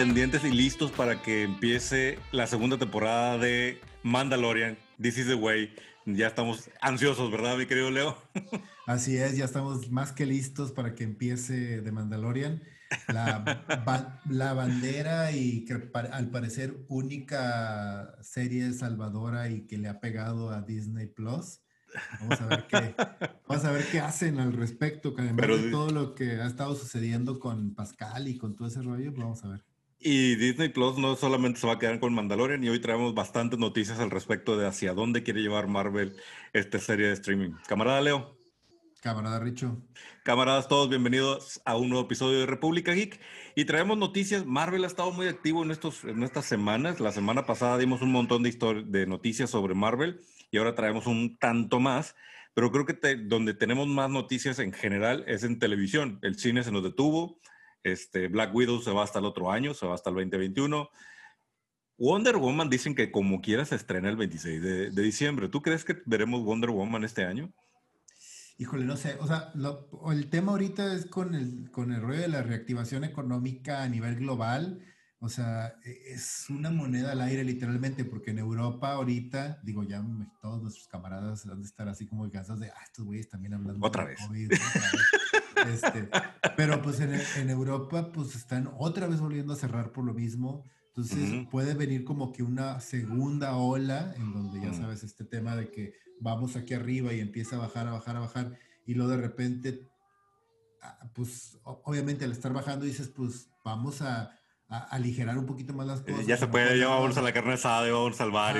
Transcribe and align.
pendientes 0.00 0.42
y 0.44 0.50
listos 0.50 0.90
para 0.90 1.20
que 1.20 1.42
empiece 1.42 2.18
la 2.32 2.46
segunda 2.46 2.78
temporada 2.78 3.36
de 3.36 3.78
Mandalorian. 4.02 4.78
This 4.98 5.18
is 5.18 5.26
the 5.26 5.34
way. 5.34 5.74
Ya 6.06 6.28
estamos 6.28 6.70
ansiosos, 6.80 7.30
¿verdad, 7.30 7.58
mi 7.58 7.66
querido 7.66 7.90
Leo? 7.90 8.16
Así 8.86 9.18
es, 9.18 9.36
ya 9.36 9.44
estamos 9.44 9.90
más 9.90 10.12
que 10.12 10.24
listos 10.24 10.72
para 10.72 10.94
que 10.94 11.04
empiece 11.04 11.82
The 11.82 11.92
Mandalorian. 11.92 12.62
La, 13.08 13.62
la 14.30 14.54
bandera 14.54 15.32
y 15.32 15.66
que 15.66 15.90
al 15.92 16.30
parecer 16.30 16.78
única 16.88 18.16
serie 18.22 18.72
salvadora 18.72 19.50
y 19.50 19.66
que 19.66 19.76
le 19.76 19.88
ha 19.88 20.00
pegado 20.00 20.48
a 20.48 20.62
Disney 20.62 21.08
Plus. 21.08 21.60
Vamos 22.20 22.40
a 22.40 22.46
ver 22.46 22.66
qué, 22.68 22.94
vamos 23.46 23.64
a 23.66 23.72
ver 23.72 23.84
qué 23.92 24.00
hacen 24.00 24.40
al 24.40 24.54
respecto, 24.54 25.14
además 25.18 25.46
de 25.46 25.70
todo 25.70 25.90
lo 25.90 26.14
que 26.14 26.40
ha 26.40 26.46
estado 26.46 26.74
sucediendo 26.74 27.38
con 27.38 27.74
Pascal 27.74 28.28
y 28.28 28.38
con 28.38 28.56
todo 28.56 28.66
ese 28.66 28.80
rollo, 28.80 29.12
pues 29.12 29.24
vamos 29.24 29.44
a 29.44 29.48
ver. 29.48 29.69
Y 30.02 30.36
Disney 30.36 30.70
Plus 30.70 30.96
no 30.96 31.14
solamente 31.14 31.60
se 31.60 31.66
va 31.66 31.74
a 31.74 31.78
quedar 31.78 32.00
con 32.00 32.14
Mandalorian, 32.14 32.64
y 32.64 32.70
hoy 32.70 32.80
traemos 32.80 33.14
bastantes 33.14 33.58
noticias 33.58 34.00
al 34.00 34.10
respecto 34.10 34.56
de 34.56 34.66
hacia 34.66 34.94
dónde 34.94 35.22
quiere 35.22 35.42
llevar 35.42 35.66
Marvel 35.66 36.16
esta 36.54 36.78
serie 36.78 37.08
de 37.08 37.12
streaming. 37.12 37.50
Camarada 37.68 38.00
Leo. 38.00 38.40
Camarada 39.02 39.40
Richo. 39.40 39.78
Camaradas 40.22 40.68
todos, 40.68 40.88
bienvenidos 40.88 41.60
a 41.66 41.76
un 41.76 41.90
nuevo 41.90 42.06
episodio 42.06 42.40
de 42.40 42.46
República 42.46 42.92
Geek. 42.92 43.20
Y 43.54 43.66
traemos 43.66 43.98
noticias. 43.98 44.46
Marvel 44.46 44.84
ha 44.84 44.86
estado 44.86 45.10
muy 45.12 45.26
activo 45.26 45.62
en, 45.62 45.70
estos, 45.70 46.04
en 46.04 46.22
estas 46.22 46.46
semanas. 46.46 46.98
La 46.98 47.12
semana 47.12 47.44
pasada 47.44 47.76
dimos 47.76 48.00
un 48.00 48.12
montón 48.12 48.42
de, 48.42 48.84
de 48.86 49.06
noticias 49.06 49.50
sobre 49.50 49.74
Marvel 49.74 50.20
y 50.50 50.58
ahora 50.58 50.74
traemos 50.74 51.06
un 51.06 51.36
tanto 51.38 51.78
más. 51.78 52.14
Pero 52.54 52.72
creo 52.72 52.84
que 52.84 53.16
donde 53.16 53.54
tenemos 53.54 53.86
más 53.86 54.10
noticias 54.10 54.58
en 54.58 54.72
general 54.72 55.24
es 55.26 55.44
en 55.44 55.58
televisión. 55.58 56.18
El 56.22 56.38
cine 56.38 56.62
se 56.62 56.72
nos 56.72 56.82
detuvo 56.82 57.38
este, 57.82 58.28
Black 58.28 58.54
Widow 58.54 58.80
se 58.82 58.92
va 58.92 59.04
hasta 59.04 59.18
el 59.18 59.24
otro 59.24 59.50
año, 59.50 59.74
se 59.74 59.86
va 59.86 59.94
hasta 59.94 60.10
el 60.10 60.16
2021. 60.16 60.90
Wonder 61.98 62.38
Woman 62.38 62.70
dicen 62.70 62.94
que 62.94 63.12
como 63.12 63.42
quiera 63.42 63.64
se 63.66 63.76
estrena 63.76 64.08
el 64.08 64.16
26 64.16 64.62
de, 64.62 64.90
diciembre. 65.02 65.48
¿Tú 65.48 65.60
crees 65.60 65.84
que 65.84 66.00
veremos 66.06 66.42
Wonder 66.42 66.70
Woman 66.70 67.04
este 67.04 67.24
año? 67.24 67.52
Híjole, 68.56 68.84
no 68.84 68.96
sé. 68.96 69.16
O 69.20 69.26
sea, 69.26 69.52
el 70.10 70.30
tema 70.30 70.52
ahorita 70.52 70.94
es 70.94 71.06
con 71.06 71.34
el, 71.34 71.70
con 71.70 71.92
el 71.92 72.00
rollo 72.00 72.20
de 72.20 72.28
la 72.28 72.42
reactivación 72.42 73.04
económica 73.04 73.82
a 73.82 73.88
nivel 73.88 74.16
global. 74.16 74.82
O 75.18 75.28
sea, 75.28 75.74
e, 75.84 76.14
es 76.14 76.46
una 76.48 76.70
moneda 76.70 77.12
al 77.12 77.20
aire 77.20 77.44
literalmente, 77.44 78.06
porque 78.06 78.30
en 78.30 78.38
Europa 78.38 78.92
ahorita, 78.92 79.60
digo, 79.62 79.84
ya 79.84 80.02
todos 80.40 80.62
nuestros 80.62 80.88
camaradas 80.88 81.44
han 81.44 81.60
de 81.60 81.66
estar 81.66 81.86
así 81.88 82.06
como 82.06 82.30
cansados 82.30 82.60
de, 82.60 82.70
ah, 82.70 82.82
estos 82.82 83.04
güeyes 83.04 83.28
también 83.28 83.52
hablando 83.52 83.86
otra 83.86 84.06
vez. 84.06 84.18
Este, 85.68 86.08
pero 86.56 86.80
pues 86.82 87.00
en, 87.00 87.50
Europa 87.50 88.12
pues 88.12 88.34
están 88.34 88.70
otra 88.78 89.06
vez 89.06 89.20
volviendo 89.20 89.52
a 89.52 89.56
cerrar 89.56 89.92
por 89.92 90.04
lo 90.04 90.14
mismo. 90.14 90.64
Entonces 90.88 91.46
puede 91.50 91.74
venir 91.74 92.04
como 92.04 92.32
que 92.32 92.42
una 92.42 92.80
segunda 92.80 93.56
ola 93.56 94.12
en 94.16 94.32
donde 94.32 94.60
ya 94.60 94.74
sabes 94.74 95.04
este 95.04 95.24
tema 95.24 95.56
de 95.56 95.70
que 95.70 95.94
vamos 96.20 96.56
aquí 96.56 96.74
arriba 96.74 97.12
y 97.12 97.20
empieza 97.20 97.56
a 97.56 97.60
bajar, 97.60 97.86
a 97.88 97.92
bajar, 97.92 98.16
a 98.16 98.20
bajar 98.20 98.58
y 98.86 98.94
luego 98.94 99.12
de 99.12 99.16
repente, 99.18 99.88
ah, 100.82 101.10
pues 101.14 101.58
obviamente 101.62 102.24
al 102.24 102.32
estar 102.32 102.52
bajando 102.52 102.84
dices 102.84 103.08
pues 103.08 103.50
vamos 103.64 104.02
a, 104.02 104.36
aligerar 104.68 105.36
un 105.36 105.46
poquito 105.46 105.72
más 105.72 105.84
las 105.84 106.00
cosas. 106.00 106.26
Ya 106.26 106.36
se 106.36 106.46
puede, 106.46 106.78
ya 106.78 106.86
vamos 106.86 107.16
a 107.16 107.22
la 107.22 107.32
carne 107.32 107.54
asada 107.54 107.88
y 107.88 107.90
vamos 107.90 108.14
a 108.14 108.18
salvar. 108.18 108.56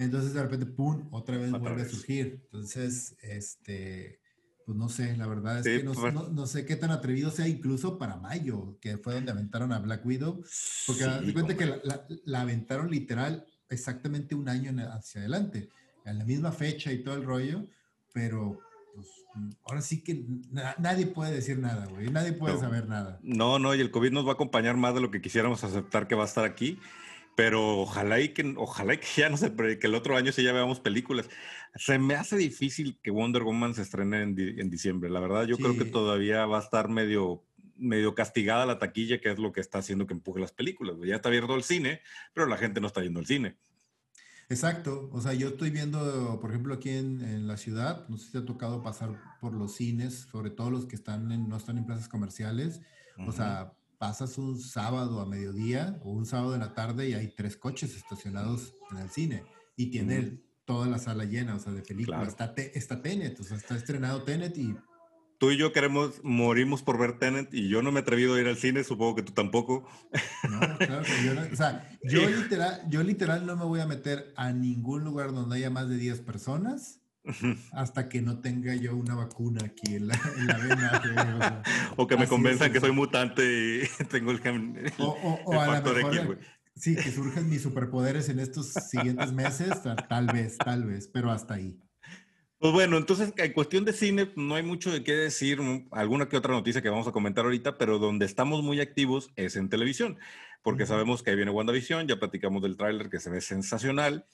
Entonces 0.00 0.34
de 0.34 0.42
repente, 0.42 0.66
¡pum!, 0.66 1.06
otra 1.12 1.36
vez 1.36 1.52
vuelve 1.52 1.82
a 1.82 1.88
surgir. 1.88 2.40
Entonces, 2.46 3.16
este 3.20 4.18
pues 4.66 4.76
no 4.76 4.88
sé, 4.88 5.16
la 5.16 5.28
verdad 5.28 5.60
es 5.60 5.64
que 5.64 5.88
pues, 5.88 6.12
no, 6.12 6.46
sé 6.48 6.66
qué 6.66 6.74
tan 6.74 6.90
atrevido 6.90 7.30
sea 7.30 7.46
incluso 7.46 7.98
para 7.98 8.16
mayo, 8.16 8.76
que 8.80 8.98
fue 8.98 9.14
donde 9.14 9.30
aventaron 9.30 9.72
a 9.72 9.78
Black 9.78 10.04
Widow, 10.04 10.42
porque 10.88 11.04
sí, 11.24 11.32
cuenta 11.32 11.56
que 11.56 11.80
la, 12.24 12.40
aventaron 12.40 12.90
literal 12.90 13.46
exactamente 13.68 14.34
un 14.34 14.48
año 14.48 14.72
hacia 14.92 15.20
adelante, 15.20 15.68
a 16.04 16.12
la 16.12 16.24
misma 16.24 16.50
fecha 16.50 16.92
y 16.92 17.04
todo 17.04 17.14
el 17.14 17.22
rollo, 17.22 17.64
pero 18.12 18.58
pues 18.92 19.06
ahora 19.62 19.82
sí 19.82 20.02
que 20.02 20.26
nadie 20.78 21.06
puede 21.06 21.30
decir 21.30 21.60
nada, 21.60 21.86
güey, 21.86 22.10
nadie 22.10 22.32
puede 22.32 22.58
saber 22.58 22.88
nada. 22.88 23.20
No, 23.22 23.60
no, 23.60 23.72
y 23.72 23.80
el 23.80 23.92
COVID 23.92 24.10
nos 24.10 24.26
va 24.26 24.30
a 24.30 24.34
acompañar 24.34 24.76
más 24.76 24.94
de 24.94 25.00
lo 25.00 25.12
que 25.12 25.20
quisiéramos 25.20 25.62
aceptar 25.62 26.08
que 26.08 26.16
va 26.16 26.24
a 26.24 26.26
estar 26.26 26.44
aquí 26.44 26.80
pero 27.36 27.80
ojalá 27.80 28.18
y 28.20 28.30
que, 28.30 28.54
ojalá 28.56 28.94
y 28.94 28.98
que 28.98 29.06
ya 29.16 29.28
no 29.28 29.36
sé, 29.36 29.54
que 29.54 29.86
el 29.86 29.94
otro 29.94 30.16
año 30.16 30.32
sí 30.32 30.42
ya 30.42 30.52
veamos 30.52 30.80
películas. 30.80 31.28
Se 31.76 31.98
me 31.98 32.14
hace 32.14 32.36
difícil 32.36 32.98
que 33.02 33.10
Wonder 33.10 33.44
Woman 33.44 33.74
se 33.74 33.82
estrene 33.82 34.22
en, 34.22 34.38
en 34.38 34.70
diciembre. 34.70 35.10
La 35.10 35.20
verdad, 35.20 35.44
yo 35.44 35.58
creo 35.58 35.76
que 35.76 35.84
todavía 35.84 36.46
va 36.46 36.58
a 36.58 36.62
estar 36.62 36.88
medio, 36.88 37.44
medio 37.76 38.14
castigada 38.14 38.64
la 38.64 38.78
taquilla, 38.78 39.20
que 39.20 39.30
es 39.30 39.38
lo 39.38 39.52
que 39.52 39.60
está 39.60 39.78
haciendo 39.78 40.06
que 40.06 40.14
empuje 40.14 40.40
las 40.40 40.52
películas. 40.52 40.96
Ya 41.04 41.16
está 41.16 41.28
abierto 41.28 41.54
el 41.54 41.62
cine, 41.62 42.00
pero 42.32 42.46
la 42.46 42.56
gente 42.56 42.80
no 42.80 42.86
está 42.86 43.02
yendo 43.02 43.20
al 43.20 43.26
cine. 43.26 43.56
Exacto, 44.48 45.10
o 45.12 45.20
sea, 45.20 45.34
yo 45.34 45.48
estoy 45.48 45.70
viendo, 45.70 46.38
por 46.40 46.50
ejemplo, 46.50 46.72
aquí 46.74 46.90
en, 46.90 47.20
en, 47.20 47.48
la 47.48 47.56
ciudad, 47.56 48.08
no 48.08 48.16
sé 48.16 48.26
si 48.26 48.32
te 48.32 48.38
ha 48.38 48.44
tocado 48.44 48.80
pasar 48.80 49.20
por 49.40 49.52
los 49.52 49.74
cines, 49.74 50.28
sobre 50.30 50.50
todo 50.50 50.70
los 50.70 50.86
que 50.86 50.94
están 50.94 51.32
en, 51.32 51.48
no 51.48 51.56
están 51.56 51.78
en 51.78 51.84
plazas 51.84 52.08
comerciales, 52.08 52.80
o 53.26 53.32
sea, 53.32 53.72
pasas 53.98 54.38
un 54.38 54.58
sábado 54.58 55.20
a 55.20 55.26
mediodía 55.26 55.98
o 56.02 56.10
un 56.10 56.26
sábado 56.26 56.54
en 56.54 56.60
la 56.60 56.74
tarde 56.74 57.08
y 57.08 57.14
hay 57.14 57.28
tres 57.28 57.56
coches 57.56 57.96
estacionados 57.96 58.74
en 58.90 58.98
el 58.98 59.10
cine 59.10 59.44
y 59.76 59.90
tiene 59.90 60.40
toda 60.64 60.88
la 60.88 60.98
sala 60.98 61.24
llena, 61.24 61.54
o 61.54 61.58
sea, 61.58 61.72
de 61.72 61.82
películas. 61.82 62.28
Está, 62.28 62.52
está 62.56 63.02
Tenet, 63.02 63.38
o 63.40 63.44
sea, 63.44 63.56
está 63.56 63.76
estrenado 63.76 64.22
Tenet 64.22 64.56
y... 64.58 64.76
Tú 65.38 65.50
y 65.50 65.58
yo 65.58 65.70
queremos, 65.72 66.20
morimos 66.22 66.82
por 66.82 66.98
ver 66.98 67.18
Tenet 67.18 67.52
y 67.52 67.68
yo 67.68 67.82
no 67.82 67.92
me 67.92 68.00
he 68.00 68.02
atrevido 68.02 68.34
a 68.34 68.40
ir 68.40 68.46
al 68.46 68.56
cine, 68.56 68.84
supongo 68.84 69.16
que 69.16 69.22
tú 69.22 69.32
tampoco. 69.32 69.86
No, 70.48 70.60
claro 70.78 71.02
yo 71.24 71.34
no, 71.34 71.42
o 71.52 71.56
sea, 71.56 71.90
yo 72.02 72.28
literal, 72.28 72.82
yo 72.88 73.02
literal 73.02 73.44
no 73.44 73.54
me 73.54 73.64
voy 73.64 73.80
a 73.80 73.86
meter 73.86 74.32
a 74.36 74.52
ningún 74.52 75.04
lugar 75.04 75.32
donde 75.32 75.56
haya 75.56 75.70
más 75.70 75.88
de 75.88 75.98
10 75.98 76.20
personas 76.20 77.02
hasta 77.72 78.08
que 78.08 78.22
no 78.22 78.40
tenga 78.40 78.74
yo 78.74 78.96
una 78.96 79.14
vacuna 79.14 79.64
aquí 79.64 79.96
en 79.96 80.08
la, 80.08 80.20
vena. 80.58 81.62
o, 81.96 82.06
que 82.06 82.16
me 82.16 82.26
convenzan 82.26 82.72
que 82.72 82.80
soy 82.80 82.92
mutante 82.92 83.42
y 83.84 84.04
tengo 84.10 84.30
el, 84.30 84.40
o, 84.98 85.52
factor 85.52 86.00
X, 86.00 86.20
Sí, 86.74 86.94
que 86.94 87.10
surjan 87.10 87.48
mis 87.48 87.62
superpoderes 87.62 88.28
en 88.28 88.38
estos 88.38 88.66
siguientes 88.66 89.32
meses, 89.32 89.70
tal 90.10 90.26
vez, 90.26 90.58
tal 90.58 90.84
vez, 90.84 91.08
pero 91.10 91.30
hasta 91.30 91.54
ahí. 91.54 91.80
Pues 92.58 92.72
bueno, 92.72 92.98
entonces 92.98 93.32
en 93.36 93.52
cuestión 93.52 93.84
de 93.84 93.94
cine 93.94 94.30
no 94.36 94.54
hay 94.54 94.62
mucho 94.62 94.90
de 94.90 95.02
qué 95.02 95.12
decir, 95.12 95.58
alguna 95.90 96.28
que 96.28 96.36
otra 96.36 96.52
noticia 96.52 96.82
que 96.82 96.90
vamos 96.90 97.06
a 97.06 97.12
comentar 97.12 97.44
ahorita, 97.44 97.78
pero 97.78 97.98
donde 97.98 98.26
estamos 98.26 98.62
muy 98.62 98.80
activos 98.80 99.30
es 99.36 99.56
en 99.56 99.70
televisión, 99.70 100.18
porque 100.62 100.86
sabemos 100.86 101.22
que 101.22 101.30
ahí 101.30 101.36
viene 101.36 101.50
WandaVision, 101.50 102.08
ya 102.08 102.18
platicamos 102.18 102.62
del 102.62 102.76
tráiler 102.76 103.08
que 103.08 103.20
se 103.20 103.30
ve 103.30 103.40
sensacional, 103.40 104.26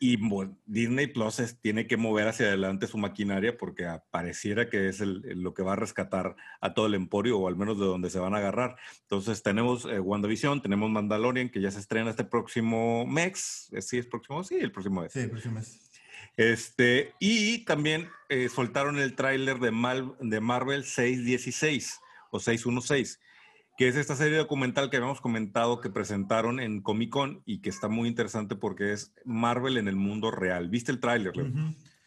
y 0.00 0.18
Disney 0.66 1.08
Plus 1.08 1.56
tiene 1.60 1.86
que 1.86 1.96
mover 1.96 2.28
hacia 2.28 2.46
adelante 2.46 2.86
su 2.86 2.98
maquinaria 2.98 3.56
porque 3.56 3.88
pareciera 4.10 4.70
que 4.70 4.88
es 4.88 5.00
lo 5.00 5.54
que 5.54 5.62
va 5.62 5.72
a 5.72 5.76
rescatar 5.76 6.36
a 6.60 6.72
todo 6.72 6.86
el 6.86 6.94
emporio 6.94 7.38
o 7.38 7.48
al 7.48 7.56
menos 7.56 7.78
de 7.80 7.86
donde 7.86 8.10
se 8.10 8.20
van 8.20 8.34
a 8.34 8.38
agarrar. 8.38 8.76
Entonces 9.02 9.42
tenemos 9.42 9.86
eh, 9.86 9.98
WandaVision, 9.98 10.62
tenemos 10.62 10.88
Mandalorian 10.90 11.48
que 11.48 11.60
ya 11.60 11.70
se 11.70 11.80
estrena 11.80 12.10
este 12.10 12.24
próximo 12.24 13.06
mes. 13.06 13.68
Eh, 13.72 13.82
¿Sí 13.82 13.98
es 13.98 14.06
próximo? 14.06 14.44
Sí, 14.44 14.56
el 14.60 14.70
próximo 14.70 15.02
mes. 15.02 15.12
Sí, 15.12 15.20
el 15.20 15.30
próximo 15.30 15.54
mes. 15.54 15.90
Este, 16.36 17.14
y 17.18 17.64
también 17.64 18.08
eh, 18.28 18.48
soltaron 18.48 18.98
el 18.98 19.16
tráiler 19.16 19.58
de, 19.58 19.72
de 20.20 20.40
Marvel 20.40 20.84
616 20.84 22.00
o 22.30 22.38
616 22.38 23.20
que 23.78 23.86
es 23.86 23.94
esta 23.94 24.16
serie 24.16 24.38
documental 24.38 24.90
que 24.90 24.96
habíamos 24.96 25.20
comentado 25.20 25.80
que 25.80 25.88
presentaron 25.88 26.58
en 26.58 26.82
Comic 26.82 27.10
Con 27.10 27.42
y 27.46 27.60
que 27.60 27.70
está 27.70 27.86
muy 27.86 28.08
interesante 28.08 28.56
porque 28.56 28.92
es 28.92 29.12
Marvel 29.24 29.76
en 29.76 29.86
el 29.86 29.94
mundo 29.94 30.32
real. 30.32 30.68
¿Viste 30.68 30.90
el 30.90 30.98
tráiler, 30.98 31.32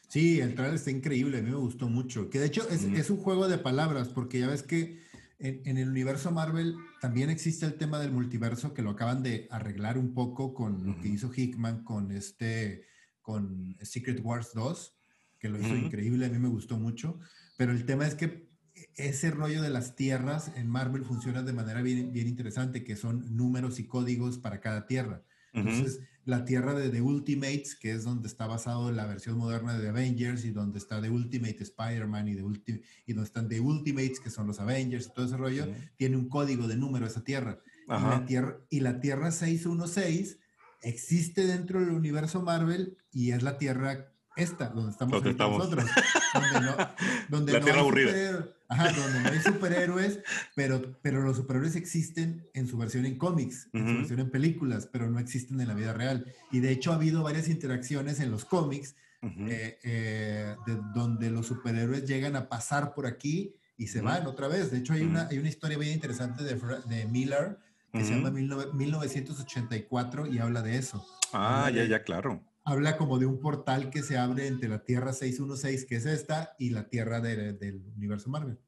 Sí, 0.10 0.42
el 0.42 0.54
tráiler 0.54 0.76
está 0.76 0.92
increíble, 0.92 1.38
a 1.38 1.42
mí 1.42 1.50
me 1.50 1.56
gustó 1.56 1.88
mucho. 1.88 2.30
Que 2.30 2.40
de 2.40 2.48
hecho 2.48 2.68
es, 2.70 3.10
un 3.10 3.16
juego 3.16 3.48
de 3.48 3.58
palabras, 3.58 4.10
porque 4.10 4.42
ya 4.42 4.50
ves 4.50 4.64
que 4.64 5.00
en, 5.40 5.78
el 5.78 5.88
universo 5.88 6.30
Marvel 6.32 6.76
también 7.00 7.30
existe 7.30 7.66
el 7.66 7.76
tema 7.76 8.00
del 8.00 8.12
multiverso, 8.12 8.74
que 8.74 8.82
lo 8.82 8.90
acaban 8.90 9.24
de 9.24 9.48
arreglar 9.50 9.98
un 9.98 10.14
poco 10.14 10.54
con 10.54 10.86
lo 10.86 11.00
que 11.00 11.08
hizo 11.08 11.32
Hickman 11.34 11.86
con 11.86 12.12
este, 12.12 12.84
con 13.22 13.78
Secret 13.82 14.20
Wars 14.22 14.52
2, 14.54 14.94
que 15.40 15.48
lo 15.48 15.58
hizo 15.58 15.74
increíble, 15.78 16.26
a 16.26 16.30
mí 16.30 16.38
me 16.38 16.50
gustó 16.50 16.78
mucho. 16.78 17.18
Pero 17.56 17.72
el 17.72 17.86
tema 17.86 18.06
es 18.06 18.16
que 18.16 18.51
ese 18.96 19.32
rollo 19.32 19.62
de 19.62 19.70
las 19.70 19.96
tierras 19.96 20.52
en 20.56 20.70
Marvel 20.70 21.06
funciona 21.06 21.44
de 21.44 21.54
manera 21.54 21.82
bien, 21.82 22.12
bien 22.12 22.28
interesante, 22.28 22.84
que 22.84 22.96
son 22.96 23.36
números 23.36 23.80
y 23.80 23.88
códigos 23.88 24.38
para 24.38 24.60
cada 24.60 24.86
tierra. 24.86 25.24
Entonces, 25.54 26.00
la 26.24 26.46
tierra 26.46 26.74
de 26.74 26.90
The 26.90 27.02
Ultimates, 27.02 27.76
que 27.76 27.92
es 27.92 28.04
donde 28.04 28.28
está 28.28 28.48
basado 28.48 28.92
la 28.92 29.06
versión 29.06 29.38
moderna 29.38 29.74
de 29.74 29.82
The 29.82 29.90
Avengers 29.90 30.46
y 30.46 30.52
donde 30.52 30.78
está 30.78 31.02
The 31.02 31.10
Ultimate 31.10 31.62
Spider-Man 31.62 32.28
y, 32.30 32.32
y 32.32 33.14
donde 33.14 33.28
están 33.28 33.50
The 33.50 33.60
Ultimates, 33.60 34.20
que 34.20 34.30
son 34.30 34.48
los 34.48 34.60
Avengers 34.60 35.08
y 35.08 35.14
todo 35.14 35.26
ese 35.26 35.38
rollo, 35.38 35.68
tiene 35.98 36.18
un 36.18 36.30
código 36.30 36.68
de 36.68 36.78
número 36.78 37.06
esa 37.06 37.24
tierra. 37.24 37.60
Y 37.86 37.90
la 37.90 38.26
tierra. 38.26 38.58
Y 38.70 38.80
la 38.80 39.02
tierra 39.02 39.32
616 39.32 40.40
existe 40.84 41.46
dentro 41.46 41.80
del 41.80 41.90
universo 41.90 42.42
Marvel 42.42 42.98
y 43.12 43.32
es 43.32 43.44
la 43.44 43.58
tierra 43.58 44.12
esta, 44.36 44.70
donde 44.70 44.92
estamos, 44.92 45.24
nosotros. 45.24 45.86
Donde 46.34 46.62
no, 46.62 46.76
donde 47.30 47.54
La 47.54 47.60
tierra 47.62 47.82
aburrida. 47.82 48.46
Ajá, 48.70 48.92
donde 48.94 49.20
no 49.20 49.30
hay 49.30 49.40
superhéroes, 49.40 50.20
pero, 50.56 50.98
pero 51.02 51.22
los 51.22 51.36
superhéroes 51.38 51.76
existen 51.76 52.48
en 52.54 52.68
su 52.68 52.78
versión 52.78 53.06
en 53.06 53.18
cómics, 53.18 53.68
en 53.74 53.86
su 53.86 53.96
versión 53.96 54.20
en 54.22 54.32
películas, 54.32 54.88
pero 54.92 55.10
no 55.10 55.20
existen 55.20 55.60
en 55.60 55.68
la 55.68 55.74
vida 55.74 55.92
real. 55.94 56.34
Y 56.52 56.62
de 56.62 56.72
hecho 56.72 56.94
ha 56.94 56.96
habido 56.96 57.24
varias 57.24 57.50
interacciones 57.50 58.22
en 58.22 58.32
los 58.32 58.46
cómics 58.46 58.96
eh, 59.22 59.78
eh, 59.84 60.56
de 60.66 60.80
donde 60.96 61.30
los 61.30 61.48
superhéroes 61.48 62.06
llegan 62.06 62.38
a 62.38 62.48
pasar 62.48 62.94
por 62.94 63.06
aquí 63.06 63.56
y 63.78 63.88
se 63.88 64.00
van 64.00 64.26
otra 64.26 64.48
vez. 64.48 64.72
De 64.72 64.78
hecho, 64.78 64.94
hay, 64.94 65.02
una, 65.02 65.28
hay 65.28 65.38
una 65.38 65.50
historia 65.50 65.78
bien 65.78 65.92
interesante 65.92 66.46
de, 66.46 66.56
de 66.88 67.06
Miller 67.08 67.60
que 67.92 68.06
se 68.06 68.16
llama 68.16 68.32
1984 68.32 70.28
y 70.28 70.40
habla 70.40 70.62
de 70.62 70.78
eso. 70.78 71.06
Ah, 71.34 71.70
ya, 71.74 71.84
ya, 71.84 72.04
claro 72.04 72.42
habla 72.64 72.98
como 72.98 73.20
de 73.20 73.26
un 73.26 73.40
portal 73.40 73.90
que 73.90 74.04
se 74.04 74.18
abre 74.18 74.48
entre 74.48 74.70
la 74.70 74.84
Tierra 74.84 75.14
616, 75.14 75.86
que 75.86 75.96
es 75.96 76.06
esta, 76.06 76.56
y 76.60 76.70
la 76.70 76.90
Tierra 76.90 77.20
del 77.20 77.84
universo 77.96 78.30
Marvel. 78.30 78.60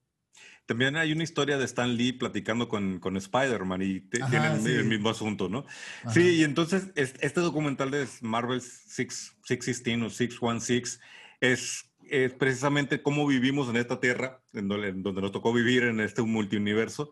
También 0.66 0.96
hay 0.96 1.12
una 1.12 1.24
historia 1.24 1.58
de 1.58 1.66
Stan 1.66 1.94
Lee 1.96 2.14
platicando 2.14 2.70
con, 2.70 3.00
con 3.00 3.18
Spider-Man 3.18 3.82
y 3.82 4.00
tienen 4.00 4.66
el, 4.66 4.86
mismo 4.86 5.10
asunto, 5.10 5.50
¿no? 5.50 5.66
Sí, 6.14 6.38
y 6.38 6.44
entonces 6.44 6.92
este 6.96 7.42
documental 7.42 7.92
de 7.92 8.08
Marvel 8.22 8.62
616 8.62 10.04
o 10.04 10.10
616 10.10 11.02
es, 11.42 11.92
es 12.10 12.34
precisamente 12.34 13.02
cómo 13.02 13.28
vivimos 13.28 13.68
en 13.70 13.76
esta 13.76 14.00
Tierra, 14.00 14.42
en 14.54 14.70
donde, 14.70 15.22
nos 15.22 15.32
tocó 15.34 15.52
vivir 15.52 15.84
en 15.84 16.00
este 16.00 16.22
multiuniverso, 16.22 17.12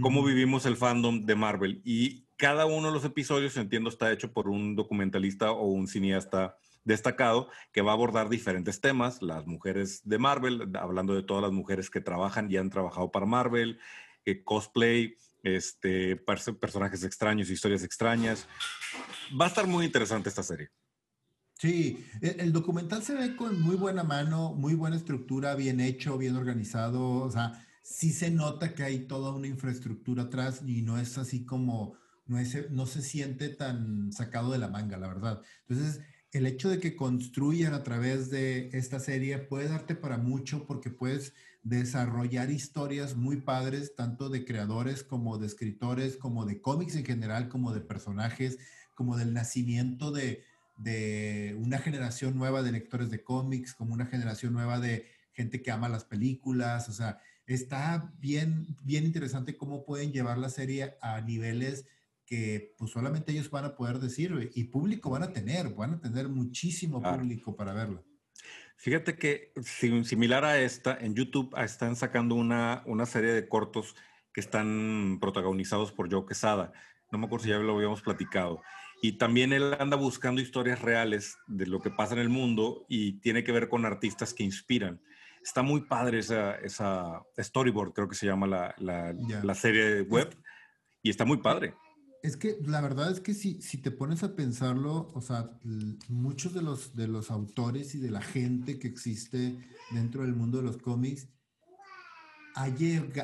cómo 0.00 0.24
vivimos 0.24 0.64
el 0.64 0.76
fandom 0.76 1.26
de 1.26 1.34
Marvel. 1.34 1.82
Y 1.84 2.23
cada 2.36 2.66
uno 2.66 2.88
de 2.88 2.94
los 2.94 3.04
episodios, 3.04 3.56
entiendo, 3.56 3.88
está 3.88 4.12
hecho 4.12 4.32
por 4.32 4.48
un 4.48 4.76
documentalista 4.76 5.52
o 5.52 5.66
un 5.66 5.86
cineasta 5.86 6.56
destacado 6.84 7.48
que 7.72 7.80
va 7.80 7.92
a 7.92 7.94
abordar 7.94 8.28
diferentes 8.28 8.80
temas, 8.80 9.22
las 9.22 9.46
mujeres 9.46 10.02
de 10.04 10.18
Marvel, 10.18 10.70
hablando 10.78 11.14
de 11.14 11.22
todas 11.22 11.42
las 11.42 11.52
mujeres 11.52 11.90
que 11.90 12.00
trabajan 12.00 12.50
y 12.50 12.56
han 12.56 12.70
trabajado 12.70 13.10
para 13.10 13.26
Marvel, 13.26 13.78
eh, 14.24 14.42
cosplay, 14.42 15.16
este, 15.42 16.16
personajes 16.16 17.04
extraños, 17.04 17.50
historias 17.50 17.82
extrañas. 17.82 18.46
Va 19.38 19.46
a 19.46 19.48
estar 19.48 19.66
muy 19.66 19.86
interesante 19.86 20.28
esta 20.28 20.42
serie. 20.42 20.70
Sí, 21.58 22.04
e, 22.20 22.36
el 22.40 22.52
documental 22.52 23.02
se 23.02 23.14
ve 23.14 23.36
con 23.36 23.60
muy 23.60 23.76
buena 23.76 24.02
mano, 24.02 24.52
muy 24.54 24.74
buena 24.74 24.96
estructura, 24.96 25.54
bien 25.54 25.80
hecho, 25.80 26.18
bien 26.18 26.36
organizado, 26.36 27.22
o 27.22 27.30
sea, 27.30 27.64
sí 27.82 28.12
se 28.12 28.30
nota 28.30 28.74
que 28.74 28.82
hay 28.82 29.06
toda 29.06 29.32
una 29.32 29.46
infraestructura 29.46 30.24
atrás 30.24 30.62
y 30.66 30.82
no 30.82 30.98
es 30.98 31.16
así 31.16 31.44
como 31.44 31.96
no, 32.26 32.38
no 32.70 32.86
se 32.86 33.02
siente 33.02 33.48
tan 33.48 34.12
sacado 34.12 34.52
de 34.52 34.58
la 34.58 34.68
manga, 34.68 34.96
la 34.96 35.08
verdad. 35.08 35.42
Entonces, 35.68 36.00
el 36.32 36.46
hecho 36.46 36.68
de 36.68 36.80
que 36.80 36.96
construyan 36.96 37.74
a 37.74 37.84
través 37.84 38.30
de 38.30 38.68
esta 38.72 38.98
serie 38.98 39.38
puede 39.38 39.68
darte 39.68 39.94
para 39.94 40.18
mucho 40.18 40.66
porque 40.66 40.90
puedes 40.90 41.32
desarrollar 41.62 42.50
historias 42.50 43.14
muy 43.16 43.40
padres, 43.40 43.94
tanto 43.94 44.28
de 44.28 44.44
creadores 44.44 45.02
como 45.04 45.38
de 45.38 45.46
escritores, 45.46 46.16
como 46.16 46.44
de 46.44 46.60
cómics 46.60 46.96
en 46.96 47.04
general, 47.04 47.48
como 47.48 47.72
de 47.72 47.80
personajes, 47.80 48.58
como 48.94 49.16
del 49.16 49.32
nacimiento 49.32 50.10
de, 50.10 50.42
de 50.76 51.56
una 51.58 51.78
generación 51.78 52.36
nueva 52.36 52.62
de 52.62 52.72
lectores 52.72 53.10
de 53.10 53.22
cómics, 53.22 53.74
como 53.74 53.94
una 53.94 54.06
generación 54.06 54.52
nueva 54.52 54.80
de 54.80 55.06
gente 55.32 55.62
que 55.62 55.70
ama 55.70 55.88
las 55.88 56.04
películas. 56.04 56.88
O 56.88 56.92
sea, 56.92 57.18
está 57.46 58.12
bien, 58.18 58.76
bien 58.82 59.04
interesante 59.04 59.56
cómo 59.56 59.84
pueden 59.84 60.12
llevar 60.12 60.38
la 60.38 60.50
serie 60.50 60.96
a 61.00 61.20
niveles 61.20 61.86
que 62.34 62.74
pues 62.76 62.90
solamente 62.90 63.30
ellos 63.30 63.48
van 63.48 63.64
a 63.64 63.76
poder 63.76 64.00
decir 64.00 64.50
y 64.54 64.64
público 64.64 65.08
van 65.08 65.22
a 65.22 65.32
tener, 65.32 65.72
van 65.74 65.94
a 65.94 66.00
tener 66.00 66.28
muchísimo 66.28 67.00
público 67.00 67.54
para 67.54 67.72
verlo. 67.72 68.04
Fíjate 68.76 69.16
que 69.16 69.52
similar 69.62 70.44
a 70.44 70.60
esta, 70.60 70.98
en 71.00 71.14
YouTube 71.14 71.54
están 71.56 71.94
sacando 71.94 72.34
una, 72.34 72.82
una 72.86 73.06
serie 73.06 73.32
de 73.32 73.48
cortos 73.48 73.94
que 74.32 74.40
están 74.40 75.18
protagonizados 75.20 75.92
por 75.92 76.10
Joe 76.12 76.26
Quesada. 76.26 76.72
No 77.12 77.18
me 77.18 77.26
acuerdo 77.26 77.44
si 77.44 77.50
ya 77.50 77.58
lo 77.58 77.76
habíamos 77.76 78.02
platicado. 78.02 78.60
Y 79.00 79.12
también 79.12 79.52
él 79.52 79.74
anda 79.78 79.96
buscando 79.96 80.40
historias 80.40 80.82
reales 80.82 81.38
de 81.46 81.66
lo 81.66 81.80
que 81.80 81.90
pasa 81.90 82.14
en 82.14 82.20
el 82.20 82.30
mundo 82.30 82.84
y 82.88 83.20
tiene 83.20 83.44
que 83.44 83.52
ver 83.52 83.68
con 83.68 83.86
artistas 83.86 84.34
que 84.34 84.42
inspiran. 84.42 85.00
Está 85.40 85.62
muy 85.62 85.82
padre 85.82 86.18
esa, 86.18 86.56
esa 86.56 87.22
storyboard, 87.38 87.92
creo 87.92 88.08
que 88.08 88.16
se 88.16 88.26
llama 88.26 88.48
la, 88.48 88.74
la, 88.78 89.14
la 89.42 89.54
serie 89.54 90.02
web, 90.02 90.36
y 91.00 91.10
está 91.10 91.24
muy 91.24 91.36
padre. 91.36 91.74
Es 92.24 92.38
que 92.38 92.56
la 92.64 92.80
verdad 92.80 93.10
es 93.12 93.20
que 93.20 93.34
si, 93.34 93.60
si 93.60 93.76
te 93.76 93.90
pones 93.90 94.22
a 94.22 94.34
pensarlo, 94.34 95.10
o 95.12 95.20
sea, 95.20 95.50
muchos 96.08 96.54
de 96.54 96.62
los, 96.62 96.96
de 96.96 97.06
los 97.06 97.30
autores 97.30 97.94
y 97.94 97.98
de 97.98 98.10
la 98.10 98.22
gente 98.22 98.78
que 98.78 98.88
existe 98.88 99.58
dentro 99.90 100.22
del 100.22 100.34
mundo 100.34 100.56
de 100.56 100.64
los 100.64 100.78
cómics 100.78 101.28
ha, 102.54 102.64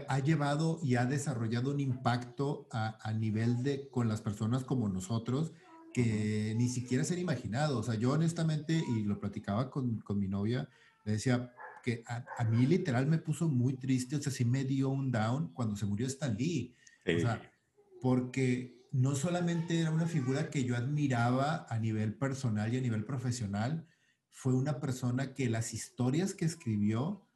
ha 0.09 0.19
llevado 0.19 0.81
y 0.83 0.97
ha 0.97 1.07
desarrollado 1.07 1.71
un 1.71 1.81
impacto 1.81 2.69
a, 2.73 2.99
a, 3.01 3.15
nivel 3.15 3.63
de 3.63 3.89
con 3.89 4.07
las 4.07 4.21
personas 4.21 4.65
como 4.65 4.91
nosotros 4.91 5.55
que 5.95 6.55
ni 6.59 6.69
siquiera 6.69 7.03
se 7.03 7.15
han 7.15 7.21
imaginado. 7.21 7.79
O 7.79 7.83
sea, 7.83 7.95
yo 7.95 8.13
honestamente, 8.13 8.85
y 8.87 9.05
lo 9.05 9.19
platicaba 9.19 9.71
con, 9.71 10.01
con 10.01 10.19
mi 10.19 10.29
novia, 10.29 10.69
le 11.07 11.13
decía 11.13 11.55
que 11.83 12.03
a, 12.07 12.27
a, 12.37 12.45
mí 12.45 12.67
literal 12.67 13.07
me 13.07 13.17
puso 13.17 13.49
muy 13.49 13.79
triste, 13.79 14.17
o 14.17 14.21
sea, 14.21 14.31
sí 14.31 14.45
me 14.45 14.65
dio 14.65 14.91
un 14.91 15.11
down 15.11 15.55
cuando 15.55 15.75
se 15.75 15.87
murió 15.87 16.07
Stan 16.07 16.37
Lee. 16.37 16.77
O 17.07 17.19
sea, 17.19 17.41
porque 18.03 18.80
no 18.93 19.15
solamente 19.15 19.81
era 19.81 19.91
una 19.91 20.07
figura 20.07 20.51
que 20.51 20.65
yo 20.65 20.77
admiraba 20.77 21.67
a 21.69 21.79
nivel 21.79 22.15
personal 22.15 22.73
y 22.75 22.79
a 22.79 22.81
nivel 22.81 23.05
profesional, 23.05 23.87
fue 24.31 24.55
una 24.55 24.81
persona 24.81 25.35
que 25.35 25.49
las 25.49 25.75
historias 25.75 26.35
que 26.35 26.45
escribió 26.45 27.27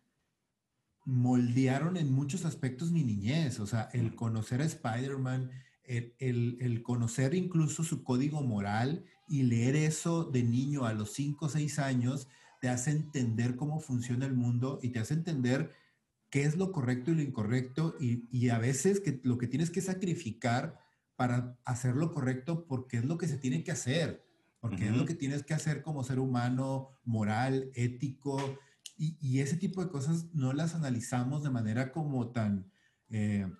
moldearon 1.04 1.96
en 1.96 2.10
muchos 2.10 2.44
aspectos 2.44 2.90
mi 2.90 3.04
niñez, 3.04 3.60
o 3.60 3.66
sea, 3.66 3.88
el 3.92 4.14
conocer 4.14 4.62
a 4.62 4.64
Spider-Man, 4.64 5.50
el, 5.84 6.82
conocer 6.82 7.34
incluso 7.34 7.84
su 7.84 8.02
código 8.02 8.42
moral 8.42 9.04
y 9.28 9.42
leer 9.42 9.76
eso 9.76 10.24
de 10.24 10.42
niño 10.42 10.86
a 10.86 10.94
los 10.94 11.12
5 11.12 11.44
o 11.44 11.48
6 11.48 11.78
años, 11.78 12.28
te 12.60 12.68
hace 12.70 12.90
entender 12.90 13.56
cómo 13.56 13.80
funciona 13.80 14.24
el 14.24 14.34
mundo 14.34 14.78
y 14.82 14.88
te 14.90 14.98
hace 14.98 15.12
entender 15.12 15.72
qué 16.30 16.44
es 16.44 16.56
lo 16.56 16.72
correcto 16.72 17.10
y 17.10 17.16
lo 17.16 17.22
incorrecto 17.22 17.96
y, 18.00 18.26
y 18.30 18.48
a 18.48 18.58
veces 18.58 19.00
que 19.00 19.20
lo 19.22 19.36
que 19.36 19.46
tienes 19.46 19.70
que 19.70 19.82
sacrificar 19.82 20.83
para 21.16 21.58
hacer 21.64 21.94
lo 21.94 22.12
correcto 22.12 22.66
porque 22.66 22.98
es 22.98 23.04
lo 23.04 23.18
que 23.18 23.28
se 23.28 23.38
tiene 23.38 23.64
que 23.64 23.72
hacer, 23.72 24.24
porque 24.60 24.86
es 24.86 24.96
lo 24.96 25.04
que 25.04 25.14
tienes 25.14 25.42
que 25.42 25.54
hacer 25.54 25.82
como 25.82 26.04
ser 26.04 26.18
humano, 26.18 26.88
moral, 27.04 27.70
ético, 27.74 28.58
y, 28.96 29.40
ese 29.40 29.56
tipo 29.56 29.84
de 29.84 29.90
cosas 29.90 30.32
no 30.34 30.52
las 30.52 30.74
analizamos 30.74 31.42
de 31.42 31.50
manera 31.50 31.90
como 31.90 32.30
tan, 32.30 32.70
eh, 33.10 33.50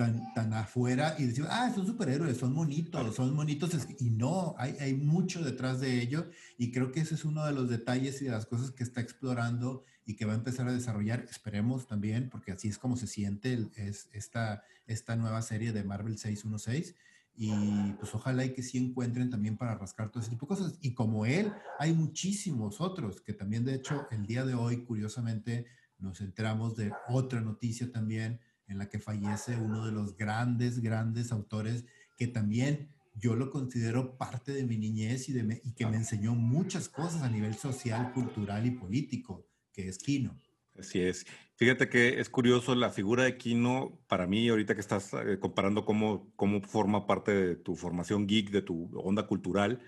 tan, 0.00 0.32
tan 0.32 0.54
afuera 0.54 1.14
y 1.18 1.26
decimos, 1.26 1.50
ah, 1.52 1.70
son 1.74 1.86
superhéroes, 1.86 2.38
son 2.38 2.54
monitos, 2.54 3.14
son 3.14 3.34
monitos, 3.34 3.70
y 3.98 4.08
no, 4.08 4.54
hay, 4.56 4.74
hay 4.80 4.94
mucho 4.94 5.44
detrás 5.44 5.78
de 5.78 6.00
ello, 6.00 6.30
y 6.56 6.72
creo 6.72 6.90
que 6.90 7.00
ese 7.00 7.16
es 7.16 7.26
uno 7.26 7.44
de 7.44 7.52
los 7.52 7.68
detalles 7.68 8.22
y 8.22 8.24
de 8.24 8.30
las 8.30 8.46
cosas 8.46 8.70
que 8.70 8.82
está 8.82 9.02
explorando 9.02 9.84
y 10.06 10.16
que 10.16 10.24
va 10.24 10.32
a 10.32 10.36
empezar 10.36 10.66
a 10.68 10.72
desarrollar, 10.72 11.26
esperemos 11.30 11.86
también, 11.86 12.30
porque 12.30 12.52
así 12.52 12.66
es 12.66 12.78
como 12.78 12.96
se 12.96 13.06
siente 13.06 13.68
es 13.76 14.08
esta, 14.12 14.64
esta 14.86 15.16
nueva 15.16 15.42
serie 15.42 15.74
de 15.74 15.84
Marvel 15.84 16.16
616. 16.16 16.94
Y 17.36 17.92
pues 17.92 18.14
ojalá 18.14 18.44
y 18.44 18.52
que 18.52 18.62
sí 18.62 18.76
encuentren 18.76 19.30
también 19.30 19.56
para 19.56 19.74
rascar 19.74 20.10
todo 20.10 20.22
ese 20.22 20.30
tipo 20.30 20.46
de 20.46 20.48
cosas. 20.48 20.78
Y 20.82 20.92
como 20.94 21.24
él, 21.24 21.52
hay 21.78 21.92
muchísimos 21.92 22.80
otros 22.80 23.20
que 23.20 23.32
también, 23.32 23.64
de 23.64 23.74
hecho, 23.74 24.06
el 24.10 24.26
día 24.26 24.44
de 24.44 24.54
hoy, 24.54 24.84
curiosamente, 24.84 25.66
nos 25.98 26.20
enteramos 26.20 26.76
de 26.76 26.92
otra 27.08 27.40
noticia 27.40 27.90
también 27.90 28.40
en 28.70 28.78
la 28.78 28.88
que 28.88 28.98
fallece 28.98 29.56
uno 29.56 29.84
de 29.84 29.92
los 29.92 30.16
grandes, 30.16 30.80
grandes 30.80 31.32
autores 31.32 31.84
que 32.16 32.26
también 32.26 32.88
yo 33.14 33.34
lo 33.34 33.50
considero 33.50 34.16
parte 34.16 34.52
de 34.52 34.64
mi 34.64 34.78
niñez 34.78 35.28
y, 35.28 35.32
de 35.32 35.60
y 35.64 35.74
que 35.74 35.86
me 35.86 35.96
enseñó 35.96 36.34
muchas 36.34 36.88
cosas 36.88 37.22
a 37.22 37.28
nivel 37.28 37.54
social, 37.54 38.12
cultural 38.12 38.66
y 38.66 38.70
político 38.70 39.46
que 39.72 39.88
es 39.88 39.98
Kino. 39.98 40.36
Así 40.78 41.00
es. 41.00 41.26
Fíjate 41.56 41.88
que 41.88 42.20
es 42.20 42.30
curioso 42.30 42.74
la 42.74 42.90
figura 42.90 43.24
de 43.24 43.36
Kino, 43.36 44.00
para 44.06 44.26
mí, 44.26 44.48
ahorita 44.48 44.74
que 44.74 44.80
estás 44.80 45.12
eh, 45.12 45.38
comparando 45.38 45.84
cómo, 45.84 46.32
cómo 46.36 46.62
forma 46.62 47.06
parte 47.06 47.32
de 47.32 47.56
tu 47.56 47.76
formación 47.76 48.26
geek, 48.26 48.50
de 48.50 48.62
tu 48.62 48.90
onda 48.98 49.26
cultural. 49.26 49.82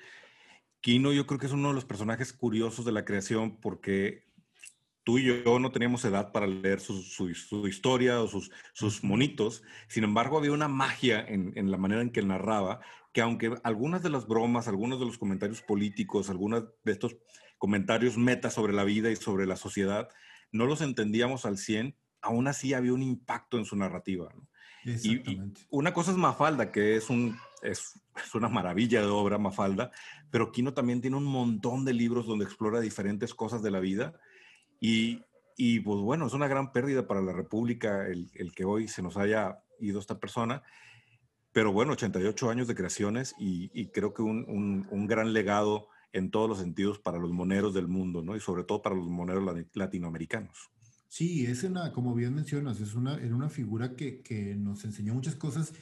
Kino 0.81 1.13
yo 1.13 1.27
creo 1.27 1.39
que 1.39 1.47
es 1.47 1.53
uno 1.53 1.69
de 1.69 1.75
los 1.75 1.85
personajes 1.85 2.33
curiosos 2.33 2.85
de 2.85 2.93
la 2.93 3.05
creación 3.05 3.61
porque 3.61 4.32
tú 5.05 5.19
y 5.19 5.25
yo 5.25 5.59
no 5.59 5.73
teníamos 5.73 6.05
edad 6.05 6.33
para 6.33 6.47
leer 6.47 6.81
su, 6.81 7.03
su, 7.03 7.29
historia 7.67 8.21
o 8.21 8.29
sus, 8.29 8.51
sus, 8.73 9.03
monitos. 9.03 9.63
Sin 9.89 10.05
embargo, 10.05 10.39
había 10.39 10.53
una 10.53 10.69
magia 10.69 11.21
en, 11.27 11.53
en, 11.57 11.71
la 11.71 11.77
manera 11.77 12.03
en 12.03 12.11
que 12.11 12.23
narraba, 12.23 12.81
que 13.13 13.21
aunque 13.21 13.55
algunas 13.65 14.03
de 14.03 14.11
las 14.11 14.27
bromas, 14.27 14.69
algunos 14.69 15.01
de 15.01 15.07
los 15.07 15.19
comentarios 15.19 15.63
políticos, 15.63 16.31
algunas 16.31 16.65
de 16.85 16.93
estos 16.93 17.17
comentarios 17.59 18.17
meta 18.17 18.51
sobre 18.51 18.73
la 18.73 18.85
vida 18.85 19.11
y 19.11 19.17
sobre 19.17 19.47
la 19.47 19.57
sociedad, 19.57 20.09
no 20.51 20.67
los 20.67 20.81
entendíamos 20.81 21.47
al 21.47 21.59
100, 21.59 21.97
aún 22.21 22.47
así 22.47 22.75
había 22.75 22.93
un 22.93 23.03
impacto 23.03 23.59
en 23.59 23.65
su 23.65 23.77
narrativa. 23.77 24.33
Y, 24.85 25.23
una 25.71 25.93
cosa 25.95 26.11
es 26.11 26.17
Mafalda, 26.17 26.73
que 26.73 26.97
es, 26.97 27.09
un, 27.09 27.39
es, 27.63 28.01
es, 28.17 28.35
una 28.35 28.49
maravilla 28.49 29.01
de 29.01 29.07
obra, 29.07 29.39
Mafalda, 29.39 29.93
pero 30.31 30.51
Kino 30.51 30.75
también 30.75 31.01
tiene 31.01 31.17
un 31.17 31.25
montón 31.25 31.85
de 31.85 31.93
libros 31.93 32.27
donde 32.27 32.45
explora 32.45 32.81
diferentes 32.81 33.33
cosas 33.35 33.63
de 33.63 33.71
la 33.71 33.81
vida. 33.81 34.15
Y, 34.83 35.23
y 35.57 35.79
pues 35.79 36.01
bueno, 36.01 36.27
es 36.27 36.33
una 36.33 36.49
gran 36.49 36.73
pérdida 36.73 37.07
para 37.07 37.23
la 37.23 37.33
República 37.33 38.09
el, 38.09 38.29
el, 38.35 38.53
que 38.53 38.65
hoy 38.65 38.89
se 38.89 39.01
nos 39.01 39.17
haya 39.17 39.63
ido 39.79 40.01
esta 40.01 40.19
persona. 40.19 40.65
Pero 41.53 41.73
bueno, 41.73 41.93
88 41.93 42.51
años 42.51 42.67
de 42.67 42.75
creaciones 42.75 43.33
y, 43.39 43.71
y 43.73 43.93
creo 43.93 44.13
que 44.13 44.23
un, 44.23 44.45
un, 44.49 44.89
un, 44.91 45.07
gran 45.07 45.33
legado 45.33 45.87
en 46.13 46.33
todos 46.33 46.49
los 46.49 46.59
sentidos 46.59 46.99
para 46.99 47.19
los 47.19 47.31
moneros 47.31 47.75
del 47.75 47.87
mundo, 47.87 48.23
¿no? 48.23 48.35
Y 48.35 48.41
sobre 48.41 48.65
todo 48.65 48.83
para 48.83 48.97
los 48.97 49.07
moneros 49.07 49.45
latinoamericanos. 49.73 50.73
Sí, 51.07 51.47
es 51.47 51.63
una, 51.63 51.93
como 51.93 52.13
bien 52.13 52.35
mencionas, 52.35 52.81
es 52.81 52.95
una, 52.95 53.15
era 53.19 53.37
una 53.37 53.51
figura 53.51 53.95
que, 53.95 54.21
que 54.21 54.57
nos 54.57 54.85
enseñó 54.85 55.15
muchas 55.15 55.37
cosas 55.37 55.73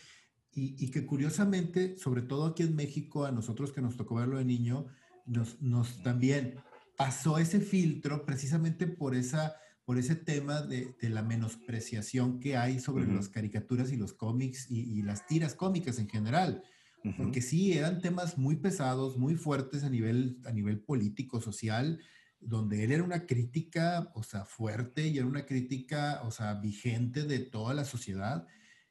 y, 0.53 0.75
y, 0.85 0.91
que 0.91 1.07
curiosamente, 1.07 1.97
sobre 1.97 2.21
todo 2.21 2.45
aquí 2.45 2.65
en 2.65 2.77
México, 2.77 3.25
a 3.25 3.33
nosotros 3.33 3.73
que 3.73 3.81
nos 3.81 3.97
tocó 3.97 4.17
verlo 4.17 4.37
de 4.37 4.45
niño, 4.45 4.89
nos, 5.25 5.63
nos 5.63 6.03
también 6.03 6.61
pasó 7.01 7.39
ese 7.39 7.61
filtro 7.61 8.27
precisamente 8.27 8.87
por, 8.87 9.15
esa, 9.15 9.57
por 9.87 9.97
ese 9.97 10.17
tema 10.17 10.61
de, 10.61 10.95
de 11.01 11.09
la 11.09 11.23
menospreciación 11.23 12.41
que 12.41 12.59
hay 12.59 12.79
sobre 12.79 13.05
uh 13.05 13.09
-huh. 13.09 13.17
las 13.17 13.31
caricaturas 13.31 13.91
y 13.91 13.97
los 13.97 14.13
cómics 14.13 14.71
y, 14.71 14.99
y, 14.99 15.03
las 15.03 15.27
tiras 15.27 15.55
cómicas 15.55 15.99
en 15.99 16.11
general. 16.11 16.63
Uh 17.03 17.09
-huh. 17.09 17.17
Porque 17.17 17.41
sí, 17.41 17.73
eran 17.73 18.03
temas 18.03 18.37
muy 18.37 18.57
pesados, 18.57 19.17
muy 19.17 19.35
fuertes 19.35 19.83
a 19.83 19.89
nivel, 19.89 20.43
a 20.45 20.53
nivel 20.53 20.81
político, 20.81 21.41
social, 21.41 21.99
donde 22.39 22.85
él 22.85 22.93
era 22.93 23.03
una 23.03 23.25
crítica, 23.25 24.13
o 24.15 24.23
sea, 24.23 24.45
fuerte 24.45 25.09
y 25.09 25.17
era 25.17 25.27
una 25.27 25.47
crítica, 25.47 26.21
o 26.25 26.31
sea, 26.31 26.53
vigente 26.61 27.23
de 27.23 27.39
toda 27.39 27.73
la 27.73 27.87
sociedad. 27.87 28.47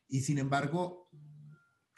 Y 0.07 0.21
sin 0.21 0.39
embargo... 0.39 1.09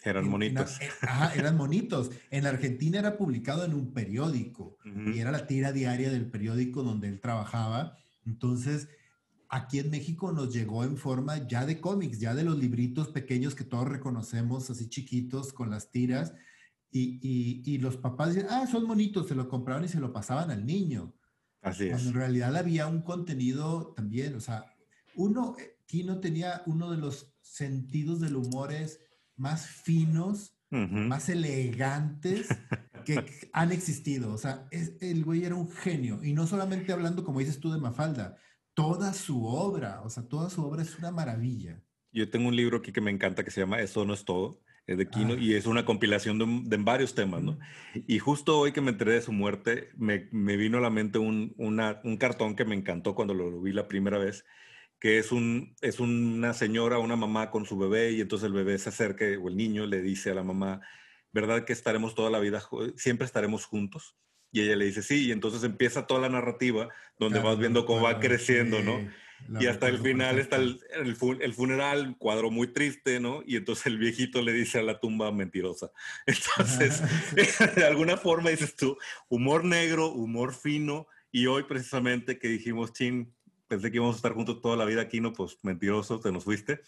Eran 0.04 0.26
en, 0.26 0.32
monitos. 0.32 0.82
En, 0.82 0.90
ajá, 1.02 1.34
eran 1.36 1.58
monitos. 1.58 2.12
En 2.30 2.46
Argentina 2.46 3.00
era 3.00 3.18
publicado 3.18 3.66
en 3.66 3.74
un 3.74 3.94
periódico 3.94 4.78
uh 4.84 4.90
-huh. 4.90 5.16
y 5.16 5.20
era 5.20 5.32
la 5.32 5.48
tira 5.48 5.72
diaria 5.72 6.10
del 6.10 6.30
periódico 6.30 6.84
donde 6.84 7.08
él 7.08 7.20
trabajaba. 7.20 7.98
Entonces, 8.26 8.90
aquí 9.50 9.80
en 9.80 9.90
México 9.90 10.32
nos 10.32 10.54
llegó 10.54 10.84
en 10.84 10.98
forma 10.98 11.48
ya 11.48 11.66
de 11.66 11.80
cómics, 11.80 12.20
ya 12.20 12.34
de 12.34 12.44
los 12.44 12.58
libritos 12.58 13.10
pequeños 13.10 13.54
que 13.54 13.64
todos 13.64 13.88
reconocemos, 13.88 14.70
así 14.70 14.90
chiquitos, 14.90 15.54
con 15.54 15.70
las 15.70 15.92
tiras. 15.92 16.34
Y, 16.90 17.20
y, 17.22 17.62
y 17.66 17.78
los 17.78 17.98
papás 17.98 18.34
decían, 18.34 18.48
ah, 18.50 18.68
son 18.68 18.86
monitos, 18.86 19.28
se 19.28 19.36
lo 19.36 19.48
compraban 19.48 19.86
y 19.86 19.88
se 19.88 20.00
lo 20.00 20.12
pasaban 20.12 20.52
al 20.52 20.66
niño. 20.66 21.14
Así 21.62 21.86
es. 21.86 21.92
Cuando 21.92 22.10
en 22.10 22.16
realidad 22.16 22.56
había 22.58 22.88
un 22.88 23.02
contenido 23.02 23.94
también, 23.96 24.36
o 24.36 24.40
sea, 24.42 24.66
uno, 25.16 25.56
Kino 25.86 26.20
tenía 26.20 26.64
uno 26.66 26.92
de 26.92 26.98
los 26.98 27.34
sentidos 27.42 28.20
del 28.20 28.36
humor 28.36 28.72
más 29.42 29.68
finos, 29.68 30.56
uh 30.72 30.78
-huh. 30.78 31.08
más 31.08 31.28
elegantes 31.28 32.48
que 33.06 33.26
han 33.52 33.72
existido. 33.72 34.32
O 34.34 34.38
sea, 34.38 34.68
es, 34.72 34.94
el 35.02 35.26
güey 35.26 35.44
era 35.44 35.56
un 35.56 35.70
genio. 35.70 36.24
Y 36.24 36.34
no 36.34 36.48
solamente 36.48 36.94
hablando, 36.94 37.24
como 37.24 37.40
dices 37.40 37.60
tú, 37.60 37.72
de 37.72 37.80
Mafalda, 37.80 38.38
toda 38.74 39.14
su 39.14 39.46
obra, 39.46 40.02
o 40.02 40.10
sea, 40.10 40.24
toda 40.24 40.50
su 40.50 40.64
obra 40.64 40.84
es 40.84 40.98
una 40.98 41.12
maravilla. 41.12 41.84
Yo 42.14 42.30
tengo 42.30 42.48
un 42.48 42.56
libro 42.56 42.78
aquí 42.78 42.92
que 42.92 43.02
me 43.02 43.12
encanta 43.12 43.44
que 43.44 43.52
se 43.52 43.62
llama 43.62 43.80
Eso 43.80 44.06
no 44.06 44.14
es 44.14 44.24
todo 44.24 44.62
es 44.88 44.98
de 44.98 45.08
Kino, 45.08 45.34
ah. 45.34 45.38
y 45.40 45.54
es 45.54 45.66
una 45.66 45.86
compilación 45.86 46.38
de, 46.38 46.78
de, 46.78 46.84
varios 46.84 47.16
temas, 47.16 47.42
¿no? 47.42 47.58
Y 47.94 48.20
justo 48.20 48.60
hoy 48.60 48.72
que 48.72 48.82
me 48.82 48.92
enteré 48.92 49.14
de 49.14 49.22
su 49.22 49.32
muerte, 49.32 49.90
me, 49.98 50.28
me 50.32 50.58
vino 50.58 50.78
a 50.78 50.82
la 50.82 50.90
mente 50.90 51.20
un, 51.20 51.54
una, 51.58 52.02
un, 52.04 52.18
cartón 52.18 52.56
que 52.56 52.66
me 52.66 52.76
encantó 52.76 53.16
cuando 53.16 53.34
lo 53.34 53.62
vi 53.62 53.72
la 53.74 53.88
primera 53.88 54.18
vez, 54.18 54.46
que 55.02 55.18
es, 55.18 55.32
un, 55.32 55.76
es 55.82 56.00
una 56.00 56.54
señora, 56.54 57.00
una 57.00 57.16
mamá 57.16 57.50
con 57.50 57.66
su 57.66 57.78
bebé, 57.78 58.12
y 58.12 58.22
entonces 58.22 58.46
el 58.46 58.54
bebé 58.54 58.78
se 58.78 58.90
acerca, 58.90 59.26
o 59.42 59.50
el 59.50 59.58
niño 59.58 59.88
le 59.88 60.00
dice 60.00 60.30
a 60.30 60.36
la 60.36 60.44
mamá, 60.44 60.80
¿verdad 61.34 61.66
que 61.66 61.74
estaremos 61.74 62.14
toda 62.14 62.30
la 62.30 62.40
vida, 62.40 62.64
siempre 62.96 63.26
estaremos 63.26 63.66
juntos? 63.66 64.16
Y 64.52 64.62
ella 64.62 64.76
le 64.76 64.86
dice, 64.86 65.02
sí, 65.02 65.28
y 65.28 65.32
entonces 65.32 65.64
empieza 65.64 66.06
toda 66.06 66.22
la 66.22 66.30
narrativa 66.30 66.90
donde 67.18 67.40
claro, 67.40 67.50
vas 67.50 67.58
viendo 67.58 67.86
cómo 67.88 68.04
va 68.04 68.20
creciendo, 68.20 68.78
sí. 68.78 68.84
¿no? 68.84 69.12
y 69.60 69.66
hasta 69.66 69.88
el 69.88 69.98
final 69.98 70.38
está 70.38 70.58
el, 70.58 70.80
el, 70.92 71.18
el, 71.42 71.54
funeral, 71.56 72.16
cuadro 72.20 72.52
muy 72.52 72.68
triste, 72.68 73.20
¿no? 73.20 73.42
Y 73.44 73.56
entonces 73.56 73.88
el 73.88 73.98
viejito 73.98 74.42
le 74.44 74.54
dice 74.54 74.78
a 74.78 74.84
la 74.84 75.00
tumba 75.00 75.32
mentirosa. 75.32 75.92
Entonces, 76.28 77.02
de 77.76 77.84
alguna 77.84 78.18
forma 78.18 78.52
dices 78.52 78.76
tú, 78.76 78.98
humor 79.30 79.66
negro, 79.66 80.12
humor 80.12 80.54
fino, 80.54 81.08
y 81.32 81.48
hoy 81.48 81.64
precisamente 81.64 82.38
que 82.38 82.50
dijimos, 82.50 82.94
chin, 82.94 83.34
pensé 83.72 83.90
que 83.90 83.98
íbamos 83.98 84.16
a 84.16 84.18
estar 84.18 84.34
juntos 84.34 84.62
toda 84.62 84.76
la 84.76 84.84
vida 84.84 85.02
aquí, 85.02 85.22
¿no? 85.22 85.32
Pues 85.32 85.58
mentiroso, 85.64 86.20
te 86.20 86.30
nos 86.30 86.44
fuiste. 86.44 86.82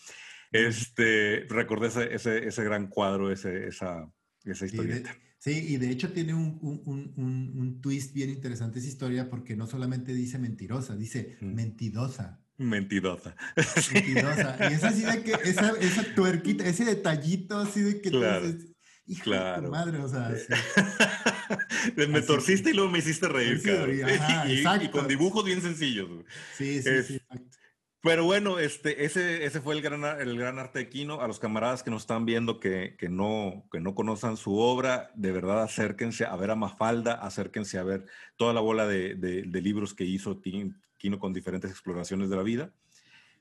Este, 0.51 1.45
recordé 1.47 1.87
ese, 1.87 2.13
ese, 2.13 2.45
ese 2.45 2.63
gran 2.65 2.87
cuadro, 2.87 3.31
ese, 3.31 3.67
esa, 3.67 4.11
esa 4.43 4.65
historieta. 4.65 5.15
Sí, 5.39 5.65
y 5.69 5.77
de 5.77 5.89
hecho 5.89 6.11
tiene 6.11 6.33
un, 6.33 6.59
un, 6.61 7.13
un, 7.15 7.53
un, 7.55 7.81
twist 7.81 8.13
bien 8.13 8.29
interesante 8.29 8.79
esa 8.79 8.89
historia 8.89 9.29
porque 9.29 9.55
no 9.55 9.65
solamente 9.65 10.13
dice 10.13 10.39
mentirosa, 10.39 10.97
dice 10.97 11.37
mm. 11.39 11.53
mentidosa. 11.53 12.41
Mentidosa. 12.57 13.35
Mentidosa. 13.93 14.57
Y 14.69 14.73
es 14.73 14.83
así 14.83 15.03
de 15.03 15.23
que 15.23 15.31
esa, 15.49 15.71
esa 15.79 16.15
tuerquita, 16.15 16.65
ese 16.65 16.83
detallito 16.83 17.57
así 17.57 17.81
de 17.81 18.01
que 18.01 18.09
claro. 18.09 18.41
tú 18.45 18.53
dices, 18.53 18.72
hijo 19.07 19.23
claro. 19.23 19.61
de 19.61 19.67
tu 19.67 19.71
madre, 19.71 19.97
o 19.99 20.07
sea. 20.07 20.35
Sí. 20.35 21.91
me 22.07 22.17
así. 22.19 22.27
torciste 22.27 22.69
y 22.71 22.73
luego 22.73 22.91
me 22.91 22.99
hiciste 22.99 23.27
reír, 23.27 23.59
sí, 23.59 23.69
Ajá, 24.03 24.47
y, 24.47 24.85
y, 24.85 24.89
con 24.89 25.07
dibujos 25.07 25.43
bien 25.43 25.61
sencillos. 25.61 26.09
Sí, 26.57 26.81
sí, 26.81 26.89
es, 26.89 27.07
sí, 27.07 27.15
exacto. 27.15 27.57
Pero 28.03 28.25
bueno, 28.25 28.59
este, 28.59 29.05
ese, 29.05 29.45
ese 29.45 29.61
fue 29.61 29.75
el 29.75 29.81
gran, 29.81 30.03
el 30.19 30.37
gran 30.37 30.59
arte 30.59 30.79
de 30.79 30.89
Kino. 30.89 31.21
A 31.21 31.27
los 31.27 31.39
camaradas 31.39 31.83
que 31.83 31.89
nos 31.89 32.01
están 32.03 32.25
viendo 32.25 32.59
que, 32.59 32.97
que, 32.99 33.07
no, 33.07 33.65
que 33.71 33.79
no 33.79 33.95
conozcan 33.95 34.35
su 34.35 34.57
obra, 34.57 35.09
de 35.15 35.31
verdad 35.31 35.63
acérquense 35.63 36.25
a 36.25 36.35
ver 36.35 36.51
a 36.51 36.55
Mafalda, 36.55 37.13
acérquense 37.13 37.79
a 37.79 37.83
ver 37.83 38.05
toda 38.35 38.53
la 38.53 38.59
bola 38.59 38.87
de, 38.87 39.15
de, 39.15 39.43
de 39.43 39.61
libros 39.61 39.93
que 39.93 40.03
hizo 40.03 40.41
Kino 40.41 41.17
con 41.17 41.31
diferentes 41.31 41.71
exploraciones 41.71 42.29
de 42.29 42.35
la 42.35 42.43
vida. 42.43 42.73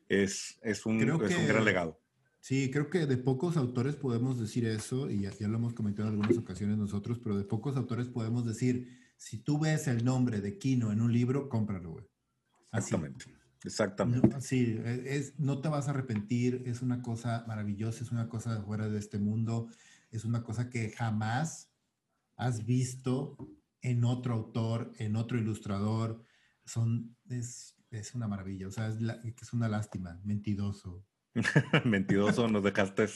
Es, 0.08 0.60
es, 0.62 0.86
un, 0.86 1.00
es 1.00 1.06
que, 1.06 1.40
un 1.40 1.48
gran 1.48 1.64
legado. 1.64 2.00
Sí, 2.42 2.72
creo 2.72 2.90
que 2.90 3.06
de 3.06 3.18
pocos 3.18 3.56
autores 3.56 3.94
podemos 3.94 4.36
decir 4.36 4.66
eso, 4.66 5.08
y 5.08 5.20
ya, 5.20 5.30
lo 5.46 5.58
hemos 5.58 5.74
comentado 5.74 6.08
en 6.08 6.14
algunas 6.14 6.36
ocasiones 6.36 6.76
nosotros, 6.76 7.20
pero 7.20 7.38
de 7.38 7.44
pocos 7.44 7.76
autores 7.76 8.08
podemos 8.08 8.44
decir, 8.44 8.98
si 9.16 9.38
tú 9.38 9.60
ves 9.60 9.86
el 9.86 10.04
nombre 10.04 10.40
de 10.40 10.58
Kino 10.58 10.90
en 10.90 11.00
un 11.00 11.12
libro, 11.12 11.48
cómpralo, 11.48 11.92
güey. 11.92 12.04
Exactamente. 12.72 13.26
Exactamente. 13.62 14.26
No, 14.26 14.40
sí, 14.40 14.76
es, 14.84 15.38
no 15.38 15.60
te 15.60 15.68
vas 15.68 15.86
a 15.86 15.92
arrepentir, 15.92 16.64
es 16.66 16.82
una 16.82 17.00
cosa 17.00 17.44
maravillosa, 17.46 18.02
es 18.02 18.10
una 18.10 18.28
cosa 18.28 18.60
fuera 18.64 18.88
de 18.88 18.98
este 18.98 19.20
mundo, 19.20 19.68
es 20.10 20.24
una 20.24 20.42
cosa 20.42 20.68
que 20.68 20.90
jamás 20.90 21.70
has 22.34 22.66
visto 22.66 23.36
en 23.82 24.04
otro 24.04 24.34
autor, 24.34 24.90
en 24.98 25.14
otro 25.14 25.38
ilustrador. 25.38 26.24
Son, 26.64 27.16
es, 27.28 27.76
es 27.92 28.16
una 28.16 28.26
maravilla, 28.26 28.66
o 28.66 28.72
sea, 28.72 28.88
es, 28.88 29.00
la, 29.00 29.20
es 29.22 29.52
una 29.52 29.68
lástima, 29.68 30.20
mentidoso. 30.24 31.06
Mentidoso, 31.84 32.48
nos 32.48 32.62
dejaste. 32.62 33.06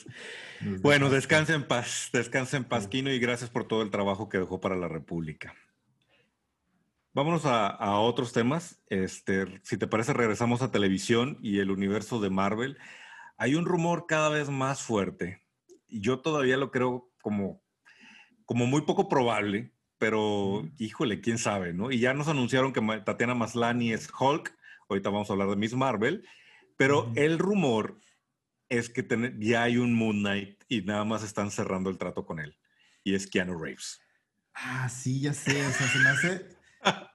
Bueno, 0.81 1.11
descansa 1.11 1.55
en 1.55 1.67
paz, 1.67 2.11
descansa 2.13 2.57
en 2.57 2.65
paz, 2.65 2.89
Kino, 2.89 3.11
y 3.11 3.19
gracias 3.19 3.51
por 3.51 3.65
todo 3.65 3.83
el 3.83 3.91
trabajo 3.91 4.29
que 4.29 4.39
dejó 4.39 4.61
para 4.61 4.77
la 4.77 4.89
República. 4.89 5.55
Vámonos 7.13 7.47
a, 7.47 7.69
a, 7.69 7.99
otros 7.99 8.33
temas. 8.33 8.83
Este, 8.89 9.61
si 9.63 9.79
te 9.79 9.87
parece, 9.87 10.13
regresamos 10.13 10.63
a 10.63 10.71
televisión 10.71 11.39
y 11.43 11.61
el 11.61 11.71
universo 11.71 12.21
de 12.21 12.31
Marvel. 12.31 12.79
Hay 13.39 13.55
un 13.55 13.65
rumor 13.65 14.07
cada 14.07 14.29
vez 14.29 14.51
más 14.51 14.83
fuerte 14.83 15.43
y 15.89 16.01
yo 16.01 16.21
todavía 16.21 16.57
lo 16.57 16.71
creo 16.71 17.11
como, 17.23 17.63
como 18.45 18.67
muy 18.67 18.83
poco 18.83 19.09
probable, 19.09 19.73
pero 19.99 20.69
híjole, 20.79 21.21
quién 21.21 21.39
sabe, 21.39 21.73
¿no? 21.73 21.91
Y 21.91 22.01
ya 22.01 22.15
nos 22.15 22.29
anunciaron 22.29 22.73
que 22.73 22.83
Tatiana 23.05 23.35
Maslani 23.35 23.93
es 23.93 24.09
Hulk. 24.19 24.55
Ahorita 24.89 25.11
vamos 25.11 25.29
a 25.29 25.33
hablar 25.33 25.49
de 25.49 25.57
Miss 25.57 25.75
Marvel, 25.75 26.27
pero 26.77 27.05
uh 27.05 27.07
-huh. 27.09 27.19
el 27.19 27.39
rumor 27.39 28.01
es 28.69 28.91
que 28.91 29.03
ten, 29.03 29.41
ya 29.41 29.63
hay 29.63 29.79
un 29.79 29.95
Moon 29.95 30.19
Knight 30.21 30.63
y 30.69 30.83
nada 30.83 31.05
más 31.05 31.23
están 31.23 31.51
cerrando 31.51 31.91
el 31.91 31.99
trato 31.99 32.27
con 32.27 32.41
él. 32.41 32.57
Y 33.05 33.15
es 33.15 33.27
Keanu 33.27 33.57
Reeves. 33.57 34.01
Ah, 34.53 34.89
sí, 34.89 35.21
ya 35.21 35.33
sé. 35.33 35.65
O 35.65 35.71
sea, 35.71 35.89
se 35.89 35.99
me 35.99 36.09
hace 36.09 36.57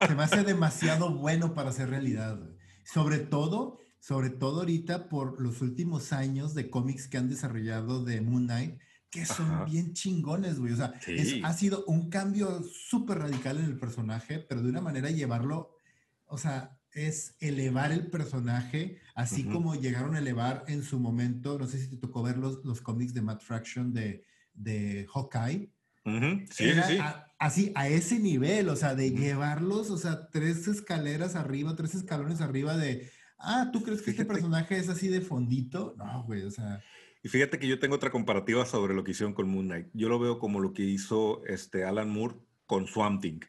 se 0.07 0.15
me 0.15 0.23
hace 0.23 0.43
demasiado 0.43 1.13
bueno 1.13 1.53
para 1.53 1.71
ser 1.71 1.89
realidad. 1.89 2.39
Sobre 2.83 3.19
todo, 3.19 3.79
sobre 3.99 4.29
todo 4.29 4.61
ahorita 4.61 5.09
por 5.09 5.39
los 5.41 5.61
últimos 5.61 6.11
años 6.13 6.53
de 6.53 6.69
cómics 6.69 7.07
que 7.07 7.17
han 7.17 7.29
desarrollado 7.29 8.03
de 8.03 8.21
Moon 8.21 8.45
Knight, 8.45 8.79
que 9.09 9.25
son 9.25 9.51
Ajá. 9.51 9.65
bien 9.65 9.93
chingones, 9.93 10.59
güey. 10.59 10.73
O 10.73 10.77
sea, 10.77 10.93
sí. 11.01 11.13
es, 11.17 11.35
ha 11.43 11.53
sido 11.53 11.85
un 11.85 12.09
cambio 12.09 12.63
súper 12.63 13.19
radical 13.19 13.57
en 13.59 13.65
el 13.65 13.77
personaje, 13.77 14.39
pero 14.39 14.61
de 14.61 14.69
una 14.69 14.81
manera 14.81 15.09
llevarlo, 15.09 15.77
o 16.25 16.37
sea, 16.37 16.77
es 16.93 17.35
elevar 17.39 17.91
el 17.91 18.07
personaje, 18.07 18.99
así 19.15 19.43
uh 19.43 19.45
-huh. 19.45 19.53
como 19.53 19.75
llegaron 19.75 20.15
a 20.15 20.19
elevar 20.19 20.63
en 20.67 20.83
su 20.83 20.99
momento, 20.99 21.57
no 21.57 21.67
sé 21.67 21.79
si 21.79 21.89
te 21.89 21.97
tocó 21.97 22.23
ver 22.23 22.37
los, 22.37 22.63
los 22.65 22.81
cómics 22.81 23.13
de 23.13 23.21
Matt 23.21 23.41
Fraction 23.41 23.93
de, 23.93 24.23
de 24.53 25.07
Hawkeye. 25.13 25.71
Uh 26.05 26.09
-huh. 26.11 26.47
sí, 26.51 26.63
Era 26.65 26.87
sí. 26.87 26.97
A, 26.99 27.27
así, 27.39 27.71
a 27.75 27.87
ese 27.87 28.19
nivel, 28.19 28.69
o 28.69 28.75
sea, 28.75 28.95
de 28.95 29.09
uh 29.09 29.13
-huh. 29.13 29.19
llevarlos, 29.19 29.89
o 29.89 29.97
sea, 29.97 30.29
tres 30.29 30.67
escaleras 30.67 31.35
arriba, 31.35 31.75
tres 31.75 31.95
escalones 31.95 32.41
arriba 32.41 32.75
de, 32.77 33.09
ah, 33.37 33.69
¿tú 33.71 33.83
crees 33.83 34.01
que 34.01 34.11
este 34.11 34.25
personaje 34.25 34.77
es 34.77 34.89
así 34.89 35.07
de 35.07 35.21
fondito? 35.21 35.95
No, 35.97 36.23
güey, 36.23 36.43
o 36.43 36.51
sea... 36.51 36.83
Y 37.23 37.29
fíjate 37.29 37.59
que 37.59 37.67
yo 37.67 37.77
tengo 37.77 37.95
otra 37.95 38.09
comparativa 38.09 38.65
sobre 38.65 38.95
lo 38.95 39.03
que 39.03 39.11
hicieron 39.11 39.35
con 39.35 39.47
Moon 39.47 39.67
Knight. 39.67 39.87
Yo 39.93 40.09
lo 40.09 40.17
veo 40.17 40.39
como 40.39 40.59
lo 40.59 40.73
que 40.73 40.81
hizo 40.81 41.45
este 41.45 41.85
Alan 41.85 42.09
Moore 42.09 42.35
con 42.65 42.87
Swamp 42.87 43.21
Thing. 43.21 43.41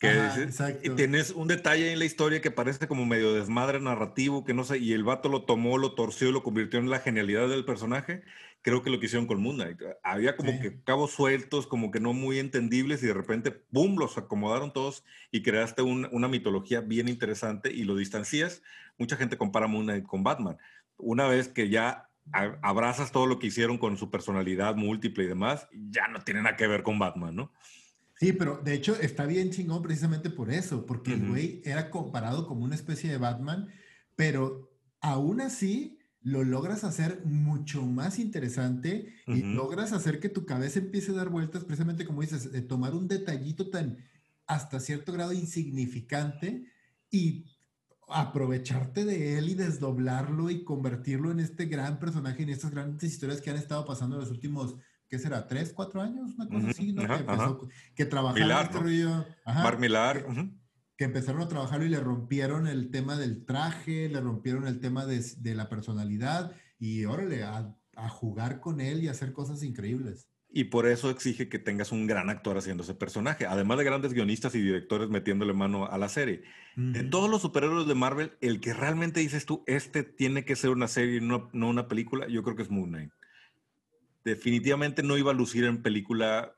Que 0.00 0.88
tienes 0.96 1.30
un 1.32 1.46
detalle 1.46 1.92
en 1.92 1.98
la 1.98 2.06
historia 2.06 2.40
que 2.40 2.50
parece 2.50 2.88
como 2.88 3.04
medio 3.04 3.34
desmadre 3.34 3.80
narrativo, 3.80 4.44
que 4.44 4.54
no 4.54 4.64
sé, 4.64 4.78
y 4.78 4.94
el 4.94 5.04
vato 5.04 5.28
lo 5.28 5.42
tomó, 5.42 5.76
lo 5.76 5.92
torció 5.92 6.30
y 6.30 6.32
lo 6.32 6.42
convirtió 6.42 6.80
en 6.80 6.88
la 6.88 7.00
genialidad 7.00 7.50
del 7.50 7.66
personaje. 7.66 8.22
Creo 8.62 8.82
que 8.82 8.88
lo 8.88 8.98
que 8.98 9.06
hicieron 9.06 9.26
con 9.26 9.42
Moon 9.42 9.56
Knight. 9.56 9.78
Había 10.02 10.36
como 10.36 10.58
que 10.58 10.82
cabos 10.84 11.10
sueltos, 11.10 11.66
como 11.66 11.90
que 11.90 12.00
no 12.00 12.14
muy 12.14 12.38
entendibles, 12.38 13.02
y 13.02 13.06
de 13.08 13.14
repente, 13.14 13.50
¡pum!, 13.50 13.98
los 13.98 14.16
acomodaron 14.16 14.72
todos 14.72 15.04
y 15.30 15.42
creaste 15.42 15.82
una 15.82 16.28
mitología 16.28 16.80
bien 16.80 17.08
interesante 17.08 17.70
y 17.70 17.84
lo 17.84 17.94
distancias. 17.94 18.62
Mucha 18.96 19.16
gente 19.16 19.36
compara 19.36 19.66
Moon 19.66 19.84
Knight 19.84 20.06
con 20.06 20.22
Batman. 20.22 20.56
Una 20.96 21.26
vez 21.26 21.48
que 21.48 21.68
ya 21.68 22.08
abrazas 22.32 23.12
todo 23.12 23.26
lo 23.26 23.38
que 23.38 23.48
hicieron 23.48 23.76
con 23.76 23.98
su 23.98 24.10
personalidad 24.10 24.76
múltiple 24.76 25.24
y 25.24 25.28
demás, 25.28 25.68
ya 25.90 26.08
no 26.08 26.20
tiene 26.20 26.40
nada 26.40 26.56
que 26.56 26.66
ver 26.66 26.82
con 26.82 26.98
Batman, 26.98 27.36
¿no? 27.36 27.52
Sí, 28.20 28.34
pero 28.34 28.60
de 28.62 28.74
hecho 28.74 28.94
está 29.00 29.24
bien 29.24 29.50
chingón 29.50 29.82
precisamente 29.82 30.28
por 30.28 30.50
eso, 30.50 30.84
porque 30.84 31.14
el 31.14 31.26
güey 31.26 31.62
era 31.64 31.88
comparado 31.88 32.46
como 32.46 32.66
una 32.66 32.74
especie 32.74 33.10
de 33.10 33.16
Batman, 33.16 33.68
pero 34.14 34.70
aún 35.00 35.40
así 35.40 35.98
lo 36.20 36.44
logras 36.44 36.84
hacer 36.84 37.22
mucho 37.24 37.86
más 37.86 38.18
interesante 38.18 39.14
y 39.26 39.40
logras 39.40 39.94
hacer 39.94 40.20
que 40.20 40.28
tu 40.28 40.44
cabeza 40.44 40.80
empiece 40.80 41.12
a 41.12 41.14
dar 41.14 41.30
vueltas, 41.30 41.64
precisamente 41.64 42.04
como 42.04 42.20
dices, 42.20 42.52
de 42.52 42.60
tomar 42.60 42.94
un 42.94 43.08
detallito 43.08 43.70
tan 43.70 43.96
hasta 44.46 44.80
cierto 44.80 45.14
grado 45.14 45.32
insignificante 45.32 46.66
y 47.10 47.46
aprovecharte 48.06 49.06
de 49.06 49.38
él 49.38 49.48
y 49.48 49.54
desdoblarlo 49.54 50.50
y 50.50 50.62
convertirlo 50.62 51.30
en 51.30 51.40
este 51.40 51.64
gran 51.64 51.98
personaje, 51.98 52.42
en 52.42 52.50
estas 52.50 52.72
grandes 52.72 53.10
historias 53.10 53.40
que 53.40 53.48
han 53.48 53.56
estado 53.56 53.86
pasando 53.86 54.16
en 54.16 54.20
los 54.20 54.30
últimos 54.30 54.76
¿qué 55.10 55.18
será? 55.18 55.46
¿Tres, 55.46 55.72
cuatro 55.74 56.00
años? 56.00 56.30
Una 56.36 56.48
cosa 56.48 56.68
así, 56.70 56.92
¿no? 56.92 57.06
que, 57.06 57.14
empezó, 57.14 57.68
que 57.96 58.04
trabajaron 58.06 58.50
este 58.62 58.78
Que 60.96 61.04
empezaron 61.04 61.42
a 61.42 61.48
trabajar 61.48 61.82
y 61.82 61.88
le 61.88 61.98
rompieron 61.98 62.68
el 62.68 62.90
tema 62.90 63.16
del 63.16 63.44
traje, 63.44 64.08
le 64.08 64.20
rompieron 64.20 64.66
el 64.66 64.78
tema 64.80 65.04
de, 65.06 65.22
de 65.38 65.54
la 65.54 65.68
personalidad 65.68 66.52
y 66.78 67.04
órale, 67.04 67.42
a, 67.42 67.76
a, 67.96 68.08
jugar 68.08 68.60
con 68.60 68.80
él 68.80 69.02
y 69.02 69.08
hacer 69.08 69.32
cosas 69.32 69.64
increíbles. 69.64 70.28
Y 70.52 70.64
por 70.64 70.86
eso 70.86 71.10
exige 71.10 71.48
que 71.48 71.58
tengas 71.58 71.92
un 71.92 72.06
gran 72.06 72.28
actor 72.28 72.56
haciendo 72.56 72.82
ese 72.82 72.94
personaje, 72.94 73.46
además 73.46 73.78
de 73.78 73.84
grandes 73.84 74.12
guionistas 74.12 74.54
y 74.54 74.60
directores 74.60 75.08
metiéndole 75.08 75.52
mano 75.52 75.86
a 75.86 75.98
la 75.98 76.08
serie. 76.08 76.42
De 76.76 77.04
todos 77.04 77.30
los 77.30 77.42
superhéroes 77.42 77.86
de 77.86 77.94
Marvel, 77.94 78.32
el 78.40 78.60
que 78.60 78.72
realmente 78.72 79.20
dices 79.20 79.44
tú, 79.44 79.62
este 79.66 80.02
tiene 80.02 80.44
que 80.44 80.56
ser 80.56 80.70
una 80.70 80.88
serie, 80.88 81.20
no, 81.20 81.50
no 81.52 81.68
una 81.68 81.88
película, 81.88 82.26
yo 82.28 82.42
creo 82.42 82.56
que 82.56 82.62
es 82.62 82.70
Moon 82.70 82.88
Knight 82.90 83.12
definitivamente 84.24 85.02
no 85.02 85.16
iba 85.16 85.30
a 85.30 85.34
lucir 85.34 85.64
en 85.64 85.82
película 85.82 86.54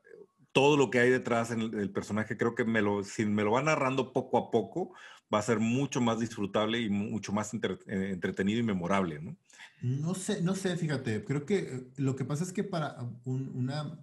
todo 0.53 0.77
lo 0.77 0.91
que 0.91 1.01
hay 1.01 1.11
detrás 1.11 1.51
en 1.51 1.61
el, 1.61 1.91
personaje. 1.91 2.37
Creo 2.37 2.55
que 2.55 2.65
me 2.65 2.83
lo, 2.83 3.03
si 3.05 3.25
me 3.25 3.43
lo 3.43 3.53
va 3.53 3.63
narrando 3.63 4.13
poco 4.13 4.39
a 4.39 4.51
poco, 4.51 4.93
va 5.33 5.39
a 5.39 5.43
ser 5.43 5.59
mucho 5.59 6.01
más 6.01 6.21
disfrutable 6.21 6.81
y 6.81 6.91
mucho 6.91 7.33
más 7.33 7.53
eh, 7.55 7.59
entretenido 7.87 8.61
y 8.61 8.63
memorable, 8.63 9.21
¿no? 9.21 9.37
No 9.81 10.15
sé, 10.15 10.43
no 10.43 10.55
sé, 10.55 10.77
fíjate, 10.77 11.25
creo 11.25 11.47
que 11.47 11.59
eh, 11.59 11.87
lo 11.97 12.15
que 12.15 12.25
pasa 12.25 12.45
es 12.45 12.53
que 12.53 12.63
para 12.65 12.99
una, 13.25 13.99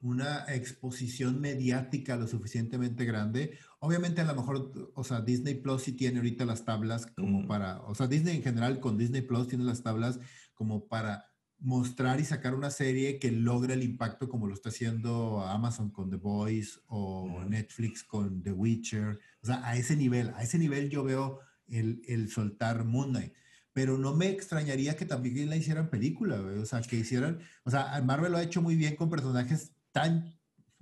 una 0.00 0.44
exposición 0.48 1.40
mediática 1.40 2.16
lo 2.16 2.28
suficientemente 2.28 3.04
grande, 3.04 3.58
obviamente 3.80 4.20
a 4.20 4.24
lo 4.24 4.36
mejor, 4.36 4.92
o 4.94 5.04
sea, 5.04 5.20
Disney 5.20 5.54
Plus 5.54 5.82
sí 5.82 5.92
tiene 5.92 6.18
ahorita 6.18 6.44
las 6.44 6.64
tablas 6.64 7.06
como 7.06 7.46
para, 7.46 7.82
o 7.82 7.94
sea, 7.94 8.06
Disney 8.06 8.36
en 8.36 8.42
general 8.42 8.78
con 8.78 8.96
Disney 8.96 9.22
Plus 9.22 9.48
tiene 9.48 9.64
las 9.64 9.82
tablas 9.82 10.20
como 10.54 10.86
para 10.86 11.31
mostrar 11.62 12.18
y 12.18 12.24
sacar 12.24 12.54
una 12.54 12.70
serie 12.70 13.18
que 13.18 13.30
logre 13.30 13.74
el 13.74 13.84
impacto 13.84 14.28
como 14.28 14.48
lo 14.48 14.54
está 14.54 14.70
haciendo 14.70 15.42
Amazon 15.42 15.90
con 15.90 16.10
The 16.10 16.16
Voice 16.16 16.80
o 16.88 17.44
Netflix 17.48 18.02
con 18.02 18.42
The 18.42 18.52
Witcher. 18.52 19.20
O 19.42 19.46
sea, 19.46 19.64
a 19.64 19.76
ese 19.76 19.96
nivel, 19.96 20.30
a 20.34 20.42
ese 20.42 20.58
nivel 20.58 20.90
yo 20.90 21.04
veo 21.04 21.38
el, 21.68 22.02
el 22.06 22.28
soltar 22.30 22.84
Moon 22.84 23.10
Knight. 23.10 23.32
Pero 23.72 23.96
no 23.96 24.14
me 24.14 24.28
extrañaría 24.28 24.96
que 24.96 25.06
también 25.06 25.48
la 25.48 25.56
hicieran 25.56 25.88
película, 25.88 26.38
o 26.40 26.66
sea, 26.66 26.82
que 26.82 26.96
hicieran, 26.96 27.38
o 27.64 27.70
sea, 27.70 28.02
Marvel 28.04 28.32
lo 28.32 28.38
ha 28.38 28.42
hecho 28.42 28.60
muy 28.60 28.76
bien 28.76 28.96
con 28.96 29.08
personajes 29.08 29.72
tan, 29.92 30.36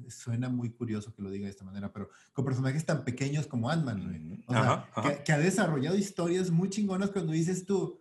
suena 0.09 0.49
muy 0.49 0.71
curioso 0.71 1.15
que 1.15 1.23
lo 1.23 1.31
diga 1.31 1.45
de 1.45 1.51
esta 1.51 1.65
manera, 1.65 1.93
pero 1.93 2.09
con 2.33 2.45
personajes 2.45 2.85
tan 2.85 3.05
pequeños 3.05 3.47
como 3.47 3.71
Ant-Man, 3.71 4.43
o 4.47 4.53
sea, 4.53 4.91
Que, 5.03 5.23
que 5.23 5.33
ha 5.33 5.39
desarrollado 5.39 5.97
historias 5.97 6.51
muy 6.51 6.69
chingonas 6.69 7.11
cuando 7.11 7.33
dices 7.33 7.65
tú, 7.65 8.00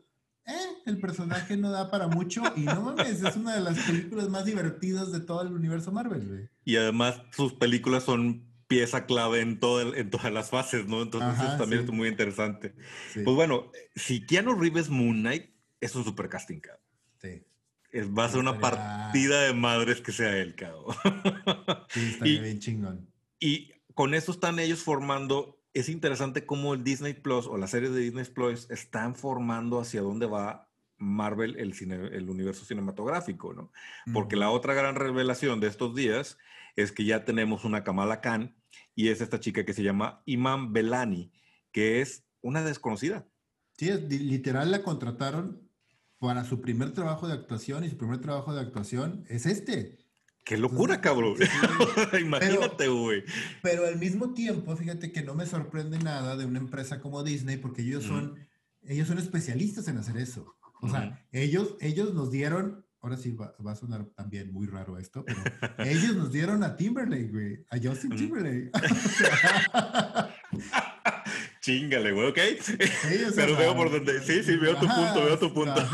eh, 0.50 0.82
el 0.86 1.00
personaje 1.00 1.56
no 1.58 1.70
da 1.72 1.92
para 1.92 2.08
mucho 2.08 2.42
y 2.56 2.62
no 2.62 2.82
mames, 2.82 3.22
es 3.22 3.36
una 3.36 3.56
de 3.56 3.62
las 3.62 3.78
películas 3.80 4.30
más 4.30 4.46
divertidas 4.46 5.12
de 5.12 5.20
todo 5.20 5.44
el 5.44 5.54
universo 5.54 5.92
Marvel, 5.92 6.28
güey. 6.28 6.50
Y 6.66 6.76
además 6.76 7.22
sus 7.32 7.54
películas 7.54 8.04
son 8.04 8.50
pieza 8.68 9.06
clave 9.06 9.42
en, 9.42 9.60
todo 9.60 9.96
en 9.96 10.10
todas 10.10 10.32
las 10.32 10.50
fases, 10.50 10.88
¿no? 10.88 11.02
Entonces 11.02 11.44
eso 11.44 11.58
también 11.58 11.84
es 11.84 11.92
muy 11.92 12.08
interesante. 12.08 12.76
Pues 13.14 13.36
bueno, 13.36 13.72
si 13.96 14.26
Keanu 14.26 14.54
Reeves 14.54 14.90
Moon 14.90 15.22
Knight 15.22 15.50
es 15.82 15.96
un 15.96 16.04
super 16.04 16.30
casting, 16.30 16.60
cabrón. 16.60 16.84
Sí. 17.22 17.42
va 18.18 18.26
a 18.26 18.30
ser 18.30 18.40
una 18.40 18.60
partida 18.60 19.42
de 19.42 19.54
madres 19.54 20.02
que 20.02 20.12
sea 20.12 20.38
él, 20.38 20.56
cabrón. 20.56 20.96
Sí, 21.90 22.10
estaría 22.12 22.42
bien 22.44 22.60
chingón. 22.60 23.08
Y 23.40 23.72
con 23.96 24.14
eso 24.14 24.32
están 24.32 24.60
ellos 24.60 24.84
formando 24.84 25.59
es 25.74 25.90
interesante 25.90 26.46
cómo 26.46 26.74
el 26.74 26.84
Disney 26.84 27.14
Plus 27.14 27.48
o 27.48 27.58
la 27.58 27.68
serie 27.68 27.90
de 27.90 28.00
Disney 28.00 28.26
Plus 28.26 28.70
están 28.70 29.16
formando 29.16 29.80
hacia 29.80 30.02
dónde 30.02 30.26
va 30.26 30.70
Marvel, 30.98 31.58
el, 31.58 31.74
el 32.14 32.30
universo 32.30 32.66
cinematográfico, 32.66 33.54
¿no? 33.54 33.72
Porque 34.14 34.36
la 34.36 34.52
otra 34.52 34.74
gran 34.74 34.96
revelación 34.96 35.60
de 35.60 35.68
estos 35.68 35.96
días 35.96 36.38
es 36.76 36.92
que 36.92 37.06
ya 37.06 37.24
tenemos 37.24 37.64
una 37.64 37.84
Kamala 37.84 38.20
Khan 38.22 38.56
y 38.96 39.08
es 39.08 39.22
esta 39.22 39.40
chica 39.40 39.66
que 39.66 39.74
se 39.74 39.84
llama 39.84 40.22
Iman 40.26 40.74
Belani, 40.74 41.32
que 41.72 42.02
es 42.02 42.26
una 42.42 42.64
desconocida. 42.64 43.28
Sí, 43.78 43.90
literal 44.10 44.72
la 44.72 44.84
contrataron 44.84 45.70
para 46.18 46.44
su 46.44 46.60
primer 46.60 46.92
trabajo 46.92 47.28
de 47.28 47.34
actuación 47.34 47.86
y 47.86 47.90
su 47.90 47.98
primer 47.98 48.20
trabajo 48.20 48.54
de 48.54 48.60
actuación 48.60 49.24
es 49.30 49.46
este. 49.46 49.99
Qué 50.50 50.58
locura, 50.58 51.00
cabrón. 51.00 51.36
Imagínate, 52.20 52.88
güey. 52.88 53.24
Pero, 53.62 53.86
al 53.86 54.00
mismo 54.00 54.34
tiempo, 54.34 54.76
fíjate 54.76 55.12
que 55.12 55.22
no 55.22 55.36
me 55.36 55.46
sorprende 55.46 56.00
nada 56.00 56.36
de 56.36 56.48
una 56.48 56.58
empresa 56.58 57.00
como 57.00 57.22
Disney, 57.22 57.58
porque 57.58 57.84
ellos 57.84 58.04
son, 58.04 58.36
ellos 58.82 59.08
son 59.08 59.20
especialistas 59.20 59.88
en 59.90 60.00
hacer 60.00 60.18
eso. 60.18 60.56
O 60.82 60.90
sea, 60.90 61.24
ellos, 61.32 61.76
ellos 61.82 62.16
nos 62.16 62.32
dieron, 62.32 62.84
ahora 63.00 63.16
sí 63.16 63.34
va, 63.34 63.54
a 63.72 63.76
sonar 63.76 64.06
también 64.16 64.52
muy 64.52 64.66
raro 64.66 64.98
esto, 64.98 65.24
pero 65.24 65.40
ellos 65.88 66.16
nos 66.16 66.32
dieron 66.32 66.64
a 66.64 66.76
Timberlake, 66.76 67.32
güey, 67.32 67.64
a 67.70 67.78
Justin 67.78 68.16
Timberlake. 68.16 68.72
Chingale, 71.62 72.12
güey, 72.12 72.28
¿ok? 72.28 72.40
pero 73.36 73.56
veo 73.56 73.76
por 73.76 73.92
donde, 73.92 74.20
sí, 74.22 74.42
sí, 74.42 74.56
veo 74.56 74.74
tu 74.80 74.88
punto, 74.88 75.26
veo 75.26 75.38
tu 75.38 75.54
punto. 75.54 75.88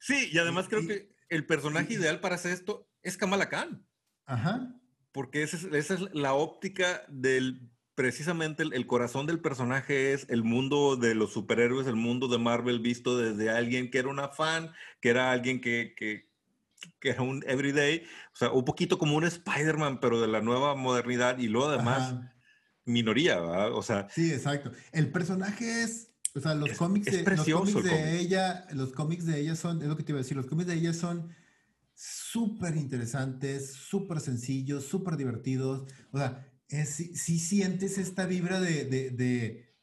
sí, 0.00 0.30
y 0.32 0.38
además 0.38 0.66
creo 0.66 0.86
que 0.86 1.17
el 1.28 1.46
personaje 1.46 1.94
ideal 1.94 2.20
para 2.20 2.36
hacer 2.36 2.52
esto 2.52 2.88
es 3.02 3.16
Kamala 3.16 3.48
Khan. 3.48 3.86
Ajá. 4.26 4.74
Porque 5.12 5.42
esa 5.42 5.56
es, 5.56 6.00
la 6.12 6.34
óptica 6.34 7.02
del, 7.08 7.70
precisamente 7.94 8.62
el, 8.62 8.86
corazón 8.86 9.26
del 9.26 9.40
personaje 9.40 10.12
es 10.12 10.26
el 10.28 10.44
mundo 10.44 10.96
de 10.96 11.14
los 11.14 11.32
superhéroes, 11.32 11.86
el 11.86 11.96
mundo 11.96 12.28
de 12.28 12.38
Marvel 12.38 12.80
visto 12.80 13.18
desde 13.18 13.50
alguien 13.50 13.90
que 13.90 13.98
era 13.98 14.08
una 14.08 14.28
fan, 14.28 14.72
que 15.00 15.08
era 15.08 15.32
alguien 15.32 15.60
que, 15.60 15.94
que, 15.96 16.30
que 17.00 17.10
era 17.10 17.22
un 17.22 17.42
everyday, 17.46 18.04
o 18.32 18.36
sea, 18.36 18.50
un 18.52 18.64
poquito 18.64 18.98
como 18.98 19.16
un 19.16 19.24
Spider-Man, 19.24 19.98
pero 20.00 20.20
de 20.20 20.28
la 20.28 20.40
nueva 20.40 20.74
modernidad 20.74 21.38
y 21.38 21.48
luego 21.48 21.68
además 21.68 22.14
minoría, 22.84 23.40
¿verdad? 23.40 23.72
O 23.72 23.82
sea. 23.82 24.08
Sí, 24.10 24.32
exacto. 24.32 24.72
El 24.92 25.10
personaje 25.10 25.82
es 25.82 26.10
o 26.38 26.40
sea, 26.40 26.54
los 26.54 26.70
cómics, 26.78 27.06
de, 27.06 27.24
los 27.24 27.46
cómics 27.48 27.82
de 27.84 28.20
ella, 28.20 28.66
los 28.72 28.92
cómics 28.92 29.26
de 29.26 29.40
ella 29.40 29.56
son, 29.56 29.82
es 29.82 29.88
lo 29.88 29.96
que 29.96 30.04
te 30.04 30.12
iba 30.12 30.20
a 30.20 30.22
decir, 30.22 30.36
los 30.36 30.46
cómics 30.46 30.68
de 30.68 30.74
ella 30.74 30.92
son 30.92 31.30
súper 31.94 32.76
interesantes, 32.76 33.72
súper 33.72 34.20
sencillos, 34.20 34.84
súper 34.84 35.16
divertidos. 35.16 35.90
O 36.12 36.18
sea, 36.18 36.48
si, 36.86 37.38
sientes 37.40 37.98
esta 37.98 38.26
vibra 38.26 38.60
de, 38.60 38.84
de, 38.84 39.74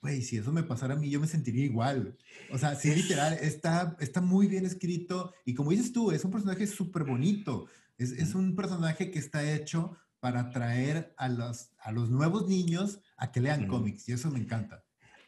güey, 0.00 0.22
si 0.22 0.36
eso 0.36 0.52
me 0.52 0.62
pasara 0.62 0.94
a 0.94 0.96
mí, 0.96 1.10
yo 1.10 1.18
me 1.18 1.26
sentiría 1.26 1.64
igual. 1.64 2.16
O 2.52 2.58
sea, 2.58 2.76
sí, 2.76 2.94
literal, 2.94 3.36
está, 3.40 3.96
está 3.98 4.20
muy 4.20 4.46
bien 4.46 4.66
escrito 4.66 5.34
y 5.44 5.54
como 5.54 5.72
dices 5.72 5.92
tú, 5.92 6.12
es 6.12 6.24
un 6.24 6.30
personaje 6.30 6.68
súper 6.68 7.02
bonito. 7.02 7.66
Es, 7.98 8.12
es, 8.12 8.36
un 8.36 8.54
personaje 8.54 9.10
que 9.10 9.18
está 9.18 9.52
hecho 9.52 9.96
para 10.20 10.40
atraer 10.40 11.12
a 11.16 11.28
los, 11.28 11.70
a 11.78 11.90
los 11.90 12.08
nuevos 12.08 12.48
niños 12.48 13.00
a 13.16 13.32
que 13.32 13.40
lean 13.40 13.66
cómics 13.66 14.08
y 14.08 14.12
eso 14.12 14.30
me 14.30 14.38
encanta. 14.38 14.84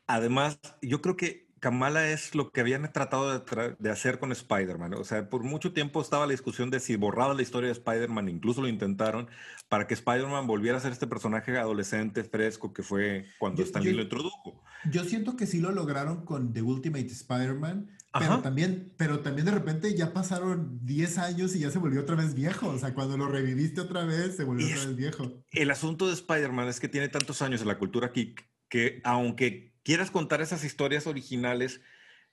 Además, 0.07 0.59
yo 0.83 1.03
creo 1.03 1.16
que 1.16 1.47
Kamala 1.59 2.11
es 2.11 2.35
lo 2.35 2.53
que 2.53 2.61
habían 2.61 2.92
tratado 2.92 3.45
de, 3.79 3.90
hacer 3.90 4.19
con 4.19 4.31
Spider-Man. 4.31 4.95
O 4.95 5.05
sea, 5.05 5.29
por 5.29 5.42
mucho 5.42 5.73
tiempo 5.73 6.01
estaba 6.01 6.27
la 6.27 6.33
discusión 6.33 6.71
de 6.71 6.81
si 6.81 6.97
borraba 6.97 7.35
la 7.35 7.42
historia 7.42 7.69
de 7.69 7.73
Spider-Man, 7.73 8.29
incluso 8.29 8.61
lo 8.61 8.69
intentaron, 8.69 9.29
para 9.69 9.87
que 9.87 9.95
Spider-Man 9.95 10.47
volviera 10.47 10.79
a 10.79 10.81
ser 10.81 10.92
este 10.92 11.07
personaje 11.07 11.57
adolescente, 11.57 12.25
fresco, 12.25 12.73
que 12.73 12.83
fue 12.83 13.27
cuando 13.38 13.62
Stan 13.62 13.83
Lee 13.83 13.95
lo 13.95 14.03
introdujo. 14.03 14.62
Yo 14.90 15.05
siento 15.05 15.37
que 15.37 15.47
sí 15.47 15.61
lo 15.61 15.73
lograron 15.73 16.25
con 16.25 16.53
The 16.53 16.62
Ultimate 16.62 17.07
Spider-Man, 17.07 17.90
pero 18.19 18.40
también, 18.40 18.92
pero 18.97 19.21
también 19.21 19.47
de 19.47 19.53
repente 19.53 19.95
ya 19.95 20.12
pasaron 20.12 20.79
10 20.85 21.19
años 21.19 21.57
y 21.57 21.61
ya 21.61 21.71
se 21.71 21.79
volvió 21.79 22.03
otra 22.03 22.16
vez 22.16 22.35
viejo. 22.35 22.69
O 22.69 22.79
sea, 22.79 22.95
cuando 22.95 23.16
lo 23.16 23.29
reviviste 23.29 23.81
otra 23.81 24.05
vez, 24.05 24.37
se 24.37 24.45
volvió 24.45 24.66
otra 24.66 24.87
vez 24.87 24.97
viejo. 24.97 25.42
El 25.51 25.71
asunto 25.71 26.07
de 26.07 26.12
Spider-Man 26.12 26.69
es 26.69 26.81
que 26.81 26.88
tiene 26.88 27.09
tantos 27.09 27.42
años 27.42 27.62
en 27.62 27.69
la 27.69 27.79
cultura 27.79 28.12
geek 28.14 28.47
que 28.69 29.01
aunque 29.05 29.75
quieras 29.87 30.11
contar 30.11 30.40
esas 30.40 30.64
historias 30.64 31.07
originales, 31.07 31.81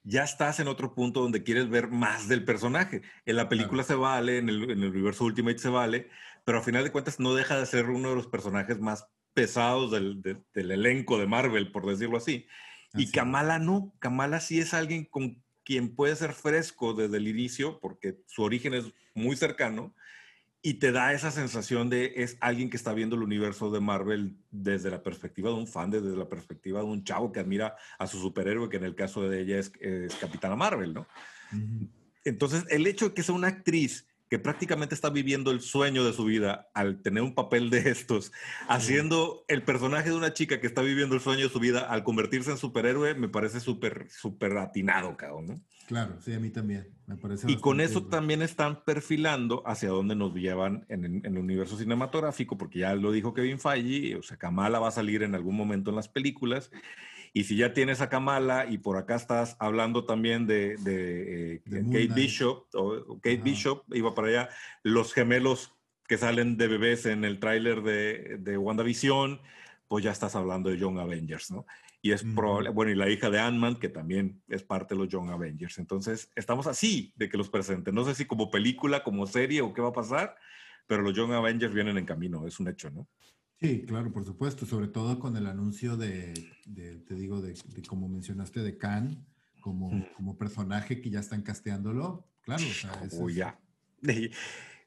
ya 0.02 0.24
estás 0.24 0.60
en 0.60 0.68
otro 0.68 0.96
punto 0.96 1.22
donde 1.22 1.44
quieres 1.44 1.70
ver 1.70 1.88
más 1.88 2.28
del 2.28 2.44
personaje. 2.44 3.04
En 3.28 3.36
la 3.36 3.48
película 3.48 3.84
se 3.84 3.94
vale, 3.94 4.40
en 4.40 4.50
el, 4.50 4.64
universo 4.72 5.24
Ultimate 5.24 5.60
se 5.60 5.70
vale, 5.70 6.10
pero 6.46 6.58
a 6.58 6.64
final 6.64 6.84
de 6.84 6.92
cuentas 6.92 7.20
no 7.20 7.36
deja 7.36 7.60
de 7.60 7.68
ser 7.68 7.92
uno 7.92 8.10
de 8.10 8.16
los 8.16 8.26
personajes 8.26 8.80
más 8.80 9.06
pesados 9.36 9.92
del, 9.92 10.44
elenco 10.56 11.20
de 11.20 11.28
Marvel, 11.28 11.72
por 11.72 11.86
decirlo 11.86 12.18
así. 12.18 12.48
Y 12.96 13.12
Kamala 13.12 13.60
no, 13.60 13.94
Kamala 14.00 14.40
sí 14.40 14.60
es 14.60 14.74
alguien 14.74 15.06
con 15.06 15.40
quien 15.64 15.96
puede 15.96 16.16
ser 16.16 16.34
fresco 16.34 16.96
desde 16.96 17.18
el 17.18 17.28
inicio, 17.28 17.80
porque 17.80 18.18
su 18.26 18.42
origen 18.42 18.74
es 18.74 18.86
muy 19.14 19.36
cercano, 19.36 19.94
y 20.66 20.76
te 20.76 20.94
da 20.94 21.12
esa 21.12 21.30
sensación 21.30 21.90
de 21.90 22.14
es 22.16 22.38
alguien 22.40 22.70
que 22.70 22.78
está 22.78 22.94
viendo 22.94 23.18
el 23.18 23.22
universo 23.22 23.70
de 23.70 23.82
Marvel 23.82 24.38
desde 24.50 24.90
la 24.90 25.04
perspectiva 25.04 25.50
de 25.50 25.56
un 25.56 25.68
fan, 25.68 25.92
desde 25.92 26.16
la 26.16 26.30
perspectiva 26.30 26.80
de 26.80 26.86
un 26.86 27.04
chavo 27.04 27.34
que 27.34 27.42
admira 27.42 27.76
a 28.00 28.08
su 28.08 28.18
superhéroe, 28.18 28.70
que 28.70 28.78
en 28.78 28.86
el 28.86 28.96
caso 28.96 29.28
de 29.28 29.42
ella 29.42 29.60
es, 29.60 29.74
es 29.82 30.16
Capitana 30.16 30.56
Marvel, 30.56 30.94
¿no? 30.94 31.06
Entonces, 32.24 32.64
el 32.70 32.88
hecho 32.88 33.10
de 33.10 33.14
que 33.14 33.24
sea 33.24 33.36
una 33.36 33.50
actriz 33.50 34.08
que 34.30 34.40
prácticamente 34.40 34.96
está 34.96 35.10
viviendo 35.10 35.52
el 35.52 35.60
sueño 35.60 36.06
de 36.06 36.14
su 36.14 36.24
vida 36.24 36.70
al 36.74 37.02
tener 37.02 37.24
un 37.24 37.36
papel 37.36 37.70
de 37.70 37.90
estos, 37.90 38.32
haciendo 38.70 39.44
el 39.50 39.64
personaje 39.64 40.10
de 40.10 40.16
una 40.16 40.34
chica 40.34 40.62
que 40.62 40.68
está 40.68 40.82
viviendo 40.82 41.14
el 41.14 41.22
sueño 41.22 41.44
de 41.44 41.54
su 41.54 41.60
vida 41.60 41.82
al 41.82 42.06
convertirse 42.06 42.52
en 42.52 42.58
superhéroe, 42.58 43.16
me 43.16 43.28
parece 43.28 43.60
súper, 43.60 44.08
súper 44.10 44.58
atinado, 44.58 45.18
cabrón, 45.18 45.46
¿no? 45.46 45.62
Claro, 45.88 46.16
sí, 46.22 46.34
a 46.34 46.40
mí 46.40 46.50
también. 46.50 46.88
Me 47.06 47.18
parece 47.18 47.52
y 47.52 47.58
con 47.58 47.82
eso 47.82 48.06
también 48.06 48.42
están 48.42 48.84
perfilando 48.86 49.62
hacia 49.66 49.90
dónde 49.90 50.16
nos 50.16 50.34
llevan 50.34 50.86
en, 50.88 51.22
el 51.26 51.38
universo 51.38 51.78
cinematográfico, 51.78 52.58
porque 52.58 52.80
ya 52.80 52.96
lo 52.96 53.12
dijo 53.12 53.34
Kevin 53.34 53.60
Feige, 53.60 54.16
o 54.16 54.24
sea, 54.24 54.38
Kamala 54.38 54.80
va 54.80 54.88
a 54.88 54.92
salir 54.92 55.22
en 55.24 55.36
algún 55.36 55.58
momento 55.58 55.90
en 55.90 55.98
las 55.98 56.08
películas. 56.08 56.72
Y 57.34 57.44
si 57.44 57.58
ya 57.58 57.74
tienes 57.74 58.00
a 58.00 58.10
Kamala 58.10 58.68
y 58.70 58.78
por 58.78 58.96
acá 58.96 59.16
estás 59.16 59.58
hablando 59.60 60.06
también 60.06 60.48
de, 60.48 60.78
de, 60.78 61.56
eh, 61.56 61.62
Kate 61.66 62.14
Bishop, 62.14 62.68
o 62.74 63.16
Kate 63.16 63.42
Bishop, 63.44 63.84
iba 63.94 64.14
para 64.14 64.28
allá, 64.28 64.50
los 64.84 65.14
gemelos 65.14 65.74
que 66.08 66.18
salen 66.18 66.58
de 66.58 66.68
bebés 66.68 67.06
en 67.06 67.26
el 67.26 67.40
tráiler 67.40 67.82
de, 67.82 68.38
de 68.40 68.58
WandaVision, 68.58 69.42
pues 69.88 70.04
ya 70.04 70.12
estás 70.12 70.36
hablando 70.36 70.70
de 70.70 70.78
Young 70.78 71.00
Avengers, 71.00 71.52
¿no? 71.52 71.66
Y 72.02 72.12
es 72.12 72.24
probable, 72.24 72.70
bueno, 72.70 72.92
y 72.92 72.96
la 72.96 73.10
hija 73.10 73.30
de 73.30 73.40
Ant-Man, 73.40 73.80
que 73.80 73.88
también 73.88 74.42
es 74.50 74.64
parte 74.64 74.94
de 74.94 75.00
los 75.00 75.08
Young 75.08 75.30
Avengers. 75.30 75.78
Entonces, 75.78 76.30
estamos 76.36 76.68
así 76.68 77.14
de 77.16 77.30
que 77.30 77.38
los 77.38 77.50
presenten. 77.50 77.96
No 77.96 78.04
sé 78.04 78.14
si 78.14 78.26
como 78.26 78.52
película, 78.52 79.04
como 79.04 79.26
serie 79.26 79.62
o 79.62 79.74
qué 79.74 79.82
va 79.82 79.90
a 79.90 79.94
pasar, 79.94 80.36
pero 80.86 81.02
los 81.02 81.16
Young 81.16 81.32
Avengers 81.32 81.74
vienen 81.74 81.98
en 81.98 82.06
camino, 82.06 82.46
es 82.46 82.60
un 82.60 82.68
hecho, 82.68 82.90
¿no? 82.90 83.08
Sí, 83.62 83.86
claro, 83.86 84.12
por 84.12 84.26
supuesto, 84.26 84.66
sobre 84.66 84.90
todo 84.90 85.20
con 85.20 85.38
el 85.38 85.48
anuncio 85.48 85.96
de, 85.96 86.34
te 87.08 87.16
digo, 87.16 87.42
de, 87.42 87.56
como 87.88 88.10
mencionaste, 88.10 88.62
de 88.62 88.78
Khan, 88.78 89.26
como, 89.62 90.06
como 90.18 90.38
personaje 90.38 91.00
que 91.00 91.10
ya 91.10 91.22
están 91.22 91.42
casteándolo, 91.44 92.28
claro. 92.42 92.64
O 93.10 93.30
sea, 93.30 93.34
ya. 93.34 93.60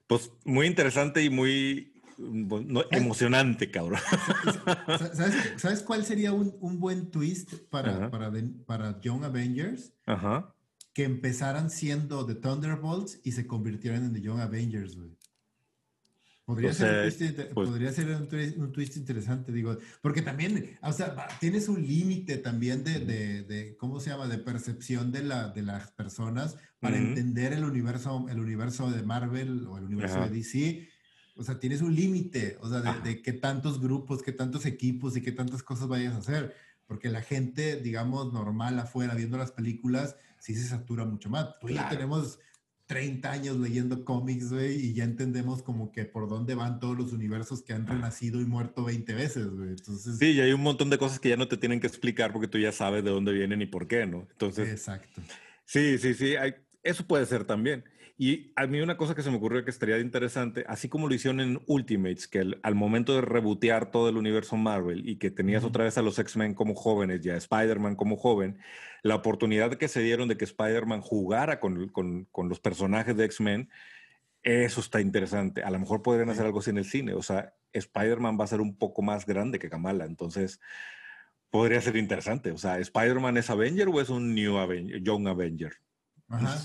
Pues 0.07 0.31
muy 0.45 0.69
interesante 0.69 1.25
y 1.25 1.31
muy, 1.31 1.96
no, 2.19 2.83
emocionante, 2.91 3.71
cabrón. 3.71 4.01
¿Sabes, 5.57 5.83
cuál 5.83 6.05
sería 6.05 6.33
un, 6.33 6.81
buen 6.81 7.11
twist 7.11 7.55
para, 7.71 8.11
para, 8.11 8.33
para, 8.67 9.01
Young 9.01 9.25
Avengers? 9.25 9.93
Ajá. 10.07 10.55
Que 10.93 11.05
empezaran 11.05 11.71
siendo 11.71 12.25
The 12.25 12.37
Thunderbolts 12.37 13.21
y 13.25 13.33
se 13.33 13.47
convirtieran 13.47 14.05
en 14.05 14.13
The 14.13 14.21
Young 14.21 14.41
Avengers, 14.41 14.97
güey. 14.97 15.17
Podría, 16.47 16.73
ser, 16.73 17.07
un 17.07 17.11
twist, 17.11 17.41
pues 17.55 17.69
podría 17.69 17.93
ser 17.93 18.09
un, 18.15 18.73
twist, 18.73 18.97
interesante, 18.97 19.51
digo, 19.51 19.77
porque 20.01 20.23
también, 20.23 20.79
o 20.81 20.93
sea, 20.93 21.27
tienes 21.41 21.69
un 21.69 21.85
límite 21.85 22.37
también 22.39 22.85
de, 22.85 23.01
de, 23.01 23.43
de, 23.43 23.77
¿cómo 23.77 23.99
se 23.99 24.11
llama?, 24.11 24.29
de 24.29 24.39
percepción 24.39 25.11
de, 25.11 25.25
la, 25.25 25.49
de 25.49 25.63
las 25.63 25.91
personas 25.91 26.57
para 26.79 26.99
entender 26.99 27.53
el 27.53 27.65
universo, 27.65 28.27
el 28.31 28.39
universo 28.39 28.89
de 28.93 29.03
Marvel 29.03 29.67
o 29.67 29.77
el 29.77 29.85
universo 29.87 30.21
de 30.21 30.31
DC 30.31 30.89
o 31.37 31.45
sea, 31.45 31.59
tienes 31.59 31.83
un 31.83 31.95
límite, 31.95 32.57
o 32.61 32.69
sea, 32.69 32.81
de, 32.81 33.23
qué 33.23 33.33
tantos 33.33 33.81
grupos, 33.81 34.23
qué 34.23 34.33
tantos 34.33 34.65
equipos 34.67 35.17
y 35.17 35.23
qué 35.23 35.33
tantas 35.33 35.63
cosas 35.63 35.89
vayas 35.89 36.15
a 36.15 36.19
hacer. 36.19 36.55
Porque 36.87 37.11
la 37.11 37.21
gente, 37.21 37.77
digamos, 37.77 38.33
normal 38.33 38.79
afuera 38.79 39.15
viendo 39.15 39.37
las 39.37 39.53
películas, 39.53 40.17
sí 40.39 40.55
se 40.55 40.67
satura 40.67 41.05
mucho 41.05 41.29
más. 41.29 41.59
Tú 41.61 41.69
ya 41.69 41.89
tenemos 41.89 42.39
30 42.87 43.31
años 43.31 43.57
leyendo 43.59 44.05
cómics, 44.05 44.53
güey, 44.53 44.77
y 44.77 44.95
ya 44.95 45.05
entendemos 45.05 45.63
como 45.63 45.91
que 45.91 46.05
por 46.05 46.29
dónde 46.29 46.55
van 46.55 46.79
todos 46.79 46.97
los 46.97 47.13
universos 47.13 47.63
que 47.63 47.73
han 47.73 47.87
renacido 47.87 48.41
y 48.41 48.45
muerto 48.45 48.85
20 48.85 49.13
veces, 49.15 49.49
güey. 49.49 49.71
Entonces... 49.71 50.19
Sí, 50.19 50.33
y 50.33 50.41
hay 50.41 50.53
un 50.53 50.63
montón 50.63 50.89
de 50.89 50.99
cosas 50.99 51.19
que 51.19 51.29
ya 51.29 51.37
no 51.37 51.49
te 51.49 51.57
tienen 51.57 51.81
que 51.81 51.89
explicar 51.89 52.33
porque 52.33 52.49
tú 52.49 52.59
ya 52.59 52.71
sabes 52.71 53.03
de 53.03 53.11
dónde 53.11 53.33
vienen 53.33 53.61
y 53.61 53.67
por 53.67 53.89
qué, 53.89 54.07
¿no? 54.07 54.29
Entonces... 54.31 54.69
Exacto. 54.69 55.21
Sí, 55.65 55.99
sí, 55.99 56.15
sí, 56.15 56.37
hay... 56.37 56.55
eso 56.85 57.05
puede 57.05 57.27
ser 57.27 57.45
también. 57.45 57.85
Y 58.19 58.53
a 58.57 58.67
mí 58.67 58.81
una 58.81 58.97
cosa 58.97 59.15
que 59.15 59.23
se 59.23 59.31
me 59.31 59.37
ocurrió 59.37 59.63
que 59.63 59.71
estaría 59.71 59.99
interesante, 59.99 60.65
así 60.69 60.89
como 60.89 61.07
lo 61.07 61.15
hicieron 61.15 61.41
en 61.41 61.61
Ultimates, 61.67 62.27
que 62.27 62.55
al 62.63 62.75
momento 62.75 63.15
de 63.15 63.21
rebotear 63.21 63.91
todo 63.91 64.09
el 64.09 64.17
universo 64.17 64.57
Marvel 64.57 65.07
y 65.07 65.17
que 65.17 65.31
tenías 65.31 65.65
otra 65.65 65.85
vez 65.85 65.99
a 65.99 66.03
los 66.03 66.19
X-Men 66.19 66.55
como 66.55 66.75
jóvenes 66.75 67.25
y 67.27 67.31
a 67.31 67.37
Spider-Man 67.37 67.95
como 67.95 68.17
joven, 68.17 68.59
la 69.03 69.17
oportunidad 69.17 69.75
que 69.75 69.89
se 69.89 70.01
dieron 70.01 70.29
de 70.29 70.39
que 70.39 70.47
Spider-Man 70.47 71.03
jugara 71.03 71.61
con, 71.61 71.89
con, 71.89 72.25
con, 72.33 72.49
los 72.49 72.59
personajes 72.59 73.15
de 73.17 73.27
X-Men, 73.27 73.69
eso 74.43 74.81
está 74.81 75.01
interesante. 75.03 75.63
A 75.63 75.71
lo 75.71 75.79
mejor 75.79 76.03
podrían 76.03 76.31
hacer 76.31 76.47
algo 76.47 76.61
así 76.61 76.71
en 76.71 76.79
el 76.79 76.87
cine. 76.87 77.13
O 77.13 77.23
sea, 77.23 77.55
Spider-Man 77.73 78.39
va 78.41 78.45
a 78.45 78.49
ser 78.49 78.63
un 78.63 78.77
poco 78.79 79.03
más 79.03 79.27
grande 79.27 79.59
que 79.59 79.69
Kamala. 79.69 80.07
Entonces, 80.07 80.61
podría 81.51 81.81
ser 81.83 81.97
interesante. 81.97 82.51
O 82.53 82.59
sea, 82.59 82.79
¿Spider-Man 82.79 83.37
es 83.37 83.51
Avenger 83.51 83.89
o 83.89 84.01
es 84.01 84.09
un 84.09 84.35
New 84.35 84.57
Avenger, 84.57 85.03
Young 85.03 85.29
Avenger? 85.29 85.73
Ajá. 86.29 86.61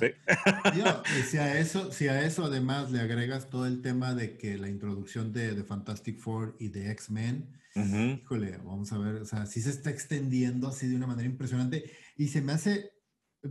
y 1.20 1.22
si 1.24 1.38
a, 1.38 1.60
eso, 1.60 1.92
si 1.92 2.08
a 2.08 2.26
eso 2.26 2.46
además 2.46 2.92
le 2.92 3.00
agregas 3.00 3.50
todo 3.50 3.68
el 3.68 3.82
tema 3.82 4.16
de 4.16 4.38
que 4.38 4.58
la 4.58 4.70
introducción 4.70 5.32
de, 5.32 5.54
de 5.54 5.64
Fantastic 5.64 6.20
Four 6.20 6.56
y 6.60 6.70
de 6.70 6.92
X-Men, 6.92 7.48
híjole, 7.76 8.58
vamos 8.58 8.92
a 8.92 8.98
ver, 8.98 9.22
o 9.22 9.26
sea, 9.26 9.46
sí 9.46 9.62
se 9.62 9.70
está 9.70 9.90
extendiendo 9.90 10.68
así 10.68 10.88
de 10.88 10.96
una 10.96 11.08
manera 11.08 11.30
impresionante 11.30 11.92
y 12.18 12.30
se 12.30 12.42
me 12.42 12.54
hace, 12.54 12.92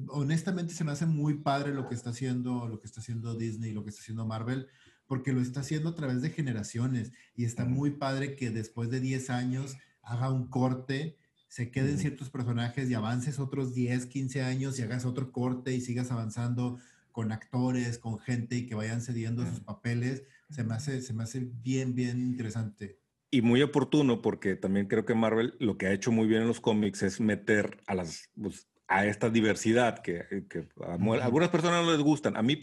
honestamente 0.08 0.74
se 0.74 0.84
me 0.84 0.92
hace 0.92 1.06
muy 1.06 1.38
padre 1.38 1.72
lo 1.72 1.88
que 1.88 1.94
está 1.94 2.10
haciendo, 2.10 2.68
lo 2.68 2.80
que 2.80 2.86
está 2.86 3.00
haciendo 3.00 3.36
Disney, 3.36 3.72
lo 3.72 3.84
que 3.84 3.90
está 3.90 4.02
haciendo 4.02 4.26
Marvel, 4.26 4.68
porque 5.06 5.32
lo 5.32 5.40
está 5.40 5.60
haciendo 5.60 5.90
a 5.90 5.94
través 5.94 6.22
de 6.22 6.30
generaciones 6.30 7.12
y 7.34 7.44
está 7.44 7.64
muy 7.64 7.92
padre 7.92 8.36
que 8.36 8.50
después 8.50 8.90
de 8.90 9.00
10 9.00 9.30
años 9.30 9.76
haga 10.02 10.30
un 10.30 10.48
corte 10.48 11.16
se 11.50 11.72
queden 11.72 11.98
ciertos 11.98 12.30
personajes 12.30 12.88
y 12.88 12.94
avances 12.94 13.40
otros 13.40 13.74
10, 13.74 14.06
15 14.06 14.42
años 14.42 14.78
y 14.78 14.82
hagas 14.82 15.04
otro 15.04 15.32
corte 15.32 15.74
y 15.74 15.80
sigas 15.80 16.12
avanzando 16.12 16.78
con 17.10 17.32
actores, 17.32 17.98
con 17.98 18.20
gente 18.20 18.56
y 18.56 18.66
que 18.66 18.76
vayan 18.76 19.02
cediendo 19.02 19.44
sus 19.44 19.58
papeles, 19.58 20.22
se 20.48 20.62
me 20.62 20.74
hace, 20.74 21.02
se 21.02 21.12
me 21.12 21.24
hace 21.24 21.40
bien, 21.40 21.96
bien 21.96 22.20
interesante. 22.20 23.00
Y 23.32 23.42
muy 23.42 23.62
oportuno 23.62 24.22
porque 24.22 24.54
también 24.54 24.86
creo 24.86 25.04
que 25.04 25.16
Marvel 25.16 25.56
lo 25.58 25.76
que 25.76 25.88
ha 25.88 25.92
hecho 25.92 26.12
muy 26.12 26.28
bien 26.28 26.42
en 26.42 26.48
los 26.48 26.60
cómics 26.60 27.02
es 27.02 27.20
meter 27.20 27.82
a 27.88 27.96
las, 27.96 28.30
pues, 28.40 28.68
a 28.90 29.06
esta 29.06 29.30
diversidad 29.30 30.00
que, 30.00 30.46
que 30.48 30.66
a, 30.84 30.94
algunas 31.22 31.48
personas 31.48 31.84
no 31.84 31.92
les 31.92 32.00
gustan. 32.00 32.36
A 32.36 32.42
mí 32.42 32.58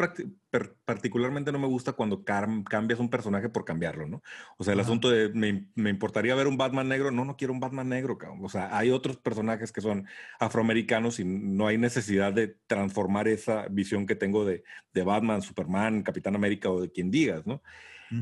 particularmente 0.83 1.53
no 1.53 1.57
me 1.57 1.67
gusta 1.67 1.93
cuando 1.93 2.25
cambias 2.25 2.99
un 2.99 3.09
personaje 3.09 3.47
por 3.47 3.63
cambiarlo, 3.63 4.07
¿no? 4.07 4.21
O 4.57 4.65
sea, 4.65 4.73
el 4.73 4.81
asunto 4.81 5.09
de 5.09 5.29
me, 5.29 5.69
me, 5.75 5.89
importaría 5.89 6.35
ver 6.35 6.47
un 6.47 6.57
Batman 6.57 6.89
negro, 6.89 7.11
no, 7.11 7.23
no 7.23 7.37
quiero 7.37 7.53
un 7.53 7.61
Batman 7.61 7.87
negro, 7.87 8.17
cabrón. 8.17 8.43
O 8.43 8.49
sea, 8.49 8.77
hay 8.77 8.91
otros 8.91 9.15
personajes 9.15 9.71
que 9.71 9.79
son 9.79 10.05
afroamericanos 10.37 11.21
y 11.21 11.23
no 11.23 11.65
hay 11.65 11.77
necesidad 11.77 12.33
de 12.33 12.57
transformar 12.67 13.29
esa 13.29 13.69
visión 13.69 14.05
que 14.05 14.15
tengo 14.15 14.43
de, 14.43 14.65
de 14.93 15.03
Batman, 15.03 15.41
Superman, 15.41 16.03
Capitán 16.03 16.35
América 16.35 16.69
o 16.69 16.81
de 16.81 16.91
quien 16.91 17.09
digas, 17.09 17.47
¿no? 17.47 17.61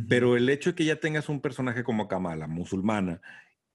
Pero 0.09 0.35
el 0.35 0.49
hecho 0.49 0.71
de 0.71 0.75
que 0.75 0.85
ya 0.85 0.99
tengas 0.99 1.29
un 1.29 1.41
personaje 1.41 1.83
como 1.83 2.07
Kamala, 2.07 2.47
musulmana, 2.47 3.21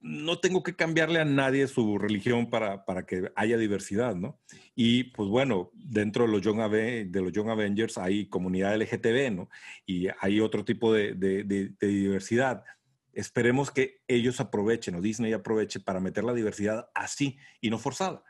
no 0.00 0.38
tengo 0.38 0.62
que 0.62 0.74
cambiarle 0.74 1.20
a 1.20 1.24
nadie 1.24 1.66
su 1.68 1.98
religión 1.98 2.48
para, 2.48 2.84
para, 2.84 3.04
que 3.04 3.30
haya 3.36 3.58
diversidad, 3.58 4.14
¿no? 4.14 4.40
Y 4.74 5.04
pues 5.04 5.28
bueno, 5.28 5.70
dentro 5.74 6.24
de 6.24 6.32
los, 6.32 6.40
Young 6.40 6.58
de 6.70 7.20
los 7.20 7.32
Young 7.32 7.50
Avengers 7.50 7.98
hay 7.98 8.26
comunidad 8.26 8.76
LGTB, 8.76 9.30
¿no? 9.32 9.50
Y 9.84 10.08
hay 10.20 10.40
otro 10.40 10.64
tipo 10.64 10.92
de, 10.92 11.14
de, 11.14 11.74
diversidad. 11.86 12.64
Esperemos 13.12 13.70
que 13.70 14.00
ellos 14.08 14.40
aprovechen 14.40 14.94
o 14.94 15.02
Disney 15.02 15.32
aproveche 15.32 15.80
para 15.80 16.00
meter 16.00 16.24
la 16.24 16.32
diversidad 16.32 16.90
así 16.94 17.36
y 17.60 17.68
no 17.68 17.78
forzada. 17.78 18.24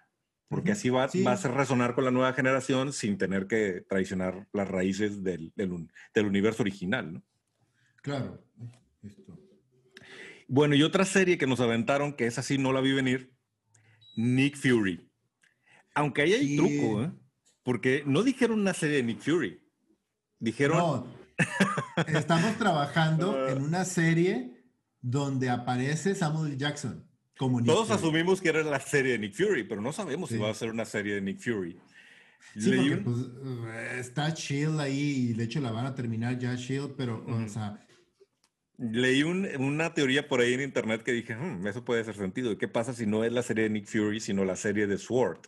porque 0.48 0.72
así 0.72 0.90
va, 0.90 1.06
va, 1.24 1.30
a 1.30 1.34
hacer 1.34 1.52
resonar 1.52 1.94
con 1.94 2.04
la 2.04 2.10
nueva 2.10 2.32
generación 2.32 2.92
sin 2.92 3.16
tener 3.16 3.46
que 3.46 3.84
traicionar 3.88 4.48
las 4.52 4.66
raíces 4.66 5.22
del, 5.22 5.52
del, 5.54 6.26
universo 6.26 6.64
original, 6.64 7.12
¿no? 7.12 7.22
Claro. 8.02 8.42
Bueno, 10.52 10.74
y 10.74 10.82
otra 10.82 11.04
serie 11.04 11.38
que 11.38 11.46
nos 11.46 11.60
aventaron, 11.60 12.12
que 12.12 12.26
es 12.26 12.36
así, 12.36 12.58
no 12.58 12.72
la 12.72 12.80
vi 12.80 12.92
venir, 12.92 13.32
Nick 14.16 14.56
Fury. 14.56 15.08
Aunque 15.94 16.22
ahí 16.22 16.32
hay 16.32 16.56
truco, 16.56 17.04
¿eh? 17.04 17.12
Porque 17.62 18.02
no 18.04 18.24
dijeron 18.24 18.58
una 18.58 18.74
serie 18.74 18.96
de 18.96 19.02
Nick 19.04 19.20
Fury. 19.20 19.62
Dijeron... 20.40 20.78
No, 20.78 21.06
estamos 22.08 22.58
trabajando 22.58 23.48
en 23.48 23.62
una 23.62 23.84
serie 23.84 24.66
donde 25.00 25.50
aparece 25.50 26.16
Samuel 26.16 26.58
Jackson. 26.58 27.08
Todos 27.64 27.92
asumimos 27.92 28.40
que 28.40 28.48
era 28.48 28.64
la 28.64 28.80
serie 28.80 29.12
de 29.12 29.18
Nick 29.20 29.34
Fury, 29.34 29.62
pero 29.62 29.80
no 29.80 29.92
sabemos 29.92 30.30
si 30.30 30.36
va 30.36 30.50
a 30.50 30.54
ser 30.54 30.70
una 30.70 30.84
serie 30.84 31.14
de 31.14 31.20
Nick 31.20 31.38
Fury. 31.38 31.78
Sí, 32.58 32.72
porque, 32.76 32.96
pues, 32.96 34.00
está 34.00 34.30
Shield 34.30 34.80
ahí 34.80 35.28
y 35.30 35.32
de 35.32 35.44
hecho 35.44 35.60
la 35.60 35.70
van 35.70 35.86
a 35.86 35.94
terminar 35.94 36.36
ya 36.40 36.56
Shield, 36.56 36.96
pero, 36.96 37.24
o 37.24 37.48
sea... 37.48 37.86
Leí 38.80 39.22
una 39.22 39.92
teoría 39.92 40.26
por 40.26 40.40
ahí 40.40 40.54
en 40.54 40.62
internet 40.62 41.02
que 41.02 41.12
dije, 41.12 41.36
hmm, 41.36 41.66
eso 41.66 41.84
puede 41.84 42.00
hacer 42.00 42.14
sentido. 42.14 42.56
¿Qué 42.56 42.66
pasa 42.66 42.94
si 42.94 43.04
no 43.04 43.24
es 43.24 43.32
la 43.32 43.42
serie 43.42 43.64
de 43.64 43.70
Nick 43.70 43.86
Fury, 43.86 44.20
sino 44.20 44.44
la 44.44 44.56
serie 44.56 44.86
de 44.86 44.96
Sword? 44.96 45.40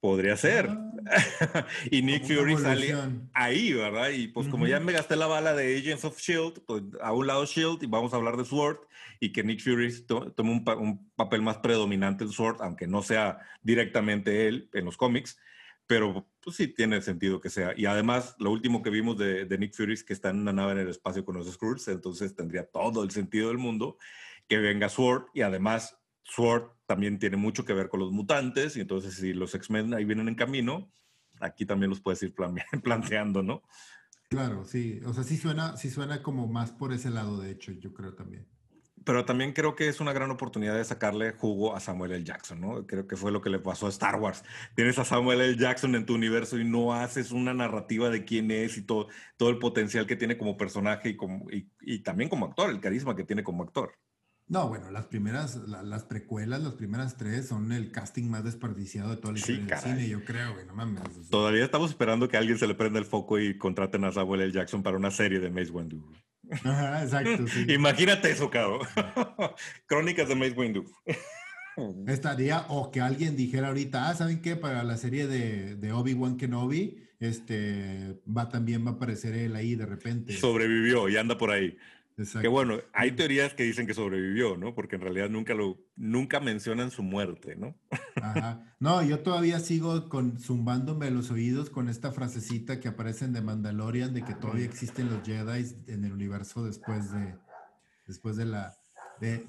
Podría 0.00 0.36
ser. 0.36 0.68
Ah. 0.68 1.66
y 1.90 2.02
Nick 2.02 2.24
Fury 2.24 2.56
sale 2.56 2.94
ahí, 3.34 3.72
¿verdad? 3.74 4.08
Y 4.08 4.28
pues 4.28 4.48
como 4.48 4.66
ya 4.66 4.80
me 4.80 4.92
gasté 4.92 5.16
la 5.16 5.26
bala 5.26 5.54
de 5.54 5.76
Agents 5.76 6.04
of 6.04 6.18
Shield, 6.18 6.62
pues 6.66 6.82
a 7.02 7.12
un 7.12 7.26
lado 7.26 7.44
Shield 7.44 7.82
y 7.82 7.86
vamos 7.86 8.12
a 8.12 8.16
hablar 8.16 8.36
de 8.36 8.44
Sword 8.44 8.78
y 9.20 9.32
que 9.32 9.42
Nick 9.42 9.60
Fury 9.60 9.92
tome 10.06 10.50
un, 10.50 11.10
papel 11.16 11.42
más 11.42 11.58
predominante 11.58 12.24
en 12.24 12.30
Sword, 12.30 12.60
aunque 12.60 12.86
no 12.86 13.02
sea 13.02 13.38
directamente 13.62 14.48
él 14.48 14.68
en 14.72 14.84
los 14.84 14.96
cómics, 14.96 15.38
pero 15.86 16.26
pues 16.40 16.56
sí 16.56 16.68
tiene 16.68 17.00
sentido 17.02 17.40
que 17.40 17.50
sea. 17.50 17.72
Y 17.76 17.86
además, 17.86 18.36
lo 18.38 18.50
último 18.50 18.82
que 18.82 18.90
vimos 18.90 19.18
de, 19.18 19.44
de 19.44 19.58
Nick 19.58 19.74
Fury 19.74 19.94
es 19.94 20.04
que 20.04 20.12
está 20.12 20.30
en 20.30 20.40
una 20.40 20.52
nave 20.52 20.72
en 20.72 20.78
el 20.78 20.88
espacio 20.88 21.24
con 21.24 21.36
los 21.36 21.50
Skrulls, 21.52 21.88
entonces 21.88 22.34
tendría 22.34 22.64
todo 22.66 23.02
el 23.02 23.10
sentido 23.10 23.48
del 23.48 23.58
mundo 23.58 23.98
que 24.48 24.58
venga 24.58 24.88
Sword 24.88 25.26
y 25.34 25.42
además 25.42 25.98
Sword 26.22 26.70
también 26.86 27.18
tiene 27.18 27.36
mucho 27.36 27.64
que 27.64 27.72
ver 27.72 27.88
con 27.88 28.00
los 28.00 28.12
mutantes, 28.12 28.76
y 28.76 28.80
entonces 28.80 29.14
si 29.14 29.32
los 29.32 29.54
X-Men 29.54 29.94
ahí 29.94 30.04
vienen 30.04 30.28
en 30.28 30.34
camino, 30.34 30.90
aquí 31.40 31.66
también 31.66 31.90
los 31.90 32.00
puedes 32.00 32.22
ir 32.22 32.34
planteando, 32.82 33.42
¿no? 33.42 33.62
Claro, 34.28 34.64
sí. 34.64 35.00
O 35.04 35.12
sea, 35.14 35.22
sí 35.22 35.36
suena, 35.36 35.76
sí 35.76 35.90
suena 35.90 36.22
como 36.22 36.46
más 36.46 36.72
por 36.72 36.92
ese 36.92 37.10
lado, 37.10 37.40
de 37.40 37.50
hecho, 37.50 37.72
yo 37.72 37.92
creo 37.94 38.14
también. 38.14 38.48
Pero 39.04 39.24
también 39.24 39.52
creo 39.52 39.74
que 39.76 39.88
es 39.88 40.00
una 40.00 40.12
gran 40.12 40.30
oportunidad 40.30 40.74
de 40.74 40.84
sacarle 40.84 41.32
jugo 41.32 41.76
a 41.76 41.80
Samuel 41.80 42.12
L. 42.12 42.24
Jackson, 42.24 42.60
¿no? 42.60 42.86
Creo 42.86 43.06
que 43.06 43.16
fue 43.16 43.30
lo 43.30 43.40
que 43.40 43.50
le 43.50 43.58
pasó 43.58 43.86
a 43.86 43.90
Star 43.90 44.16
Wars. 44.16 44.42
Tienes 44.74 44.98
a 44.98 45.04
Samuel 45.04 45.40
L. 45.40 45.56
Jackson 45.56 45.94
en 45.94 46.06
tu 46.06 46.14
universo 46.14 46.58
y 46.58 46.64
no 46.64 46.94
haces 46.94 47.30
una 47.30 47.54
narrativa 47.54 48.10
de 48.10 48.24
quién 48.24 48.50
es 48.50 48.76
y 48.78 48.82
todo, 48.82 49.08
todo 49.36 49.50
el 49.50 49.58
potencial 49.58 50.06
que 50.06 50.16
tiene 50.16 50.38
como 50.38 50.56
personaje 50.56 51.10
y, 51.10 51.16
como, 51.16 51.46
y 51.50 51.98
también 52.00 52.28
como 52.28 52.46
actor, 52.46 52.70
el 52.70 52.80
carisma 52.80 53.14
que 53.14 53.24
tiene 53.24 53.44
como 53.44 53.62
actor. 53.62 53.92
No, 54.46 54.68
bueno, 54.68 54.90
las 54.90 55.06
primeras, 55.06 55.56
las 55.56 56.04
precuelas, 56.04 56.62
las 56.62 56.74
primeras 56.74 57.16
tres 57.16 57.48
son 57.48 57.72
el 57.72 57.90
casting 57.90 58.28
más 58.28 58.44
desperdiciado 58.44 59.10
de 59.10 59.16
toda 59.16 59.32
la 59.32 59.38
historia 59.38 59.64
del 59.64 59.78
cine, 59.78 60.08
yo 60.08 60.22
creo, 60.22 60.52
güey, 60.52 60.66
no 60.66 60.74
mames. 60.74 61.02
Todavía 61.30 61.64
estamos 61.64 61.90
esperando 61.90 62.28
que 62.28 62.36
alguien 62.36 62.58
se 62.58 62.66
le 62.66 62.74
prenda 62.74 62.98
el 62.98 63.06
foco 63.06 63.38
y 63.38 63.56
contraten 63.56 64.04
a 64.04 64.12
Samuel 64.12 64.42
L. 64.42 64.52
Jackson 64.52 64.82
para 64.82 64.98
una 64.98 65.10
serie 65.10 65.40
de 65.40 65.48
Mace 65.48 65.70
Windu. 65.70 66.04
Ajá, 66.62 67.02
exacto, 67.02 67.46
sí. 67.46 67.66
Imagínate 67.72 68.30
eso, 68.30 68.50
cabrón. 68.50 68.80
Crónicas 69.86 70.28
de 70.28 70.34
Mace 70.34 70.52
Windu. 70.52 70.84
Estaría, 72.06 72.66
o 72.68 72.90
que 72.90 73.00
alguien 73.00 73.36
dijera 73.36 73.68
ahorita, 73.68 74.08
ah, 74.08 74.14
¿saben 74.14 74.40
qué? 74.40 74.54
Para 74.54 74.84
la 74.84 74.96
serie 74.96 75.26
de, 75.26 75.74
de 75.74 75.92
Obi-Wan 75.92 76.36
Kenobi, 76.36 77.04
este, 77.18 78.20
va 78.26 78.48
también 78.48 78.86
va 78.86 78.90
a 78.90 78.94
aparecer 78.94 79.34
él 79.34 79.56
ahí 79.56 79.74
de 79.74 79.86
repente. 79.86 80.36
Sobrevivió 80.36 81.08
y 81.08 81.16
anda 81.16 81.36
por 81.36 81.50
ahí. 81.50 81.76
Que 82.40 82.46
bueno, 82.46 82.78
hay 82.92 83.12
teorías 83.12 83.54
que 83.54 83.64
dicen 83.64 83.88
que 83.88 83.94
sobrevivió, 83.94 84.56
¿no? 84.56 84.72
Porque 84.72 84.94
en 84.96 85.02
realidad 85.02 85.28
nunca 85.30 85.52
lo, 85.54 85.78
nunca 85.96 86.38
mencionan 86.38 86.92
su 86.92 87.02
muerte, 87.02 87.56
¿no? 87.56 87.74
Ajá. 88.22 88.76
No, 88.78 89.02
yo 89.02 89.20
todavía 89.20 89.58
sigo 89.58 90.08
con 90.08 90.38
zumbándome 90.38 91.10
los 91.10 91.32
oídos 91.32 91.70
con 91.70 91.88
esta 91.88 92.12
frasecita 92.12 92.78
que 92.78 92.86
aparece 92.86 93.24
en 93.24 93.32
The 93.32 93.40
Mandalorian 93.40 94.14
de 94.14 94.24
que 94.24 94.34
todavía 94.34 94.64
existen 94.64 95.10
los 95.10 95.26
Jedi 95.26 95.64
en 95.88 96.04
el 96.04 96.12
universo 96.12 96.64
después 96.64 97.10
de, 97.10 97.34
después 98.06 98.36
de 98.36 98.44
la, 98.44 98.76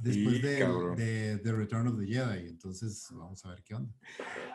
después 0.02 0.42
de, 0.42 1.40
The 1.44 1.52
Return 1.52 1.88
of 1.88 2.00
the 2.00 2.06
Jedi. 2.06 2.48
Entonces, 2.48 3.08
vamos 3.12 3.46
a 3.46 3.50
ver 3.50 3.64
qué 3.64 3.76
onda. 3.76 3.94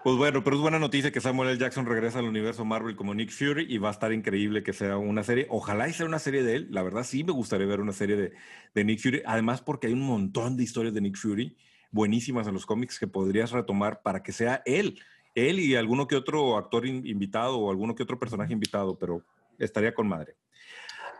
Pues 0.04 0.16
bueno, 0.16 0.42
pero 0.44 0.56
es 0.56 0.62
buena 0.62 0.78
noticia 0.78 1.10
que 1.10 1.20
Samuel 1.20 1.50
L. 1.50 1.58
Jackson 1.58 1.86
regresa 1.86 2.18
al 2.18 2.26
universo 2.26 2.64
Marvel 2.64 2.96
como 2.96 3.14
Nick 3.14 3.30
Fury 3.30 3.66
y 3.68 3.78
va 3.78 3.88
a 3.88 3.92
estar 3.92 4.12
increíble 4.12 4.62
que 4.62 4.72
sea 4.72 4.96
una 4.96 5.22
serie. 5.22 5.46
Ojalá 5.50 5.88
y 5.88 5.92
sea 5.92 6.06
una 6.06 6.18
serie 6.18 6.42
de 6.42 6.56
él. 6.56 6.68
La 6.70 6.82
verdad, 6.82 7.04
sí 7.04 7.24
me 7.24 7.32
gustaría 7.32 7.66
ver 7.66 7.80
una 7.80 7.92
serie 7.92 8.16
de, 8.16 8.32
de 8.74 8.84
Nick 8.84 9.00
Fury. 9.00 9.22
Además, 9.26 9.60
porque 9.60 9.86
hay 9.86 9.92
un 9.92 10.06
montón 10.06 10.56
de 10.56 10.64
historias 10.64 10.94
de 10.94 11.00
Nick 11.00 11.16
Fury 11.16 11.56
buenísimas 11.90 12.46
en 12.46 12.54
los 12.54 12.66
cómics 12.66 12.98
que 12.98 13.06
podrías 13.06 13.50
retomar 13.50 14.02
para 14.02 14.22
que 14.22 14.32
sea 14.32 14.62
él. 14.64 15.00
Él 15.34 15.60
y 15.60 15.76
alguno 15.76 16.06
que 16.06 16.16
otro 16.16 16.56
actor 16.56 16.86
invitado 16.86 17.58
o 17.58 17.70
alguno 17.70 17.94
que 17.94 18.02
otro 18.02 18.18
personaje 18.18 18.52
invitado, 18.52 18.98
pero 18.98 19.24
estaría 19.58 19.94
con 19.94 20.08
madre. 20.08 20.36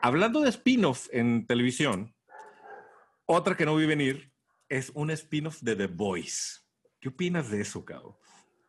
Hablando 0.02 0.40
de 0.40 0.48
spin-off 0.48 1.08
en 1.12 1.46
televisión, 1.46 2.14
otra 3.30 3.56
que 3.56 3.64
no 3.64 3.76
vi 3.76 3.86
venir 3.86 4.32
es 4.68 4.90
un 4.94 5.10
spin-off 5.10 5.62
de 5.62 5.76
The 5.76 5.86
Voice. 5.86 6.60
¿Qué 7.00 7.08
opinas 7.08 7.50
de 7.50 7.60
eso, 7.60 7.84
Cabo? 7.84 8.18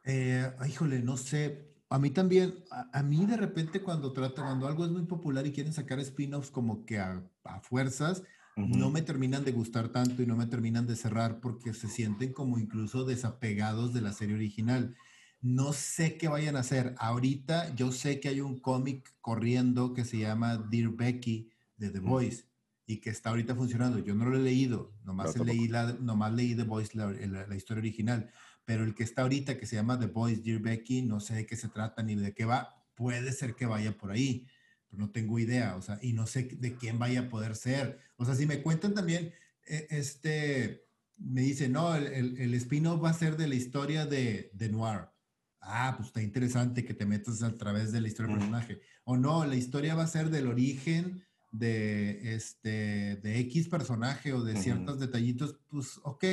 Eh, 0.03 0.51
híjole, 0.67 0.99
no 0.99 1.17
sé. 1.17 1.67
A 1.89 1.99
mí 1.99 2.11
también, 2.11 2.63
a, 2.69 3.03
mí 3.03 3.25
de 3.25 3.37
repente 3.37 3.81
cuando 3.81 4.13
trata, 4.13 4.43
cuando 4.43 4.67
algo 4.67 4.85
es 4.85 4.91
muy 4.91 5.03
popular 5.03 5.45
y 5.45 5.51
quieren 5.51 5.73
sacar 5.73 5.99
spin-offs 5.99 6.51
como 6.51 6.85
que 6.85 6.99
a, 6.99 7.23
fuerzas, 7.63 8.23
no 8.55 8.91
me 8.91 9.01
terminan 9.01 9.43
de 9.43 9.51
gustar 9.51 9.89
tanto 9.89 10.21
y 10.21 10.27
no 10.27 10.35
me 10.35 10.45
terminan 10.45 10.85
de 10.85 10.95
cerrar 10.95 11.39
porque 11.39 11.73
se 11.73 11.87
sienten 11.87 12.31
como 12.31 12.59
incluso 12.59 13.03
desapegados 13.03 13.93
de 13.93 14.01
la 14.01 14.13
serie 14.13 14.35
original. 14.35 14.95
No 15.41 15.73
sé 15.73 16.17
qué 16.17 16.27
vayan 16.27 16.55
a 16.55 16.59
hacer. 16.59 16.93
Ahorita 16.99 17.73
yo 17.75 17.91
sé 17.91 18.19
que 18.19 18.29
hay 18.29 18.41
un 18.41 18.59
cómic 18.59 19.11
corriendo 19.21 19.93
que 19.93 20.05
se 20.05 20.19
llama 20.19 20.57
Dear 20.57 20.89
Becky 20.89 21.49
de 21.77 21.89
The 21.89 21.99
Voice 21.99 22.50
y 22.91 22.99
que 22.99 23.09
está 23.09 23.29
ahorita 23.29 23.55
funcionando. 23.55 23.99
Yo 23.99 24.13
no 24.15 24.25
lo 24.25 24.35
he 24.35 24.41
leído, 24.41 24.93
nomás, 25.05 25.37
leí, 25.37 25.69
la, 25.69 25.93
nomás 25.93 26.33
leí 26.33 26.55
The 26.55 26.63
Voice, 26.63 26.97
la, 26.97 27.09
la, 27.11 27.55
historia 27.55 27.79
original, 27.79 28.29
pero 28.65 28.83
el 28.83 28.93
que 28.93 29.03
está 29.03 29.21
ahorita, 29.21 29.57
que 29.57 29.65
se 29.65 29.77
llama 29.77 29.97
The 29.97 30.07
Voice, 30.07 30.41
Dear 30.41 30.59
Becky, 30.59 31.03
no 31.03 31.21
sé 31.21 31.35
de 31.35 31.45
qué 31.45 31.55
se 31.55 31.69
trata 31.69 32.03
ni 32.03 32.15
de 32.15 32.33
qué 32.33 32.43
va, 32.43 32.83
puede 32.95 33.31
ser 33.31 33.55
que 33.55 33.65
vaya 33.65 33.97
por 33.97 34.11
ahí, 34.11 34.45
pero 34.89 34.99
no 34.99 35.11
tengo 35.11 35.39
idea, 35.39 35.77
o 35.77 35.81
sea, 35.81 35.99
y 36.01 36.11
no 36.11 36.27
sé 36.27 36.43
de 36.59 36.75
quién 36.75 36.99
vaya 36.99 37.21
a 37.21 37.29
poder 37.29 37.55
ser. 37.55 37.97
O 38.17 38.25
sea, 38.25 38.35
si 38.35 38.45
me 38.45 38.61
cuentan 38.61 38.93
también, 38.93 39.31
e, 39.65 39.87
este, 39.89 40.85
me 41.15 41.41
dice, 41.41 41.69
no, 41.69 41.95
el, 41.95 42.37
el, 42.37 42.53
spin-off 42.55 43.01
va 43.01 43.11
a 43.11 43.13
ser 43.13 43.37
de 43.37 43.47
la 43.47 43.55
historia 43.55 44.05
de, 44.05 44.51
de 44.53 44.69
Noir. 44.69 45.07
Ah, 45.61 45.93
pues 45.95 46.07
está 46.07 46.21
interesante 46.21 46.83
que 46.83 46.93
te 46.93 47.05
metas 47.05 47.41
a 47.41 47.55
través 47.55 47.93
de 47.93 48.01
la 48.01 48.09
historia 48.09 48.31
del 48.31 48.39
personaje. 48.39 48.81
O 49.05 49.15
no, 49.15 49.45
la 49.45 49.55
historia 49.55 49.95
va 49.95 50.03
a 50.03 50.07
ser 50.07 50.29
del 50.29 50.47
origen 50.47 51.23
de, 51.51 52.33
este, 52.35 53.17
de 53.17 53.39
X 53.39 53.67
personaje 53.67 54.33
o 54.33 54.43
de 54.43 54.55
ciertos 54.55 54.99
detallitos, 54.99 55.59
pues 55.67 55.99
ok. 56.03 56.25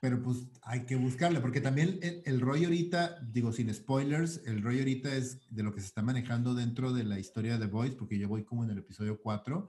Pero 0.00 0.22
pues 0.22 0.46
hay 0.62 0.86
que 0.86 0.94
buscarle, 0.94 1.40
porque 1.40 1.60
también 1.60 1.98
el, 2.24 2.40
rollo 2.40 2.68
ahorita, 2.68 3.20
digo 3.20 3.52
sin 3.52 3.72
spoilers, 3.74 4.42
el 4.46 4.62
rollo 4.62 4.78
ahorita 4.78 5.14
es 5.16 5.40
de 5.50 5.64
lo 5.64 5.74
que 5.74 5.80
se 5.80 5.86
está 5.86 6.02
manejando 6.02 6.54
dentro 6.54 6.92
de 6.92 7.02
la 7.02 7.18
historia 7.18 7.58
de 7.58 7.66
Voice, 7.66 7.96
porque 7.96 8.16
yo 8.16 8.28
voy 8.28 8.44
como 8.44 8.62
en 8.62 8.70
el 8.70 8.78
episodio 8.78 9.20
4, 9.20 9.68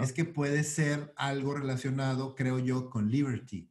es 0.00 0.12
que 0.12 0.24
puede 0.24 0.62
ser 0.62 1.12
algo 1.16 1.54
relacionado, 1.54 2.36
creo 2.36 2.60
yo, 2.60 2.88
con 2.88 3.10
Liberty. 3.10 3.68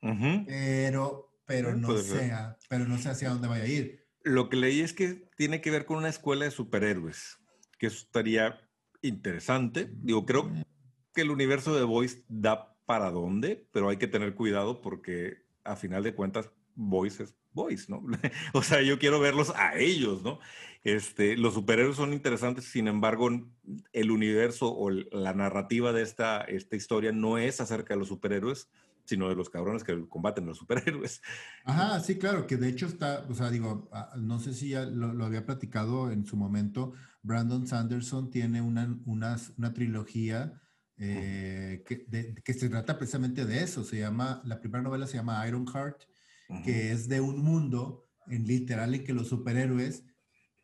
Pero, 0.00 1.36
pero 1.44 1.76
no 1.76 1.96
sé, 1.98 2.32
pero 2.68 2.86
no 2.86 2.96
sé 2.98 3.10
hacia 3.10 3.30
dónde 3.30 3.48
vaya 3.48 3.64
a 3.64 3.68
ir. 3.68 4.06
Lo 4.22 4.48
que 4.48 4.56
leí 4.56 4.80
es 4.80 4.92
que 4.92 5.28
tiene 5.36 5.60
que 5.60 5.70
ver 5.70 5.84
con 5.84 5.96
una 5.96 6.08
escuela 6.08 6.44
de 6.44 6.50
superhéroes, 6.52 7.38
que 7.78 7.88
eso 7.88 8.04
estaría 8.04 8.60
interesante. 9.02 9.90
Digo, 9.92 10.26
creo 10.26 10.50
que 11.14 11.22
el 11.22 11.30
universo 11.30 11.74
de 11.74 11.84
Voice 11.84 12.24
da 12.28 12.76
para 12.86 13.10
dónde, 13.10 13.66
pero 13.72 13.88
hay 13.88 13.96
que 13.96 14.08
tener 14.08 14.34
cuidado 14.34 14.80
porque 14.80 15.44
a 15.64 15.76
final 15.76 16.02
de 16.02 16.14
cuentas 16.14 16.50
Voice 16.74 17.22
es 17.22 17.36
Voice, 17.52 17.86
¿no? 17.88 18.02
o 18.52 18.62
sea, 18.62 18.82
yo 18.82 18.98
quiero 18.98 19.20
verlos 19.20 19.52
a 19.54 19.76
ellos, 19.76 20.22
¿no? 20.22 20.38
Este, 20.82 21.36
los 21.36 21.54
superhéroes 21.54 21.96
son 21.96 22.12
interesantes, 22.12 22.64
sin 22.64 22.88
embargo, 22.88 23.28
el 23.92 24.10
universo 24.10 24.74
o 24.74 24.90
la 24.90 25.34
narrativa 25.34 25.92
de 25.92 26.02
esta, 26.02 26.40
esta 26.42 26.76
historia 26.76 27.12
no 27.12 27.38
es 27.38 27.60
acerca 27.60 27.94
de 27.94 27.98
los 27.98 28.08
superhéroes, 28.08 28.70
sino 29.04 29.28
de 29.28 29.34
los 29.34 29.50
cabrones 29.50 29.84
que 29.84 30.08
combaten 30.08 30.46
los 30.46 30.58
superhéroes. 30.58 31.22
Ajá, 31.64 32.00
sí, 32.00 32.16
claro, 32.16 32.46
que 32.46 32.56
de 32.56 32.68
hecho 32.68 32.86
está, 32.86 33.26
o 33.28 33.34
sea, 33.34 33.50
digo, 33.50 33.88
ah, 33.92 34.14
no 34.16 34.38
sé 34.38 34.54
si 34.54 34.70
ya 34.70 34.84
lo, 34.84 35.24
había 35.24 35.46
platicado 35.46 36.10
en 36.10 36.26
su 36.26 36.36
momento, 36.36 36.92
Brandon 37.22 37.66
Sanderson 37.66 38.30
tiene 38.30 38.62
una, 38.62 38.96
una, 39.06 39.36
una 39.58 39.72
trilogía 39.74 40.60
eh, 40.96 41.82
que, 41.86 42.06
que, 42.44 42.54
se 42.54 42.68
trata 42.68 42.98
precisamente 42.98 43.46
de 43.46 43.62
eso, 43.62 43.84
se 43.84 43.98
llama, 43.98 44.42
la 44.44 44.60
primera 44.60 44.82
novela 44.82 45.06
se 45.06 45.16
llama 45.16 45.46
Ironheart 45.46 46.02
que 46.64 46.92
es 46.92 47.08
de 47.08 47.20
un 47.20 47.42
mundo 47.42 48.08
en 48.26 48.46
literal 48.46 48.94
en 48.94 49.04
que 49.04 49.12
los 49.12 49.28
superhéroes 49.28 50.04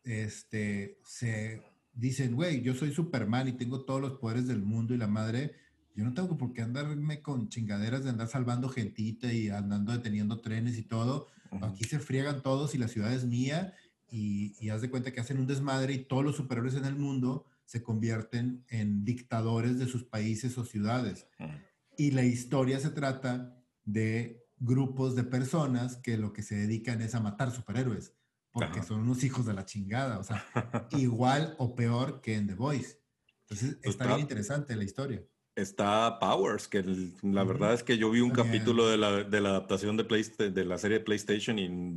este, 0.05 0.99
se 1.05 1.62
dicen, 1.92 2.35
güey, 2.35 2.62
yo 2.62 2.75
soy 2.75 2.92
Superman 2.92 3.49
y 3.49 3.53
tengo 3.53 3.85
todos 3.85 4.01
los 4.01 4.18
poderes 4.18 4.46
del 4.46 4.62
mundo 4.62 4.94
y 4.94 4.99
la 4.99 5.07
madre, 5.07 5.53
yo 5.96 6.04
no 6.04 6.12
tengo 6.12 6.37
por 6.37 6.52
qué 6.52 6.61
andarme 6.61 7.22
con 7.22 7.48
chingaderas 7.48 8.04
de 8.04 8.11
andar 8.11 8.28
salvando 8.28 8.68
gentita 8.68 9.32
y 9.32 9.48
andando 9.48 9.92
deteniendo 9.92 10.40
trenes 10.40 10.76
y 10.76 10.82
todo. 10.82 11.28
Aquí 11.62 11.85
se 11.85 11.98
friegan 11.98 12.42
todos 12.42 12.74
y 12.74 12.78
la 12.78 12.87
ciudad 12.87 13.14
es 13.14 13.24
mía 13.24 13.74
y, 14.11 14.54
y 14.61 14.68
haz 14.68 14.82
de 14.82 14.90
cuenta 14.90 15.12
que 15.12 15.20
hacen 15.20 15.38
un 15.38 15.46
desmadre 15.46 15.94
y 15.94 16.04
todos 16.04 16.22
los 16.22 16.37
superhéroes 16.37 16.74
en 16.74 16.85
el 16.85 16.96
mundo 16.96 17.46
se 17.64 17.82
convierten 17.82 18.62
en 18.68 19.06
dictadores 19.06 19.78
de 19.78 19.87
sus 19.87 20.04
países 20.04 20.59
o 20.59 20.66
ciudades. 20.66 21.28
Y 21.96 22.11
la 22.11 22.24
historia 22.24 22.78
se 22.78 22.90
trata 22.90 23.56
de 23.87 24.46
grupos 24.59 25.16
de 25.16 25.24
personas 25.24 25.96
que 25.96 26.18
lo 26.18 26.35
que 26.35 26.42
se 26.42 26.56
dedican 26.56 27.00
es 27.00 27.14
a 27.14 27.20
matar 27.20 27.52
superhéroes, 27.52 28.12
porque 28.52 28.82
son 28.82 29.00
unos 29.00 29.24
hijos 29.24 29.46
de 29.46 29.54
la 29.54 29.64
chingada, 29.64 30.18
o 30.18 30.24
sea, 30.24 30.44
igual 30.90 31.54
o 31.59 31.74
peor 31.74 32.20
que 32.20 32.35
en 32.35 32.48
The 32.48 32.54
Voice. 32.54 33.00
Entonces, 33.48 33.78
está 33.82 34.09
bien 34.09 34.20
interesante 34.20 34.76
la 34.76 34.85
historia 34.85 35.24
está 35.57 36.19
Powers, 36.19 36.69
que 36.69 36.85
la 37.23 37.42
verdad 37.42 37.73
es 37.73 37.83
que 37.83 37.97
yo 37.97 38.11
vi 38.11 38.21
un 38.21 38.31
capítulo 38.31 38.88
de 38.88 38.99
la, 38.99 39.25
de 39.25 39.40
la 39.40 39.49
adaptación 39.49 39.97
de, 39.97 40.05
de 40.51 40.64
la 40.64 40.77
serie 40.77 40.99
de 40.99 41.05
PlayStation 41.05 41.59
y, 41.59 41.95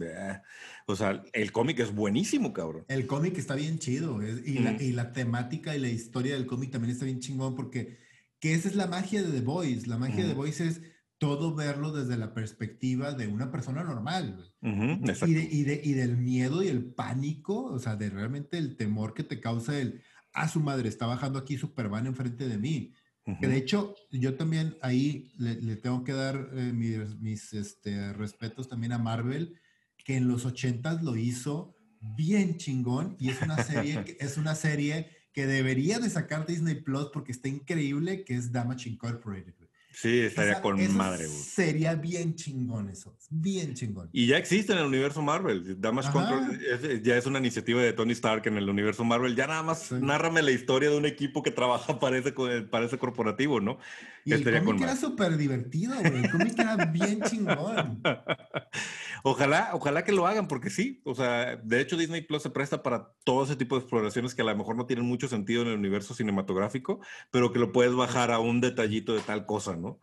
o 0.88 0.96
sea, 0.96 1.22
el 1.34 1.52
cómic 1.52 1.80
es 1.80 1.94
buenísimo, 1.94 2.54
cabrón. 2.54 2.86
El 2.88 3.06
cómic 3.06 3.38
está 3.38 3.56
bien 3.56 3.78
chido 3.78 4.22
y, 4.24 4.60
la, 4.60 4.82
y, 4.82 4.94
la, 4.94 5.12
temática 5.12 5.76
y 5.76 5.80
la 5.80 5.90
historia 5.90 6.36
del 6.36 6.46
cómic 6.46 6.72
también 6.72 6.94
está 6.94 7.04
bien 7.04 7.20
chingón 7.20 7.56
porque 7.56 7.98
que 8.40 8.54
esa 8.54 8.70
es 8.70 8.76
la 8.76 8.88
magia 8.88 9.22
de 9.22 9.32
The 9.32 9.42
Voice. 9.42 9.88
La 9.88 9.98
magia 9.98 10.24
de 10.24 10.30
The 10.30 10.36
Voice 10.36 10.66
es 10.66 10.82
todo 11.18 11.54
verlo 11.54 11.92
desde 11.92 12.16
la 12.16 12.34
perspectiva 12.34 13.12
de 13.12 13.28
una 13.28 13.52
persona 13.52 13.84
normal. 13.84 14.54
y, 14.62 15.64
de, 15.64 15.82
y, 15.84 15.94
del 15.94 16.16
miedo 16.16 16.64
y 16.64 16.70
el 16.70 16.86
pánico, 16.86 17.66
o 17.66 17.78
sea, 17.78 17.98
de 17.98 18.10
realmente 18.10 18.58
el 18.58 18.78
temor 18.78 19.14
que 19.14 19.24
te 19.24 19.42
causa 19.42 19.78
el, 19.78 20.02
a 20.32 20.44
ah, 20.44 20.48
su 20.48 20.62
madre, 20.62 20.88
está 20.88 21.08
bajando 21.08 21.38
aquí 21.38 21.58
Superman 21.58 22.08
enfrente 22.08 22.48
de 22.48 22.58
mí 22.58 22.94
que 23.40 23.48
de 23.48 23.58
hecho, 23.58 23.96
yo 24.12 24.36
también 24.36 24.78
ahí 24.82 25.32
le, 25.38 25.76
tengo 25.76 26.04
que 26.04 26.14
dar 26.14 26.50
eh, 26.54 26.72
mis, 26.74 27.54
este, 27.54 28.14
respetos 28.14 28.70
también 28.70 28.94
a 28.94 28.98
Marvel, 28.98 29.60
que 29.98 30.16
en 30.16 30.28
los 30.28 30.46
80 30.46 31.02
lo 31.02 31.16
hizo 31.16 31.76
bien 32.02 32.58
chingón 32.58 33.16
y 33.20 33.30
es 33.30 33.42
una 33.42 33.62
serie, 33.64 34.04
es 34.20 34.38
una 34.38 34.56
serie 34.56 35.10
que 35.34 35.46
debería 35.46 36.00
de 36.00 36.10
sacar 36.10 36.46
Disney 36.46 36.76
Plus 36.76 37.10
porque 37.14 37.32
está 37.32 37.50
increíble, 37.50 38.24
que 38.24 38.36
es 38.36 38.52
Damage 38.52 38.90
Incorporated. 38.90 39.54
Sí, 39.92 40.20
estaría 40.20 40.62
con 40.62 40.96
madre, 40.96 41.28
güey. 41.28 41.40
Sería 41.40 41.96
bien 41.96 42.36
chingón 42.36 42.90
eso, 42.90 43.18
bien 43.30 43.74
chingón. 43.74 44.10
Y 44.14 44.28
ya 44.28 44.38
existe 44.38 44.72
en 44.72 44.80
el 44.80 44.86
universo 44.86 45.22
Marvel. 45.22 45.80
Damage 45.80 46.12
Control 46.12 47.02
ya 47.04 47.18
es 47.18 47.26
una 47.26 47.40
iniciativa 47.40 47.82
de 47.82 47.92
Tony 47.94 48.14
Stark 48.14 48.48
en 48.48 48.58
el 48.58 48.70
universo 48.70 49.04
Marvel. 49.04 49.36
Ya 49.36 49.48
nada 49.48 49.64
más 49.64 49.92
nárrame 49.92 50.42
la 50.42 50.52
historia 50.52 50.90
de 50.90 50.98
un 50.98 51.06
equipo 51.06 51.44
que 51.44 51.52
trabaja 51.52 52.00
para 52.00 52.18
ese, 52.18 52.32
para 52.32 52.86
ese 52.86 52.98
corporativo, 52.98 53.60
¿no? 53.60 53.78
Y 54.26 54.34
el 54.34 54.64
cómic 54.64 54.84
era 54.84 54.96
súper 54.96 55.38
divertido, 55.38 55.96
güey. 56.00 56.24
El 56.24 56.32
cómic 56.32 56.60
era 56.60 56.76
bien 56.86 57.22
chingón. 57.24 58.02
Ojalá, 59.24 59.72
ojalá 59.74 60.04
que 60.04 60.12
lo 60.12 60.28
hagan, 60.28 60.48
porque 60.48 60.70
sí. 60.70 61.02
O 61.06 61.16
sea, 61.16 61.56
de 61.58 61.82
hecho, 61.82 61.98
Disney 61.98 62.22
Plus 62.22 62.44
se 62.44 62.50
presta 62.50 62.84
para 62.84 63.14
todo 63.24 63.44
ese 63.44 63.56
tipo 63.56 63.76
de 63.76 63.82
exploraciones 63.82 64.36
que 64.36 64.42
a 64.42 64.46
lo 64.46 64.56
mejor 64.56 64.76
no 64.76 64.86
tienen 64.86 65.06
mucho 65.06 65.28
sentido 65.28 65.62
en 65.62 65.70
el 65.70 65.78
universo 65.78 66.14
cinematográfico, 66.14 67.00
pero 67.32 67.52
que 67.52 67.60
lo 67.60 67.72
puedes 67.72 67.96
bajar 67.96 68.32
a 68.32 68.40
un 68.40 68.62
detallito 68.62 69.14
de 69.14 69.22
tal 69.22 69.46
cosa, 69.46 69.76
¿no? 69.76 70.00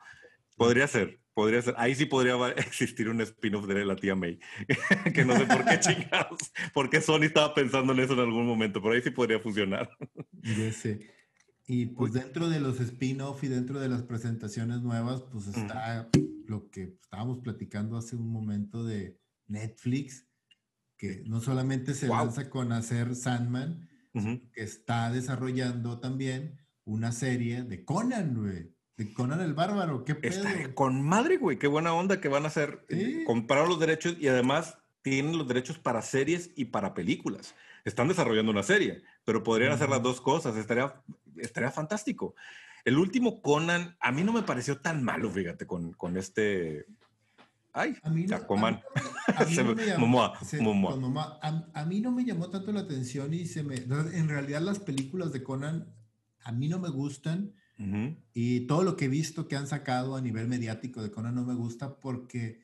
Podría 0.56 0.86
ser, 0.86 1.20
podría 1.34 1.60
ser. 1.62 1.74
Ahí 1.76 1.94
sí 1.94 2.06
podría 2.06 2.34
existir 2.56 3.08
un 3.08 3.20
spin-off 3.20 3.66
de 3.66 3.84
la 3.84 3.96
tía 3.96 4.14
May. 4.14 4.38
que 5.14 5.24
no 5.24 5.36
sé 5.36 5.46
por 5.46 5.64
qué 5.64 5.78
chingados, 5.80 6.52
porque 6.72 7.00
Sony 7.00 7.24
estaba 7.24 7.54
pensando 7.54 7.92
en 7.92 8.00
eso 8.00 8.14
en 8.14 8.20
algún 8.20 8.46
momento, 8.46 8.80
pero 8.80 8.94
ahí 8.94 9.02
sí 9.02 9.10
podría 9.10 9.38
funcionar. 9.38 9.90
Ya 10.42 10.72
sé. 10.72 11.15
Y 11.66 11.86
pues 11.86 12.12
dentro 12.12 12.48
de 12.48 12.60
los 12.60 12.78
spin-off 12.78 13.42
y 13.42 13.48
dentro 13.48 13.80
de 13.80 13.88
las 13.88 14.02
presentaciones 14.02 14.82
nuevas, 14.82 15.22
pues 15.32 15.48
está 15.48 16.08
lo 16.46 16.70
que 16.70 16.96
estábamos 17.02 17.38
platicando 17.40 17.96
hace 17.96 18.14
un 18.14 18.30
momento 18.30 18.84
de 18.84 19.18
Netflix, 19.48 20.28
que 20.96 21.24
no 21.26 21.40
solamente 21.40 21.94
se 21.94 22.06
lanza 22.06 22.50
con 22.50 22.72
hacer 22.72 23.16
Sandman, 23.16 23.88
que 24.52 24.62
está 24.62 25.10
desarrollando 25.10 25.98
también 25.98 26.58
una 26.84 27.12
serie 27.12 27.64
de 27.64 27.84
Conan, 27.84 28.34
güey. 28.34 28.72
De 28.96 29.12
Conan 29.12 29.40
el 29.40 29.52
Bárbaro, 29.52 30.04
qué 30.04 30.14
pedo. 30.14 30.46
Está 30.46 30.72
con 30.72 31.02
madre, 31.02 31.36
güey, 31.36 31.58
qué 31.58 31.66
buena 31.66 31.92
onda 31.92 32.20
que 32.20 32.28
van 32.28 32.44
a 32.44 32.48
hacer. 32.48 32.86
Eh, 32.88 33.24
comprar 33.26 33.68
los 33.68 33.78
derechos 33.78 34.16
y 34.18 34.28
además 34.28 34.78
tienen 35.02 35.36
los 35.36 35.46
derechos 35.46 35.78
para 35.78 36.00
series 36.00 36.50
y 36.56 36.66
para 36.66 36.94
películas. 36.94 37.54
Están 37.86 38.08
desarrollando 38.08 38.50
una 38.50 38.64
serie, 38.64 39.02
pero 39.24 39.44
podrían 39.44 39.70
hacer 39.70 39.88
las 39.88 40.02
dos 40.02 40.20
cosas. 40.20 40.56
Estaría 40.56 40.92
estaría 41.36 41.70
fantástico. 41.70 42.34
El 42.84 42.98
último 42.98 43.42
Conan, 43.42 43.96
a 44.00 44.12
mí 44.12 44.22
no 44.22 44.32
me 44.32 44.42
pareció 44.42 44.78
tan 44.80 45.02
malo, 45.02 45.30
fíjate, 45.30 45.66
con, 45.66 45.92
con 45.92 46.16
este. 46.16 46.86
Ay, 47.72 47.96
a 48.02 48.10
mí 48.10 48.26
no, 48.26 48.36
A, 51.74 51.84
mí 51.84 52.00
no 52.00 52.10
me 52.10 52.24
llamó 52.24 52.48
tanto 52.50 52.72
la 52.72 52.80
atención 52.80 53.34
y 53.34 53.46
se 53.46 53.62
me. 53.62 53.76
En 53.76 54.28
realidad, 54.28 54.62
las 54.62 54.78
películas 54.78 55.32
de 55.32 55.42
Conan 55.42 55.94
a 56.42 56.52
mí 56.52 56.68
no 56.68 56.78
me 56.78 56.88
gustan. 56.88 57.54
Y 58.32 58.60
todo 58.60 58.82
lo 58.82 58.96
que 58.96 59.04
he 59.04 59.08
visto 59.08 59.48
que 59.48 59.54
han 59.54 59.66
sacado 59.66 60.16
a 60.16 60.22
nivel 60.22 60.48
mediático 60.48 61.02
de 61.02 61.10
Conan 61.10 61.34
no 61.34 61.44
me 61.44 61.54
gusta 61.54 62.00
porque 62.00 62.62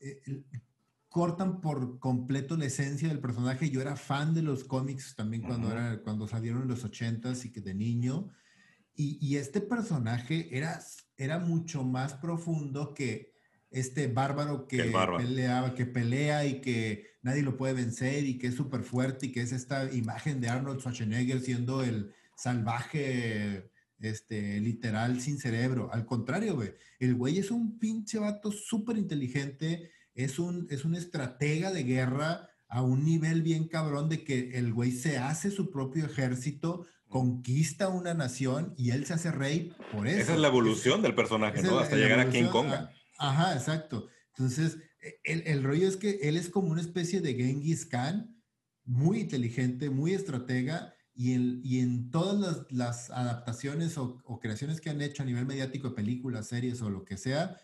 eh, 0.00 0.20
cortan 1.08 1.60
por 1.60 1.98
completo 1.98 2.56
la 2.56 2.66
esencia 2.66 3.08
del 3.08 3.20
personaje. 3.20 3.70
Yo 3.70 3.80
era 3.80 3.96
fan 3.96 4.34
de 4.34 4.42
los 4.42 4.64
cómics 4.64 5.14
también 5.16 5.42
cuando, 5.42 5.70
era, 5.70 6.02
cuando 6.02 6.28
salieron 6.28 6.62
en 6.62 6.68
los 6.68 6.84
ochentas 6.84 7.44
y 7.44 7.52
que 7.52 7.60
de 7.60 7.74
niño. 7.74 8.28
Y, 8.94 9.18
y, 9.20 9.36
este 9.36 9.60
personaje 9.60 10.48
era, 10.56 10.80
era 11.16 11.38
mucho 11.38 11.84
más 11.84 12.14
profundo 12.14 12.94
que 12.94 13.32
este 13.70 14.08
bárbaro 14.08 14.66
que 14.66 14.92
pelea, 15.16 15.74
que 15.74 15.86
pelea 15.86 16.46
y 16.46 16.60
que 16.60 17.06
nadie 17.22 17.42
lo 17.42 17.56
puede 17.56 17.74
vencer 17.74 18.24
y 18.24 18.38
que 18.38 18.48
es 18.48 18.54
súper 18.54 18.82
fuerte 18.82 19.26
y 19.26 19.32
que 19.32 19.42
es 19.42 19.52
esta 19.52 19.92
imagen 19.92 20.40
de 20.40 20.48
Arnold 20.48 20.80
Schwarzenegger 20.80 21.40
siendo 21.40 21.82
el 21.82 22.12
salvaje 22.34 23.70
este, 24.00 24.60
literal 24.60 25.20
sin 25.20 25.38
cerebro. 25.38 25.90
Al 25.92 26.06
contrario, 26.06 26.54
güey, 26.54 26.74
el 26.98 27.14
güey 27.14 27.38
es 27.38 27.50
un 27.50 27.78
pinche 27.78 28.18
vato 28.18 28.50
súper 28.50 28.96
inteligente, 28.96 29.90
es 30.18 30.40
un, 30.40 30.66
es 30.68 30.84
un 30.84 30.96
estratega 30.96 31.70
de 31.70 31.84
guerra 31.84 32.50
a 32.68 32.82
un 32.82 33.04
nivel 33.04 33.42
bien 33.42 33.68
cabrón 33.68 34.08
de 34.08 34.24
que 34.24 34.58
el 34.58 34.72
güey 34.72 34.90
se 34.90 35.16
hace 35.16 35.50
su 35.50 35.70
propio 35.70 36.04
ejército, 36.04 36.86
conquista 37.06 37.88
una 37.88 38.14
nación 38.14 38.74
y 38.76 38.90
él 38.90 39.06
se 39.06 39.14
hace 39.14 39.30
rey 39.30 39.72
por 39.92 40.08
eso. 40.08 40.20
Esa 40.20 40.34
es 40.34 40.40
la 40.40 40.48
evolución 40.48 41.02
del 41.02 41.14
personaje, 41.14 41.62
¿no? 41.62 41.78
Hasta 41.78 41.96
llegar 41.96 42.18
a 42.18 42.30
King 42.30 42.48
Kong. 42.50 42.66
Ajá, 43.16 43.54
exacto. 43.54 44.08
Entonces, 44.36 44.78
e, 45.00 45.20
el, 45.22 45.44
el, 45.46 45.62
rollo 45.62 45.86
es 45.86 45.96
que 45.96 46.18
él 46.22 46.36
es 46.36 46.50
como 46.50 46.68
una 46.68 46.80
especie 46.80 47.20
de 47.20 47.34
Genghis 47.34 47.86
Khan, 47.86 48.36
muy 48.84 49.20
inteligente, 49.20 49.88
muy 49.88 50.14
estratega, 50.14 50.94
y, 51.14 51.34
el, 51.34 51.60
y 51.64 51.78
en 51.78 52.10
todas 52.10 52.38
las, 52.38 52.66
las 52.70 53.10
adaptaciones 53.10 53.96
o, 53.98 54.20
o, 54.24 54.40
creaciones 54.40 54.80
que 54.80 54.90
han 54.90 55.00
hecho 55.00 55.22
a 55.22 55.26
nivel 55.26 55.46
mediático, 55.46 55.94
películas, 55.94 56.48
series 56.48 56.82
o 56.82 56.90
lo 56.90 57.04
que 57.04 57.16
sea, 57.16 57.56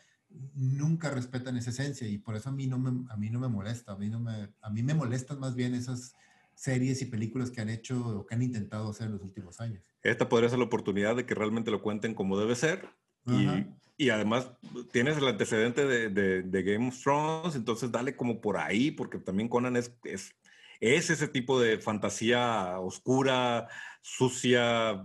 nunca 0.55 1.11
respetan 1.11 1.57
esa 1.57 1.70
esencia 1.70 2.09
y 2.09 2.18
por 2.18 2.37
eso 2.37 2.49
a 2.49 2.53
mí 2.53 2.66
no 2.66 2.79
me, 2.79 3.11
a 3.11 3.16
mí 3.16 3.31
no 3.31 3.38
me 3.40 3.49
molesta, 3.49 3.92
a 3.92 3.97
mí, 3.97 4.09
no 4.09 4.20
me, 4.20 4.49
a 4.61 4.70
mí 4.70 4.83
me 4.83 4.94
molestan 4.94 5.40
más 5.40 5.55
bien 5.55 5.75
esas 5.75 6.14
series 6.55 7.03
y 7.03 7.07
películas 7.07 7.51
que 7.51 7.61
han 7.61 7.68
hecho 7.68 8.01
o 8.07 8.27
que 8.27 8.35
han 8.35 8.42
intentado 8.42 8.90
hacer 8.90 9.07
en 9.07 9.12
los 9.12 9.23
últimos 9.23 9.61
años. 9.61 9.83
Esta 10.03 10.29
podría 10.29 10.49
ser 10.49 10.59
la 10.59 10.66
oportunidad 10.66 11.16
de 11.16 11.27
que 11.27 11.35
realmente 11.35 11.70
lo 11.70 11.83
cuenten 11.83 12.14
como 12.14 12.38
debe 12.38 12.55
ser 12.55 12.88
y, 13.27 13.66
y, 13.97 14.11
además 14.11 14.51
tienes 14.92 15.16
el 15.16 15.27
antecedente 15.27 15.87
de, 15.87 16.11
de, 16.11 16.42
de, 16.42 16.62
Game 16.62 16.88
of 16.88 17.03
Thrones, 17.03 17.57
entonces 17.57 17.90
dale 17.90 18.14
como 18.14 18.40
por 18.40 18.59
ahí, 18.59 18.90
porque 18.90 19.18
también 19.18 19.49
Conan 19.49 19.77
es, 19.77 19.97
es, 20.05 20.35
es 20.81 21.09
ese 21.09 21.27
tipo 21.27 21.59
de 21.59 21.79
fantasía 21.79 22.79
oscura, 22.81 23.68
sucia, 24.03 25.03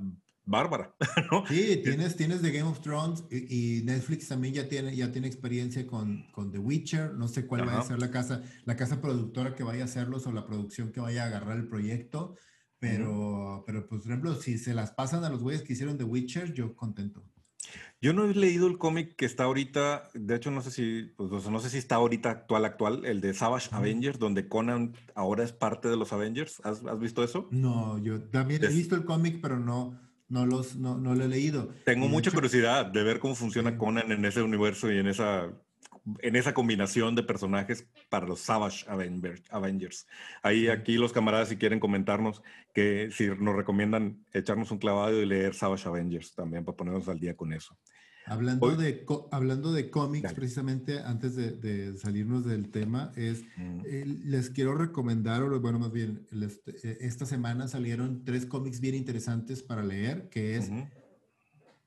bárbara, 0.49 0.95
¿no? 1.31 1.45
Sí, 1.47 1.79
tienes, 1.83 2.15
tienes 2.15 2.41
de 2.41 2.51
Game 2.51 2.69
of 2.69 2.81
Thrones 2.81 3.23
y, 3.29 3.81
Netflix 3.83 4.27
también 4.27 4.53
ya 4.53 4.67
tiene, 4.67 4.95
ya 4.95 5.11
tiene 5.11 5.27
experiencia 5.27 5.85
con, 5.85 6.25
con 6.31 6.51
The 6.51 6.57
Witcher. 6.57 7.13
No 7.13 7.27
sé 7.27 7.45
cuál 7.45 7.67
va 7.67 7.79
a 7.79 7.83
ser 7.83 7.99
la 7.99 8.09
casa, 8.11 8.41
la 8.65 8.75
casa 8.75 9.01
productora 9.01 9.55
que 9.55 9.63
vaya 9.63 9.83
a 9.83 9.85
hacerlos 9.85 10.25
o 10.27 10.31
la 10.31 10.45
producción 10.45 10.91
que 10.91 10.99
vaya 10.99 11.23
a 11.23 11.27
agarrar 11.27 11.57
el 11.57 11.67
proyecto. 11.67 12.35
Pero, 12.79 13.63
pero 13.67 13.87
pues, 13.87 14.01
por 14.01 14.11
ejemplo, 14.11 14.35
si 14.35 14.57
se 14.57 14.73
las 14.73 14.91
pasan 14.91 15.23
a 15.23 15.29
los 15.29 15.43
güeyes 15.43 15.63
que 15.63 15.73
hicieron 15.73 15.97
The 15.97 16.05
Witcher, 16.05 16.53
yo 16.53 16.75
contento. 16.75 17.23
Yo 18.01 18.13
no 18.13 18.25
he 18.25 18.33
leído 18.33 18.67
el 18.67 18.77
cómic 18.77 19.15
que 19.17 19.25
está 19.25 19.43
ahorita, 19.43 20.09
de 20.13 20.35
hecho 20.35 20.51
no 20.51 20.61
sé 20.61 20.71
si, 20.71 21.13
pues, 21.17 21.49
no 21.49 21.59
sé 21.59 21.69
si 21.69 21.77
está 21.77 21.95
ahorita 21.95 22.29
actual, 22.29 22.63
actual, 22.63 23.05
el 23.05 23.19
de 23.19 23.33
Savage 23.33 23.67
Avengers, 23.71 24.17
donde 24.17 24.47
Conan 24.47 24.95
ahora 25.15 25.43
es 25.43 25.51
parte 25.51 25.89
de 25.89 25.97
los 25.97 26.13
Avengers. 26.13 26.61
¿Has, 26.63 26.85
has 26.85 26.99
visto 26.99 27.23
eso? 27.23 27.49
No, 27.51 27.97
yo 27.97 28.21
también 28.21 28.63
he 28.63 28.69
visto 28.69 28.95
el 28.95 29.03
cómic, 29.03 29.39
pero 29.41 29.59
no, 29.59 29.99
no, 30.29 30.45
los, 30.45 30.75
no, 30.75 30.97
no 30.97 31.15
lo 31.15 31.25
he 31.25 31.27
leído. 31.27 31.69
Tengo 31.83 32.07
mucha 32.07 32.31
curiosidad 32.31 32.85
de 32.85 33.03
ver 33.03 33.19
cómo 33.19 33.35
funciona 33.35 33.77
Conan 33.77 34.11
en 34.11 34.23
ese 34.25 34.41
universo 34.41 34.91
y 34.91 34.97
en 34.97 35.07
esa 35.07 35.51
en 36.21 36.35
esa 36.35 36.53
combinación 36.53 37.15
de 37.15 37.23
personajes 37.23 37.87
para 38.09 38.25
los 38.25 38.39
Savage 38.41 38.85
Avengers. 38.87 40.07
Ahí 40.41 40.67
aquí 40.67 40.95
los 40.95 41.13
camaradas 41.13 41.49
si 41.49 41.57
quieren 41.57 41.79
comentarnos 41.79 42.41
que 42.73 43.09
si 43.11 43.27
nos 43.27 43.55
recomiendan 43.55 44.25
echarnos 44.33 44.71
un 44.71 44.79
clavado 44.79 45.21
y 45.21 45.25
leer 45.25 45.53
Savage 45.53 45.87
Avengers 45.87 46.33
también 46.33 46.65
para 46.65 46.77
ponernos 46.77 47.07
al 47.09 47.19
día 47.19 47.35
con 47.35 47.53
eso. 47.53 47.77
Hablando, 48.29 48.75
de, 48.75 49.05
hablando 49.31 49.73
de 49.73 49.89
cómics, 49.89 50.33
precisamente 50.33 50.99
antes 50.99 51.35
de, 51.35 51.97
salirnos 51.97 52.45
del 52.45 52.69
tema, 52.69 53.11
es 53.15 53.43
mm. 53.57 53.81
eh, 53.85 54.05
les 54.25 54.51
quiero 54.51 54.75
recomendar, 54.75 55.41
o 55.41 55.59
bueno, 55.59 55.79
más 55.79 55.91
bien, 55.91 56.27
eh, 56.31 56.97
esta 57.01 57.25
semana 57.25 57.67
salieron 57.67 58.23
tres 58.23 58.45
cómics 58.45 58.79
bien 58.79 58.93
interesantes 58.93 59.63
para 59.63 59.83
leer, 59.83 60.29
que 60.29 60.57
es, 60.57 60.69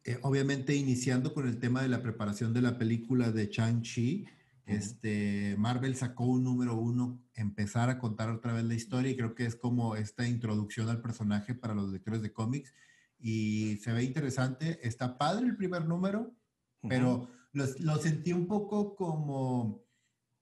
eh, 0.04 0.18
obviamente, 0.22 0.74
iniciando 0.74 1.32
con 1.32 1.46
el 1.46 1.58
tema 1.58 1.80
de 1.80 1.88
la 1.88 2.02
preparación 2.02 2.52
de 2.52 2.62
la 2.62 2.76
película 2.76 3.30
de 3.30 3.48
Chang-Chi. 3.48 4.26
Este, 4.66 5.54
Marvel 5.58 5.94
sacó 5.94 6.24
un 6.24 6.42
número 6.42 6.76
uno, 6.76 7.20
empezar 7.34 7.88
a 7.88 7.98
contar 7.98 8.30
otra 8.30 8.52
vez 8.52 8.64
la 8.64 8.74
historia 8.74 9.12
y 9.12 9.16
creo 9.16 9.34
que 9.34 9.46
es 9.46 9.54
como 9.54 9.96
esta 9.96 10.26
introducción 10.26 10.88
al 10.88 11.00
personaje 11.00 11.54
para 11.54 11.74
los 11.74 11.90
lectores 11.90 12.20
de 12.22 12.32
cómics 12.32 12.72
y 13.22 13.76
se 13.76 13.92
ve 13.92 14.02
interesante. 14.02 14.80
Está 14.86 15.16
padre 15.16 15.46
el 15.46 15.56
primer 15.56 15.86
número, 15.86 16.34
pero 16.88 17.30
lo, 17.52 17.96
sentí 17.98 18.32
un 18.32 18.48
poco 18.48 18.96
como 18.96 19.86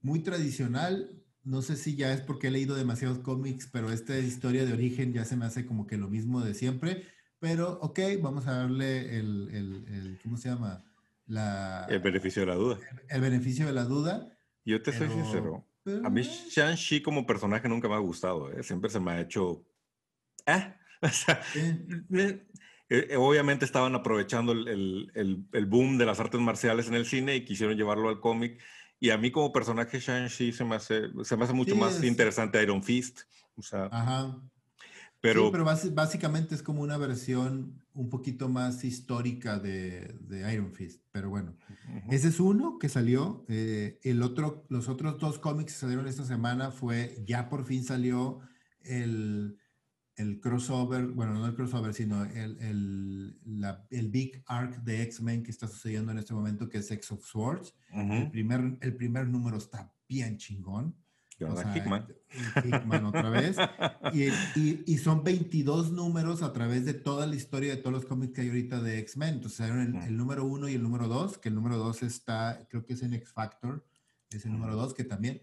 muy 0.00 0.20
tradicional. 0.20 1.22
No 1.44 1.60
sé 1.60 1.76
si 1.76 1.94
ya 1.94 2.12
es 2.12 2.22
porque 2.22 2.48
he 2.48 2.50
leído 2.50 2.74
demasiados 2.74 3.18
cómics, 3.18 3.68
pero 3.70 3.92
esta 3.92 4.18
historia 4.18 4.64
de 4.64 4.72
origen 4.72 5.12
ya 5.12 5.24
se 5.26 5.36
me 5.36 5.44
hace 5.44 5.66
como 5.66 5.86
que 5.86 5.98
lo 5.98 6.08
mismo 6.08 6.40
de 6.40 6.54
siempre. 6.54 7.04
Pero, 7.38 7.78
ok, 7.80 8.00
vamos 8.20 8.46
a 8.46 8.52
darle 8.52 9.18
el, 9.18 9.48
el, 9.52 10.18
¿cómo 10.22 10.36
se 10.38 10.48
llama? 10.48 10.84
La, 11.26 11.86
el 11.88 12.00
beneficio 12.00 12.42
de 12.42 12.46
la 12.46 12.54
duda. 12.54 12.78
El, 13.08 13.20
beneficio 13.20 13.66
de 13.66 13.72
la 13.72 13.84
duda. 13.84 14.36
Yo 14.64 14.82
te 14.82 14.92
soy 14.92 15.08
sincero. 15.08 15.66
a 16.04 16.10
mí 16.10 16.22
Shang-Chi 16.22 17.02
como 17.02 17.26
personaje 17.26 17.68
nunca 17.68 17.88
me 17.88 17.94
ha 17.94 17.98
gustado. 17.98 18.50
¿eh? 18.52 18.62
Siempre 18.62 18.90
se 18.90 19.00
me 19.00 19.12
ha 19.12 19.20
hecho... 19.20 19.66
¿eh? 20.46 20.74
O 21.02 21.08
sea, 21.08 21.40
eh, 21.54 22.46
eh, 22.90 23.16
obviamente 23.16 23.64
estaban 23.64 23.94
aprovechando 23.94 24.50
el, 24.50 25.10
el, 25.14 25.44
el, 25.52 25.66
boom 25.66 25.96
de 25.96 26.06
las 26.06 26.18
artes 26.18 26.40
marciales 26.40 26.88
en 26.88 26.94
el 26.94 27.06
cine 27.06 27.36
y 27.36 27.44
quisieron 27.44 27.76
llevarlo 27.76 28.08
al 28.08 28.18
cómic. 28.18 28.60
Y 28.98 29.10
a 29.10 29.16
mí 29.16 29.30
como 29.30 29.52
personaje 29.52 30.00
Shang-Chi 30.00 30.52
se 30.52 30.64
me 30.64 30.74
hace, 30.74 31.04
se 31.22 31.36
me 31.36 31.44
hace 31.44 31.52
mucho 31.52 31.76
más 31.76 32.02
interesante 32.02 32.60
Iron 32.60 32.82
Fist. 32.82 33.20
O 33.56 33.62
sea, 33.62 33.84
Ajá. 33.92 34.36
Pero, 35.20 35.44
sí, 35.44 35.48
pero 35.52 35.64
básicamente 35.92 36.54
es 36.54 36.62
como 36.62 36.82
una 36.82 36.96
versión 36.96 37.80
un 37.94 38.08
poquito 38.08 38.48
más 38.48 38.82
histórica 38.84 39.58
de, 39.58 40.16
de 40.20 40.52
Iron 40.52 40.72
Fist. 40.72 41.02
Pero 41.12 41.30
bueno, 41.30 41.56
ese 42.10 42.28
es 42.28 42.40
uno 42.40 42.78
que 42.78 42.88
salió. 42.88 43.44
Eh, 43.48 44.00
el 44.02 44.22
otro, 44.22 44.64
los 44.68 44.88
otros 44.88 45.18
dos 45.18 45.38
cómics 45.38 45.74
que 45.74 45.78
salieron 45.78 46.08
esta 46.08 46.24
semana 46.24 46.72
fue, 46.72 47.22
ya 47.24 47.48
por 47.48 47.66
fin 47.66 47.84
salió 47.84 48.40
el 48.82 49.59
el 50.20 50.40
crossover, 50.40 51.06
bueno, 51.08 51.34
no 51.34 51.46
el 51.46 51.54
crossover, 51.54 51.94
sino 51.94 52.24
el, 52.24 52.58
el, 52.60 53.60
la, 53.60 53.86
el 53.90 54.08
big 54.08 54.42
arc 54.46 54.82
de 54.82 55.02
X-Men 55.02 55.42
que 55.42 55.50
está 55.50 55.66
sucediendo 55.66 56.12
en 56.12 56.18
este 56.18 56.34
momento, 56.34 56.68
que 56.68 56.78
es 56.78 56.90
X 56.90 57.12
of 57.12 57.24
Swords. 57.24 57.74
el, 57.92 58.30
primer, 58.30 58.76
el 58.80 58.94
primer 58.96 59.28
número 59.28 59.56
está 59.56 59.92
bien 60.08 60.36
chingón. 60.36 60.94
O 61.48 61.56
sea, 61.56 61.74
Hickman. 61.74 62.06
Hickman 62.64 63.06
otra 63.06 63.30
vez. 63.30 63.56
Y, 64.12 64.24
y, 64.58 64.82
y, 64.86 64.98
son 64.98 65.22
22 65.22 65.92
números 65.92 66.42
a 66.42 66.52
través 66.52 66.84
de 66.84 66.94
toda 66.94 67.26
la 67.28 67.36
historia 67.36 67.76
de 67.76 67.80
todos 67.80 67.92
los 67.92 68.04
cómics 68.04 68.32
que 68.34 68.40
hay 68.40 68.48
ahorita 68.48 68.82
de 68.82 68.98
X-Men. 68.98 69.34
Entonces, 69.34 69.70
el, 69.70 69.94
el, 69.94 70.16
número 70.16 70.44
uno 70.44 70.68
y 70.68 70.74
el 70.74 70.82
número 70.82 71.06
dos, 71.06 71.38
que 71.38 71.48
el 71.48 71.54
número 71.54 71.78
dos 71.78 72.02
está, 72.02 72.66
creo 72.68 72.84
que 72.84 72.94
es 72.94 73.02
en 73.02 73.14
X 73.14 73.30
Factor, 73.32 73.86
es 74.30 74.44
el 74.46 74.52
número 74.52 74.74
dos, 74.74 74.94
que 74.94 75.04
también 75.04 75.40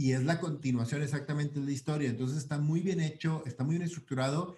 y 0.00 0.14
es 0.14 0.24
la 0.24 0.40
continuación 0.40 1.02
exactamente 1.02 1.60
de 1.60 1.66
la 1.66 1.72
historia. 1.72 2.08
Entonces 2.08 2.38
está 2.38 2.56
muy 2.56 2.80
bien 2.80 3.02
hecho, 3.02 3.42
está 3.44 3.64
muy 3.64 3.74
bien 3.74 3.82
estructurado 3.82 4.56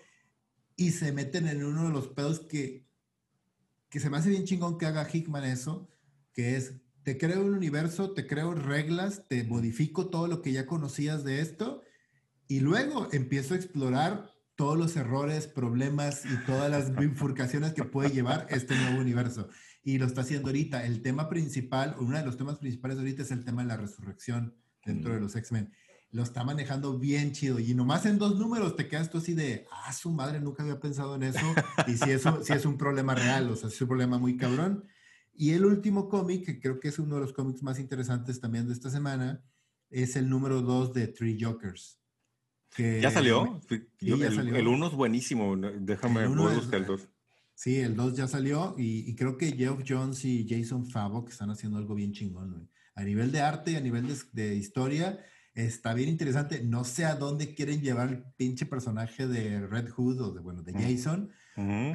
y 0.76 0.92
se 0.92 1.10
meten 1.10 1.48
en 1.48 1.64
uno 1.64 1.88
de 1.88 1.90
los 1.90 2.06
pedos 2.06 2.38
que, 2.38 2.86
que 3.88 3.98
se 3.98 4.08
me 4.08 4.18
hace 4.18 4.30
bien 4.30 4.44
chingón 4.44 4.78
que 4.78 4.86
haga 4.86 5.08
Hickman 5.12 5.42
eso, 5.42 5.88
que 6.32 6.54
es, 6.54 6.74
te 7.02 7.18
creo 7.18 7.44
un 7.44 7.54
universo, 7.54 8.12
te 8.12 8.28
creo 8.28 8.54
reglas, 8.54 9.26
te 9.26 9.42
modifico 9.42 10.10
todo 10.10 10.28
lo 10.28 10.42
que 10.42 10.52
ya 10.52 10.64
conocías 10.64 11.24
de 11.24 11.40
esto 11.40 11.82
y 12.46 12.60
luego 12.60 13.08
empiezo 13.10 13.54
a 13.54 13.56
explorar 13.56 14.30
todos 14.54 14.78
los 14.78 14.94
errores, 14.94 15.48
problemas 15.48 16.24
y 16.24 16.36
todas 16.46 16.70
las 16.70 16.94
bifurcaciones 16.96 17.72
que 17.72 17.82
puede 17.82 18.10
llevar 18.10 18.46
este 18.50 18.76
nuevo 18.76 19.00
universo. 19.00 19.48
Y 19.82 19.98
lo 19.98 20.06
está 20.06 20.20
haciendo 20.20 20.50
ahorita. 20.50 20.86
El 20.86 21.02
tema 21.02 21.28
principal, 21.28 21.96
uno 21.98 22.16
de 22.16 22.24
los 22.24 22.36
temas 22.36 22.58
principales 22.58 22.96
ahorita 22.96 23.22
es 23.22 23.32
el 23.32 23.44
tema 23.44 23.62
de 23.62 23.68
la 23.68 23.76
resurrección 23.76 24.61
dentro 24.84 25.14
de 25.14 25.20
los 25.20 25.36
X-Men. 25.36 25.72
Lo 26.10 26.22
está 26.22 26.44
manejando 26.44 26.98
bien 26.98 27.32
chido. 27.32 27.58
Y 27.58 27.74
nomás 27.74 28.04
en 28.04 28.18
dos 28.18 28.38
números 28.38 28.76
te 28.76 28.86
quedas 28.86 29.10
tú 29.10 29.18
así 29.18 29.34
de, 29.34 29.66
ah, 29.70 29.92
su 29.92 30.10
madre, 30.10 30.40
nunca 30.40 30.62
había 30.62 30.78
pensado 30.78 31.14
en 31.14 31.22
eso. 31.22 31.46
Y 31.86 31.96
si 31.96 32.10
eso 32.10 32.42
si 32.44 32.52
es 32.52 32.66
un 32.66 32.76
problema 32.76 33.14
real, 33.14 33.50
o 33.50 33.56
sea, 33.56 33.68
es 33.68 33.80
un 33.80 33.88
problema 33.88 34.18
muy 34.18 34.36
cabrón. 34.36 34.84
Y 35.32 35.52
el 35.52 35.64
último 35.64 36.08
cómic, 36.08 36.44
que 36.44 36.60
creo 36.60 36.78
que 36.78 36.88
es 36.88 36.98
uno 36.98 37.14
de 37.14 37.22
los 37.22 37.32
cómics 37.32 37.62
más 37.62 37.78
interesantes 37.78 38.40
también 38.40 38.66
de 38.66 38.74
esta 38.74 38.90
semana, 38.90 39.42
es 39.88 40.16
el 40.16 40.28
número 40.28 40.60
dos 40.60 40.92
de 40.92 41.08
Three 41.08 41.38
Jokers. 41.40 41.98
¿Ya 42.76 43.10
salió? 43.10 43.60
el, 44.00 44.68
uno 44.68 44.86
es 44.86 44.92
buenísimo. 44.94 45.56
Déjame 45.56 46.26
buscar 46.26 46.80
el 46.80 46.86
dos. 46.86 47.08
Sí, 47.54 47.76
el 47.76 47.94
dos 47.96 48.16
ya 48.16 48.26
salió 48.26 48.74
y, 48.78 49.10
y, 49.10 49.14
creo 49.14 49.36
que 49.36 49.52
Jeff 49.52 49.78
Jones 49.86 50.24
y 50.24 50.46
Jason 50.48 50.86
Favok 50.86 51.28
están 51.28 51.50
haciendo 51.50 51.78
algo 51.78 51.94
bien 51.94 52.12
chingón 52.12 52.68
a 52.94 53.04
nivel 53.04 53.32
de 53.32 53.40
arte 53.40 53.72
y 53.72 53.76
a 53.76 53.80
nivel 53.80 54.06
de, 54.32 54.54
historia, 54.54 55.18
está 55.54 55.94
bien 55.94 56.08
interesante. 56.08 56.62
No 56.62 56.84
sé 56.84 57.04
a 57.04 57.14
dónde 57.14 57.54
quieren 57.54 57.80
llevar 57.80 58.08
el 58.08 58.24
pinche 58.36 58.66
personaje 58.66 59.26
de 59.26 59.66
Red 59.66 59.90
Hood 59.90 60.20
o 60.20 60.32
de, 60.32 60.40
bueno, 60.40 60.62
de 60.62 60.72
Jason, 60.72 61.30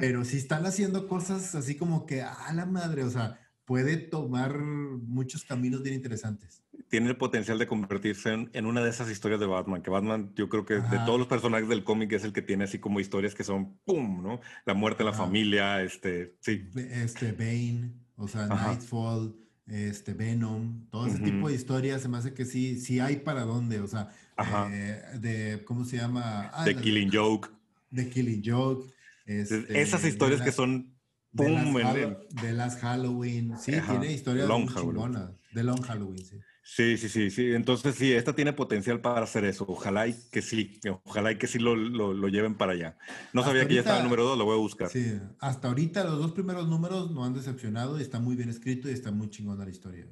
pero 0.00 0.24
si 0.24 0.36
están 0.36 0.66
haciendo 0.66 1.08
cosas 1.08 1.54
así 1.54 1.76
como 1.76 2.06
que, 2.06 2.22
a 2.22 2.52
la 2.52 2.66
madre, 2.66 3.04
o 3.04 3.10
sea, 3.10 3.38
puede 3.64 3.98
tomar 3.98 4.58
muchos 4.58 5.44
caminos 5.44 5.82
bien 5.82 5.94
interesantes. 5.94 6.62
Tiene 6.88 7.10
el 7.10 7.18
potencial 7.18 7.58
de 7.58 7.66
convertirse 7.66 8.48
en, 8.50 8.66
una 8.66 8.82
de 8.82 8.88
esas 8.88 9.10
historias 9.10 9.40
de 9.40 9.46
Batman, 9.46 9.82
que 9.82 9.90
Batman 9.90 10.32
yo 10.34 10.48
creo 10.48 10.64
que 10.64 10.74
de 10.74 10.98
todos 11.04 11.18
los 11.18 11.28
personajes 11.28 11.68
del 11.68 11.84
cómic 11.84 12.12
es 12.12 12.24
el 12.24 12.32
que 12.32 12.40
tiene 12.40 12.64
así 12.64 12.78
como 12.78 12.98
historias 12.98 13.34
que 13.34 13.44
son, 13.44 13.78
¡pum!, 13.84 14.22
¿no? 14.22 14.40
La 14.64 14.72
muerte 14.72 15.04
de 15.04 15.10
la 15.10 15.16
familia, 15.16 15.82
este, 15.82 16.36
sí. 16.40 16.66
Este, 16.76 17.32
Bane, 17.32 17.92
o 18.16 18.26
sea, 18.26 18.46
Nightfall 18.46 19.36
este 19.70 20.14
Venom, 20.14 20.88
todo 20.90 21.06
ese 21.06 21.18
tipo 21.18 21.48
de 21.48 21.54
historias, 21.54 22.02
se 22.02 22.08
me 22.08 22.16
hace 22.18 22.32
que 22.32 22.44
sí, 22.44 22.80
sí 22.80 23.00
hay 23.00 23.16
para 23.16 23.42
dónde, 23.42 23.80
o 23.80 23.86
sea, 23.86 24.10
eh, 24.72 25.02
de, 25.18 25.64
¿cómo 25.64 25.84
se 25.84 25.98
llama? 25.98 26.50
Ah, 26.52 26.64
Killing 26.64 27.10
Joke. 27.12 27.48
De 27.90 28.08
Killing 28.08 28.42
Joke. 28.44 28.92
Este, 29.26 29.80
Esas 29.80 30.04
historias 30.04 30.40
que 30.40 30.52
son 30.52 30.94
¡pum! 31.34 31.74
De 32.30 32.52
las, 32.52 32.76
Halloween, 32.76 33.58
sí, 33.58 33.72
tiene 33.72 34.12
historias 34.12 34.48
muy 34.48 34.68
chingonas, 34.68 35.30
de 35.52 35.64
Long 35.64 35.82
Halloween, 35.82 36.24
sí. 36.24 36.38
Sí, 36.70 36.98
sí, 36.98 37.08
sí, 37.08 37.30
sí. 37.30 37.54
Entonces 37.54 37.94
sí, 37.94 38.12
esta 38.12 38.34
tiene 38.34 38.52
potencial 38.52 39.00
para 39.00 39.22
hacer 39.22 39.46
eso. 39.46 39.64
Ojalá 39.66 40.06
y 40.06 40.14
que 40.30 40.42
sí, 40.42 40.78
ojalá 41.06 41.32
y 41.32 41.38
que 41.38 41.46
sí 41.46 41.58
lo, 41.58 41.74
lo, 41.74 42.28
lleven 42.28 42.56
para 42.56 42.72
allá. 42.72 42.98
No 43.32 43.42
sabía 43.42 43.66
que 43.66 43.72
ya 43.72 43.80
estaba 43.80 43.98
el 43.98 44.04
número 44.04 44.24
dos, 44.24 44.36
lo 44.36 44.44
voy 44.44 44.54
a 44.54 44.60
buscar. 44.60 44.90
Sí, 44.90 45.18
hasta 45.40 45.68
ahorita 45.68 46.04
los 46.04 46.18
dos 46.18 46.32
primeros 46.32 46.68
números 46.68 47.10
no 47.10 47.24
han 47.24 47.32
decepcionado 47.32 47.98
y 47.98 48.02
está 48.02 48.20
muy 48.20 48.36
bien 48.36 48.50
escrito 48.50 48.90
y 48.90 48.92
está 48.92 49.10
muy 49.10 49.30
chingona 49.30 49.64
la 49.64 49.70
historia. 49.70 50.06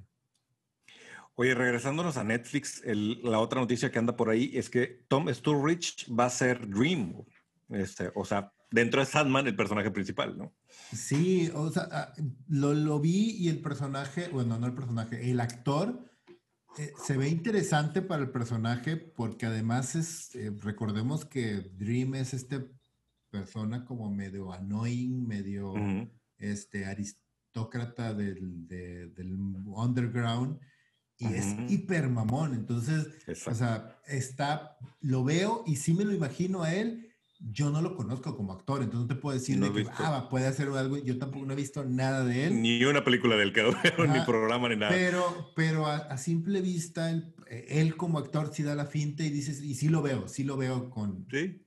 Oye, 1.35 1.55
regresándonos 1.55 2.17
a 2.17 2.25
Netflix, 2.25 2.83
la 2.87 3.39
otra 3.39 3.61
noticia 3.61 3.93
que 3.93 3.99
anda 3.99 4.17
por 4.17 4.31
ahí 4.31 4.51
es 4.55 4.71
que 4.71 5.05
Tom 5.09 5.29
Sturridge 5.29 6.07
va 6.09 6.25
a 6.25 6.31
ser 6.31 6.67
Dream. 6.67 7.23
Este, 7.69 8.11
o 8.15 8.25
sea, 8.25 8.51
dentro 8.71 9.01
de 9.01 9.07
Sandman, 9.07 9.47
el 9.47 9.57
personaje 9.57 9.91
principal, 9.91 10.39
¿no? 10.39 10.55
Sí, 10.95 11.51
o 11.55 11.71
sea, 11.71 11.87
ah, 11.93 12.13
lo, 12.49 12.73
lo 12.73 12.99
vi 12.99 13.33
y 13.33 13.51
el 13.51 13.61
personaje, 13.61 14.29
bueno, 14.29 14.59
no 14.59 14.67
el 14.67 14.75
personaje, 14.75 15.31
el 15.31 15.39
actor 15.41 16.06
eh, 16.79 16.93
se 17.05 17.17
ve 17.17 17.29
interesante 17.29 18.03
para 18.03 18.23
el 18.23 18.31
personaje 18.31 18.97
porque 18.97 19.47
además 19.47 19.95
es, 19.95 20.35
eh, 20.35 20.53
recordemos 20.63 21.25
que 21.25 21.61
Dream 21.77 22.15
es 22.15 22.35
este 22.35 22.71
persona 23.31 23.85
como 23.85 24.11
medio 24.11 24.53
annoying, 24.53 25.27
medio 25.27 25.75
este, 26.39 26.87
aristócrata 26.87 28.15
del, 28.15 28.67
del 28.67 29.35
underground 29.67 30.59
y 31.19 31.27
es 31.27 31.47
hiper 31.69 32.09
mamón. 32.09 32.55
Entonces, 32.55 33.09
o 33.47 33.55
sea, 33.55 33.99
está, 34.07 34.77
lo 35.01 35.25
veo 35.25 35.65
y 35.67 35.77
sí 35.77 35.95
me 35.95 36.05
lo 36.05 36.13
imagino 36.13 36.63
a 36.63 36.75
él 36.75 37.06
yo 37.41 37.71
no 37.71 37.83
lo 37.83 37.97
conozco 37.97 38.37
como 38.37 38.53
actor, 38.53 38.83
entonces 38.83 39.09
no 39.09 39.15
te 39.15 39.21
puedo 39.21 39.37
decir 39.37 39.61
que 39.61 39.87
ah, 39.99 40.29
puede 40.31 40.47
hacer 40.47 40.69
algo. 40.69 40.97
Yo 40.99 41.19
tampoco 41.19 41.45
no 41.45 41.53
he 41.53 41.57
visto 41.57 41.85
nada 41.85 42.25
de 42.25 42.47
él. 42.47 42.63
Ni 42.63 42.85
una 42.85 43.05
película 43.05 43.37
del 43.37 43.53
cabrón, 43.53 43.77
ni 44.13 44.21
programa, 44.21 44.69
ni 44.69 44.77
nada. 44.77 44.93
Pero, 44.93 45.53
pero 45.55 45.87
a, 45.87 46.17
simple 46.17 46.61
vista, 46.61 47.11
él, 47.11 47.97
como 47.97 48.19
actor 48.19 48.51
sí 48.53 48.63
da 48.63 48.75
la 48.75 48.87
finta 48.87 49.23
y 49.23 49.31
dices, 49.31 49.63
y 49.63 49.75
sí 49.75 49.89
lo 49.89 50.03
veo, 50.03 50.29
sí 50.29 50.45
lo 50.45 50.57
veo 50.57 50.91
con. 50.91 51.27
Sí. 51.31 51.63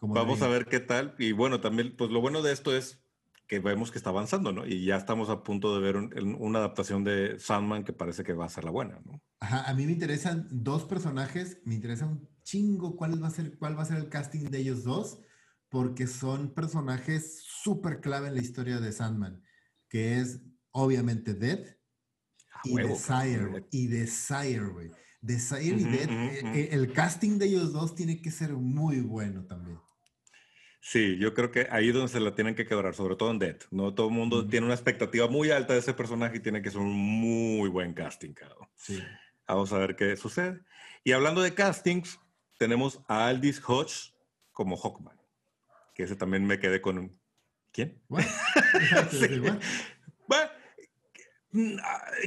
Vamos 0.00 0.42
a 0.42 0.48
ver 0.48 0.66
qué 0.66 0.80
tal. 0.80 1.14
Y 1.18 1.32
bueno, 1.32 1.60
también, 1.60 1.94
pues 1.96 2.10
lo 2.10 2.20
bueno 2.20 2.42
de 2.42 2.52
esto 2.52 2.74
es 2.74 3.00
que 3.46 3.60
vemos 3.60 3.92
que 3.92 3.98
está 3.98 4.10
avanzando, 4.10 4.52
¿no? 4.52 4.66
Y 4.66 4.84
ya 4.84 4.96
estamos 4.96 5.30
a 5.30 5.44
punto 5.44 5.74
de 5.74 5.80
ver 5.80 5.96
una 5.96 6.58
adaptación 6.58 7.04
de 7.04 7.38
Sandman 7.38 7.84
que 7.84 7.92
parece 7.92 8.24
que 8.24 8.32
va 8.32 8.44
a 8.44 8.48
ser 8.48 8.64
la 8.64 8.72
buena, 8.72 9.00
¿no? 9.04 9.20
Ajá, 9.38 9.62
a 9.68 9.74
mí 9.74 9.86
me 9.86 9.92
interesan 9.92 10.48
dos 10.50 10.84
personajes, 10.84 11.60
me 11.64 11.74
interesa 11.74 12.06
un 12.06 12.28
chingo 12.46 12.96
cuál 12.96 13.20
va 13.22 13.26
a 13.26 13.30
ser, 13.30 13.58
cuál 13.58 13.76
va 13.76 13.82
a 13.82 13.86
ser 13.86 13.98
el 13.98 14.08
casting 14.08 14.44
de 14.50 14.58
ellos 14.58 14.84
dos, 14.84 15.18
porque 15.68 16.06
son 16.06 16.54
personajes 16.54 17.42
súper 17.44 18.00
clave 18.00 18.28
en 18.28 18.34
la 18.34 18.40
historia 18.40 18.78
de 18.78 18.92
Sandman, 18.92 19.42
que 19.88 20.20
es 20.20 20.40
obviamente 20.70 21.34
Dead 21.34 21.76
y 22.64 22.76
Desire, 22.76 23.66
y 23.70 23.88
Desire, 23.88 24.66
güey. 24.66 24.90
Desire 25.20 25.76
y 25.76 25.84
Dead, 25.84 26.08
eh, 26.08 26.40
eh, 26.54 26.68
el 26.70 26.92
casting 26.92 27.38
de 27.38 27.46
ellos 27.46 27.72
dos 27.72 27.96
tiene 27.96 28.22
que 28.22 28.30
ser 28.30 28.52
muy 28.52 29.00
bueno 29.00 29.44
también. 29.44 29.80
Sí, 30.80 31.18
yo 31.18 31.34
creo 31.34 31.50
que 31.50 31.66
ahí 31.72 31.88
es 31.88 31.94
donde 31.94 32.12
se 32.12 32.20
la 32.20 32.36
tienen 32.36 32.54
que 32.54 32.64
quebrar, 32.64 32.94
sobre 32.94 33.16
todo 33.16 33.32
en 33.32 33.40
Dead. 33.40 33.56
No 33.72 33.92
todo 33.92 34.06
el 34.06 34.14
mundo 34.14 34.46
tiene 34.46 34.66
una 34.66 34.74
expectativa 34.74 35.26
muy 35.26 35.50
alta 35.50 35.72
de 35.72 35.80
ese 35.80 35.94
personaje 35.94 36.36
y 36.36 36.40
tiene 36.40 36.62
que 36.62 36.70
ser 36.70 36.80
un 36.80 36.94
muy 36.94 37.68
buen 37.68 37.92
casting, 37.92 38.34
cabrón. 38.34 38.68
Sí. 38.76 39.02
Vamos 39.48 39.72
a 39.72 39.78
ver 39.78 39.96
qué 39.96 40.16
sucede. 40.16 40.60
Y 41.02 41.10
hablando 41.10 41.42
de 41.42 41.54
castings, 41.54 42.20
tenemos 42.58 43.00
a 43.08 43.26
Aldis 43.26 43.62
Hodge 43.66 44.14
como 44.52 44.76
Hawkman, 44.76 45.18
que 45.94 46.04
ese 46.04 46.16
también 46.16 46.46
me 46.46 46.58
quedé 46.58 46.80
con 46.80 46.98
un... 46.98 47.20
¿Quién? 47.72 48.00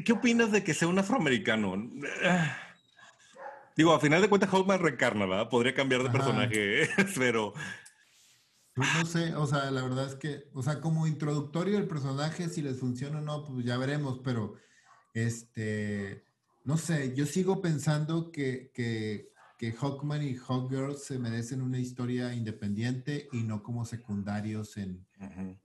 ¿Qué 0.05 0.13
opinas 0.13 0.51
de 0.51 0.63
que 0.63 0.73
sea 0.73 0.87
un 0.87 0.99
afroamericano? 0.99 1.75
Digo, 3.75 3.93
a 3.93 3.99
final 3.99 4.21
de 4.21 4.29
cuentas, 4.29 4.49
Hawkman 4.49 4.81
reencarna, 4.81 5.25
¿verdad? 5.25 5.49
Podría 5.49 5.73
cambiar 5.73 6.03
de 6.03 6.09
personaje, 6.09 6.89
pero 7.15 7.53
pues 8.73 8.87
no 8.97 9.05
sé, 9.05 9.35
o 9.35 9.45
sea, 9.45 9.71
la 9.71 9.83
verdad 9.83 10.05
es 10.05 10.15
que, 10.15 10.49
o 10.53 10.63
sea, 10.63 10.79
como 10.79 11.07
introductorio 11.07 11.75
del 11.75 11.87
personaje, 11.87 12.49
si 12.49 12.61
les 12.61 12.79
funciona 12.79 13.19
o 13.19 13.21
no, 13.21 13.43
pues 13.43 13.65
ya 13.65 13.77
veremos, 13.77 14.19
pero 14.23 14.55
este, 15.13 16.23
no 16.63 16.77
sé, 16.77 17.13
yo 17.15 17.25
sigo 17.25 17.61
pensando 17.61 18.31
que, 18.31 18.71
que, 18.73 19.33
que 19.59 19.73
Hawkman 19.73 20.23
y 20.23 20.35
Hawkgirl 20.35 20.95
se 20.95 21.19
merecen 21.19 21.61
una 21.61 21.79
historia 21.79 22.33
independiente 22.33 23.27
y 23.33 23.43
no 23.43 23.61
como 23.61 23.83
secundarios 23.83 24.77
en, 24.77 25.05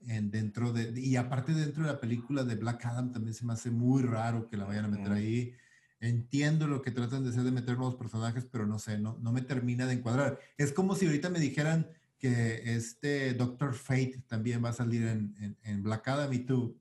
en 0.05 0.29
dentro 0.29 0.73
de, 0.73 0.99
y 0.99 1.15
aparte 1.15 1.53
dentro 1.53 1.83
de 1.83 1.93
la 1.93 2.01
película 2.01 2.43
de 2.43 2.55
Black 2.55 2.85
Adam 2.85 3.13
también 3.13 3.33
se 3.33 3.45
me 3.45 3.53
hace 3.53 3.71
muy 3.71 4.03
raro 4.03 4.49
que 4.49 4.57
la 4.57 4.65
vayan 4.65 4.83
a 4.83 4.89
meter 4.89 5.13
ahí. 5.13 5.53
Entiendo 6.01 6.67
lo 6.67 6.81
que 6.81 6.91
tratan 6.91 7.23
de 7.23 7.29
hacer 7.29 7.43
de 7.43 7.51
meter 7.51 7.77
nuevos 7.77 7.95
personajes, 7.95 8.45
pero 8.51 8.67
no 8.67 8.79
sé, 8.79 8.99
no, 8.99 9.17
no 9.21 9.31
me 9.31 9.41
termina 9.41 9.87
de 9.87 9.93
encuadrar. 9.93 10.39
Es 10.57 10.73
como 10.73 10.93
si 10.95 11.05
ahorita 11.05 11.29
me 11.29 11.39
dijeran, 11.39 11.87
que 12.19 12.75
este 12.75 13.33
Doctor 13.33 13.73
Fate 13.73 14.23
también 14.27 14.63
va 14.63 14.69
a 14.69 14.73
salir 14.73 15.05
en, 15.05 15.57
en, 15.63 15.83
Black 15.83 16.07
Adam 16.07 16.31
y 16.33 16.39
tú, 16.39 16.77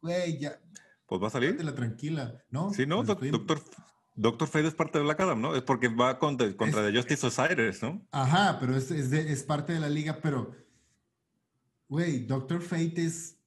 güey, 0.00 0.38
ya. 0.38 0.58
Pues 1.06 1.22
va 1.22 1.28
a 1.28 1.30
salir. 1.30 1.62
la 1.62 1.74
tranquila, 1.74 2.42
¿no? 2.50 2.72
Sí, 2.72 2.86
no, 2.86 3.04
pues 3.04 3.30
Doctor, 3.30 3.62
Doctor 4.20 4.48
Fate 4.48 4.68
es 4.68 4.74
parte 4.74 4.98
de 4.98 5.04
Black 5.04 5.20
Adam, 5.20 5.40
¿no? 5.40 5.56
Es 5.56 5.62
porque 5.62 5.88
va 5.88 6.18
contra, 6.18 6.54
contra 6.54 6.84
The 6.84 6.94
Justice 6.94 7.30
Society, 7.30 7.78
¿no? 7.80 8.06
Ajá, 8.12 8.58
pero 8.60 8.76
es, 8.76 8.90
es, 8.90 9.10
es 9.12 9.42
parte 9.42 9.72
de 9.72 9.80
la 9.80 9.88
liga, 9.88 10.18
pero, 10.22 10.54
güey, 11.88 12.26
Doctor 12.26 12.60
Fate 12.60 13.02
es 13.02 13.38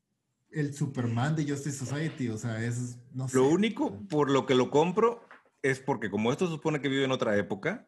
el 0.49 0.73
Superman 0.73 1.35
de 1.35 1.47
Justice 1.47 1.77
Society, 1.77 2.29
o 2.29 2.37
sea, 2.39 2.63
es, 2.63 2.97
no 3.13 3.27
sé. 3.27 3.37
Lo 3.37 3.47
único 3.47 3.99
por 4.07 4.31
lo 4.31 4.47
que 4.47 4.55
lo 4.55 4.71
compro 4.71 5.27
es 5.61 5.79
porque 5.79 6.09
como 6.09 6.31
esto 6.31 6.47
se 6.47 6.53
supone 6.53 6.81
que 6.81 6.89
vive 6.89 7.05
en 7.05 7.11
otra 7.11 7.37
época, 7.37 7.87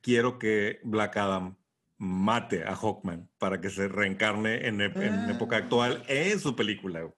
quiero 0.00 0.38
que 0.38 0.78
Black 0.84 1.16
Adam 1.16 1.56
mate 1.98 2.62
a 2.62 2.76
Hawkman 2.76 3.28
para 3.38 3.60
que 3.60 3.70
se 3.70 3.88
reencarne 3.88 4.68
en, 4.68 4.80
ah. 4.80 5.30
época 5.30 5.56
actual 5.56 6.04
en 6.06 6.38
su 6.38 6.54
película. 6.54 7.12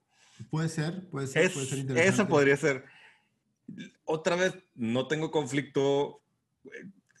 Puede 0.49 0.69
ser, 0.69 1.07
puede 1.09 1.27
ser, 1.27 1.51
puede 1.51 1.65
ser 1.67 1.79
interesante. 1.79 2.09
Esa 2.09 2.27
podría 2.27 2.57
ser. 2.57 2.96
Otra 4.05 4.35
vez, 4.35 4.55
no 4.75 5.07
tengo 5.07 5.31
conflicto. 5.31 6.21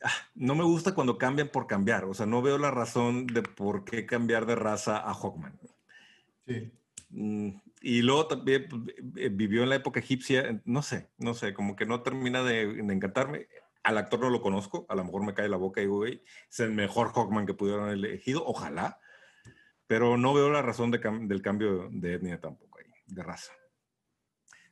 Ah, 0.03 0.11
no 0.35 0.55
me 0.55 0.63
gusta 0.63 0.93
cuando 0.93 1.17
cambian 1.17 1.49
por 1.49 1.67
cambiar. 1.67 2.05
O 2.05 2.13
sea, 2.13 2.25
no 2.25 2.41
veo 2.41 2.57
la 2.57 2.71
razón 2.71 3.27
de 3.27 3.41
por 3.41 3.85
qué 3.85 4.05
cambiar 4.05 4.45
de 4.45 4.55
raza 4.55 4.97
a 4.97 5.13
Hawkman. 5.13 5.59
Sí. 6.45 6.71
Mm, 7.09 7.49
y 7.81 8.01
luego 8.01 8.27
también 8.27 8.67
pues, 8.69 8.81
eh, 9.17 9.29
vivió 9.29 9.63
en 9.63 9.69
la 9.69 9.75
época 9.75 9.99
egipcia. 9.99 10.61
No 10.65 10.81
sé, 10.81 11.09
no 11.17 11.33
sé, 11.33 11.53
como 11.53 11.75
que 11.75 11.85
no 11.85 12.01
termina 12.01 12.43
de, 12.43 12.67
de 12.73 12.93
encantarme 12.93 13.47
al 13.87 13.97
actor 13.97 14.19
no 14.19 14.29
lo 14.29 14.41
conozco, 14.41 14.85
a 14.89 14.95
lo 14.95 15.05
mejor 15.05 15.23
me 15.23 15.33
cae 15.33 15.47
la 15.47 15.55
boca 15.55 15.79
y 15.79 15.85
digo, 15.85 15.97
güey, 15.99 16.21
es 16.49 16.59
el 16.59 16.71
mejor 16.71 17.13
Hawkman 17.13 17.45
que 17.45 17.53
pudieron 17.53 17.89
elegido, 17.89 18.43
ojalá, 18.45 18.99
pero 19.87 20.17
no 20.17 20.33
veo 20.33 20.49
la 20.49 20.61
razón 20.61 20.91
del 20.91 21.41
cambio 21.41 21.87
de 21.89 22.15
etnia 22.15 22.41
tampoco 22.41 22.79
ahí, 22.79 22.91
de 23.05 23.23
raza. 23.23 23.53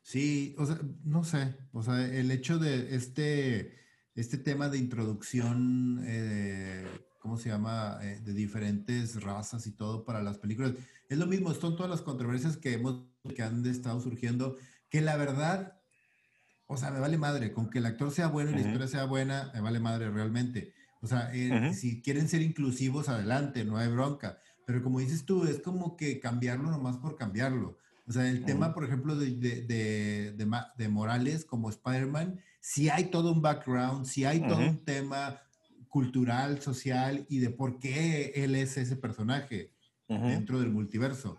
Sí, 0.06 0.54
o 0.60 0.68
sea, 0.68 0.80
no 1.04 1.24
sé, 1.24 1.56
o 1.74 1.82
sea, 1.82 2.06
el 2.06 2.30
hecho 2.30 2.60
de 2.60 2.96
este, 2.96 3.74
este 4.14 4.38
tema 4.38 4.70
de 4.70 4.78
introducción, 4.78 6.04
eh, 6.06 6.86
¿cómo 7.20 7.40
se 7.40 7.50
llama?, 7.50 7.98
eh, 8.04 8.20
de 8.24 8.34
diferentes 8.36 9.24
razas 9.24 9.66
y 9.66 9.72
todo 9.72 10.06
para 10.06 10.22
las 10.22 10.38
películas, 10.38 10.74
es 11.10 11.18
lo 11.18 11.26
mismo, 11.26 11.52
son 11.56 11.76
todas 11.76 11.90
las 11.90 12.04
controversias 12.04 12.56
que, 12.56 12.74
hemos, 12.74 13.04
que 13.36 13.42
han 13.42 13.66
estado 13.66 14.00
surgiendo, 14.00 14.58
que 14.92 15.02
la 15.02 15.18
verdad 15.18 15.82
o 16.68 16.78
sea, 16.78 16.92
me 16.92 17.00
vale 17.00 17.18
madre, 17.18 17.52
con 17.52 17.72
que 17.72 17.80
el 17.80 17.88
actor 17.88 18.12
sea 18.12 18.28
bueno 18.28 18.52
y 18.52 18.54
la 18.54 18.62
historia 18.62 18.88
sea 18.88 19.06
buena, 19.06 19.52
me 19.56 19.62
vale 19.62 19.80
madre 19.80 20.12
realmente. 20.12 20.74
O 21.02 21.08
sea, 21.08 21.32
eh, 21.34 21.74
si 21.74 22.02
quieren 22.04 22.28
ser 22.28 22.44
inclusivos, 22.44 23.10
adelante, 23.10 23.66
no 23.66 23.78
hay 23.78 23.88
bronca. 23.88 24.40
Pero 24.66 24.84
como 24.84 25.00
dices 25.00 25.26
tú, 25.26 25.46
es 25.46 25.60
como 25.60 25.96
que 25.96 26.20
cambiarlo 26.20 26.70
nomás 26.70 26.98
por 26.98 27.16
cambiarlo. 27.16 27.78
O 28.08 28.12
sea, 28.12 28.30
el 28.30 28.46
tema, 28.46 28.74
por 28.74 28.86
ejemplo, 28.86 29.16
de, 29.16 29.32
de, 29.32 29.62
de, 29.64 30.48
de 30.78 30.90
Morales 30.90 31.44
como 31.44 31.70
Spider-Man, 31.70 32.40
si 32.60 32.90
hay 32.90 33.06
todo 33.06 33.32
un 33.32 33.42
background, 33.42 34.06
si 34.06 34.26
hay 34.26 34.42
todo 34.48 34.60
un 34.60 34.84
tema 34.84 35.42
cultural, 35.90 36.62
social 36.62 37.26
y 37.30 37.40
de 37.40 37.50
por 37.50 37.80
qué 37.80 38.34
él 38.36 38.56
es 38.56 38.78
ese 38.78 38.96
personaje 38.96 39.72
dentro 40.08 40.60
del 40.60 40.70
multiverso. 40.70 41.38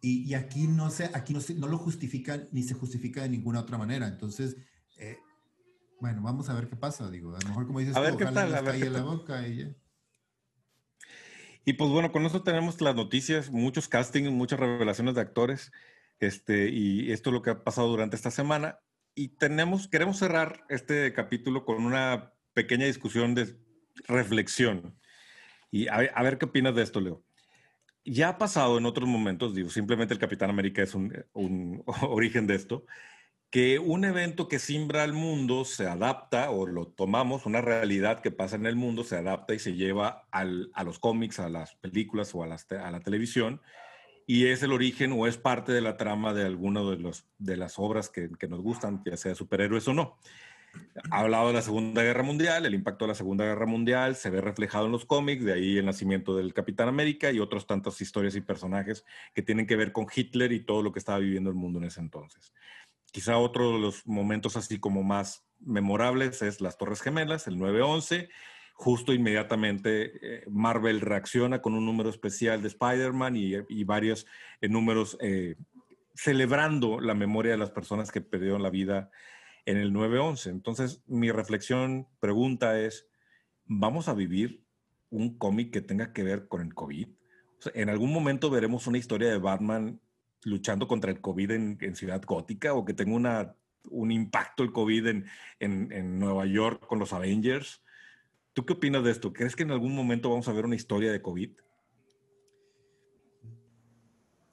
Y, 0.00 0.34
aquí 0.34 0.66
no 0.66 0.90
se, 0.90 1.10
aquí 1.14 1.34
no, 1.34 1.40
se, 1.40 1.54
no 1.54 1.66
lo 1.66 1.78
justifican 1.78 2.48
ni 2.52 2.62
se 2.62 2.74
justifica 2.74 3.22
de 3.22 3.28
ninguna 3.28 3.60
otra 3.60 3.76
manera. 3.76 4.06
Entonces, 4.06 4.56
eh, 4.98 5.18
bueno, 6.00 6.22
vamos 6.22 6.48
a 6.48 6.54
ver 6.54 6.68
qué 6.68 6.76
pasa. 6.76 7.10
Digo, 7.10 7.34
a 7.34 7.40
lo 7.40 7.48
mejor 7.48 7.66
como 7.66 7.80
dices, 7.80 7.96
a 7.96 8.00
ver 8.00 8.16
qué 8.16 8.26
tal, 8.26 8.54
a 8.54 8.60
ver 8.60 8.90
la 8.90 9.02
boca 9.02 9.46
y 9.46 9.76
Y 11.66 11.74
pues 11.74 11.90
bueno, 11.90 12.10
con 12.12 12.24
eso 12.24 12.42
tenemos 12.42 12.80
las 12.80 12.94
noticias, 12.94 13.50
muchos 13.50 13.88
castings, 13.88 14.30
muchas 14.30 14.58
revelaciones 14.58 15.14
de 15.14 15.20
actores. 15.20 15.72
Este, 16.18 16.70
y 16.70 17.12
esto 17.12 17.28
es 17.28 17.34
lo 17.34 17.42
que 17.42 17.50
ha 17.50 17.64
pasado 17.64 17.88
durante 17.88 18.16
esta 18.16 18.30
semana. 18.30 18.78
Y 19.14 19.36
tenemos, 19.36 19.88
queremos 19.88 20.18
cerrar 20.18 20.64
este 20.70 21.12
capítulo 21.12 21.66
con 21.66 21.84
una 21.84 22.32
pequeña 22.54 22.86
discusión 22.86 23.34
de 23.34 23.58
reflexión. 24.08 24.98
Y 25.70 25.88
a 25.88 25.96
a 25.96 26.22
ver 26.22 26.38
qué 26.38 26.46
opinas 26.46 26.74
de 26.74 26.82
esto, 26.82 27.00
Leo 27.00 27.22
ya 28.06 28.30
ha 28.30 28.38
pasado 28.38 28.78
en 28.78 28.86
otros 28.86 29.08
momentos, 29.08 29.54
digo, 29.54 29.68
simplemente 29.68 30.14
el 30.14 30.20
Capitán 30.20 30.48
América 30.48 30.82
es 30.82 30.94
un, 30.94 31.82
origen 32.02 32.46
de 32.46 32.54
esto, 32.54 32.86
que 33.50 33.78
un 33.78 34.04
evento 34.04 34.48
que 34.48 34.58
simbra 34.58 35.02
al 35.02 35.12
mundo 35.12 35.64
se 35.64 35.86
adapta 35.86 36.50
o 36.50 36.66
lo 36.66 36.86
tomamos, 36.88 37.46
una 37.46 37.60
realidad 37.60 38.20
que 38.20 38.30
pasa 38.30 38.56
en 38.56 38.66
el 38.66 38.76
mundo 38.76 39.04
se 39.04 39.16
adapta 39.16 39.54
y 39.54 39.58
se 39.58 39.74
lleva 39.74 40.26
a 40.30 40.44
los 40.44 40.98
cómics, 40.98 41.38
a 41.38 41.48
las 41.48 41.74
películas 41.76 42.34
o 42.34 42.42
a, 42.42 42.46
la 42.46 43.00
televisión 43.00 43.60
y 44.26 44.46
es 44.46 44.62
el 44.62 44.72
origen 44.72 45.12
o 45.12 45.26
es 45.26 45.38
parte 45.38 45.72
de 45.72 45.80
la 45.80 45.96
trama 45.96 46.34
de 46.34 46.44
alguna 46.44 46.82
de, 46.82 47.12
de 47.38 47.56
las 47.56 47.78
obras 47.78 48.08
que, 48.08 48.28
que 48.38 48.48
nos 48.48 48.60
gustan, 48.60 49.02
ya 49.06 49.16
sea 49.16 49.34
superhéroes 49.34 49.86
o 49.88 49.94
no 49.94 50.18
ha 51.10 51.20
hablado 51.20 51.48
de 51.48 51.54
la 51.54 51.62
Segunda 51.62 52.02
Guerra 52.02 52.22
Mundial, 52.22 52.66
el 52.66 52.74
impacto 52.74 53.04
de 53.04 53.10
la 53.10 53.14
Segunda 53.14 53.44
Guerra 53.44 53.66
Mundial 53.66 54.16
se 54.16 54.30
ve 54.30 54.40
reflejado 54.40 54.86
en 54.86 54.92
los 54.92 55.04
cómics, 55.04 55.44
de 55.44 55.52
ahí 55.52 55.78
el 55.78 55.86
nacimiento 55.86 56.36
del 56.36 56.54
Capitán 56.54 56.88
América 56.88 57.30
y 57.30 57.40
otras 57.40 57.66
tantas 57.66 58.00
historias 58.00 58.34
y 58.36 58.40
personajes 58.40 59.04
que 59.34 59.42
tienen 59.42 59.66
que 59.66 59.76
ver 59.76 59.92
con 59.92 60.06
Hitler 60.14 60.52
y 60.52 60.60
todo 60.60 60.82
lo 60.82 60.92
que 60.92 60.98
estaba 60.98 61.18
viviendo 61.18 61.50
el 61.50 61.56
mundo 61.56 61.78
en 61.78 61.86
ese 61.86 62.00
entonces. 62.00 62.52
Quizá 63.12 63.38
otro 63.38 63.72
de 63.72 63.78
los 63.78 64.06
momentos 64.06 64.56
así 64.56 64.78
como 64.78 65.02
más 65.02 65.46
memorables 65.60 66.42
es 66.42 66.60
las 66.60 66.78
Torres 66.78 67.00
Gemelas, 67.00 67.46
el 67.46 67.58
9-11. 67.58 68.28
Justo 68.74 69.14
inmediatamente 69.14 70.12
eh, 70.22 70.44
Marvel 70.50 71.00
reacciona 71.00 71.62
con 71.62 71.74
un 71.74 71.86
número 71.86 72.10
especial 72.10 72.60
de 72.60 72.68
Spider-Man 72.68 73.34
y, 73.36 73.84
varios 73.84 74.26
eh, 74.60 74.68
números 74.68 75.16
eh, 75.20 75.56
celebrando 76.14 77.00
la 77.00 77.14
memoria 77.14 77.52
de 77.52 77.58
las 77.58 77.70
personas 77.70 78.10
que 78.10 78.20
perdieron 78.20 78.62
la 78.62 78.70
vida 78.70 79.10
en 79.64 79.78
el 79.78 79.92
911. 79.92 80.50
Entonces, 80.50 81.02
mi 81.06 81.30
reflexión, 81.30 82.06
pregunta 82.20 82.78
es, 82.78 83.08
¿vamos 83.64 84.08
a 84.08 84.14
vivir 84.14 84.62
un 85.10 85.38
cómic 85.38 85.72
que 85.72 85.80
tenga 85.80 86.12
que 86.12 86.22
ver 86.22 86.46
con 86.46 86.60
el 86.60 86.74
COVID? 86.74 87.08
¿En 87.74 87.88
algún 87.88 88.12
momento 88.12 88.50
veremos 88.50 88.86
una 88.86 88.98
historia 88.98 89.30
de 89.30 89.38
Batman 89.38 90.00
luchando 90.46 90.86
contra 90.86 91.10
el 91.10 91.20
COVID 91.20 91.50
en, 91.50 91.96
Ciudad 91.96 92.22
Gótica 92.24 92.72
o 92.72 92.84
que 92.84 92.94
tenga 92.94 93.16
una, 93.16 93.56
un 93.90 94.12
impacto 94.12 94.62
el 94.62 94.72
COVID 94.72 95.06
en, 95.08 95.26
en, 95.58 96.18
Nueva 96.18 96.46
York 96.46 96.86
con 96.86 97.00
los 97.00 97.12
Avengers? 97.12 97.82
¿Tú 98.52 98.64
qué 98.64 98.74
opinas 98.74 99.02
de 99.02 99.10
esto? 99.10 99.32
¿Crees 99.32 99.56
que 99.56 99.64
en 99.64 99.72
algún 99.72 99.94
momento 99.94 100.30
vamos 100.30 100.46
a 100.48 100.52
ver 100.52 100.64
una 100.64 100.76
historia 100.76 101.10
de 101.10 101.20
COVID? 101.20 101.50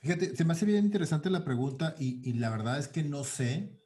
Fíjate, 0.01 0.35
se 0.35 0.43
me 0.43 0.53
hace 0.53 0.65
bien 0.65 0.83
interesante 0.83 1.29
la 1.29 1.45
pregunta 1.45 1.95
y, 1.97 2.33
la 2.33 2.49
verdad 2.49 2.79
es 2.79 2.87
que 2.87 3.03
no 3.03 3.23
sé. 3.23 3.79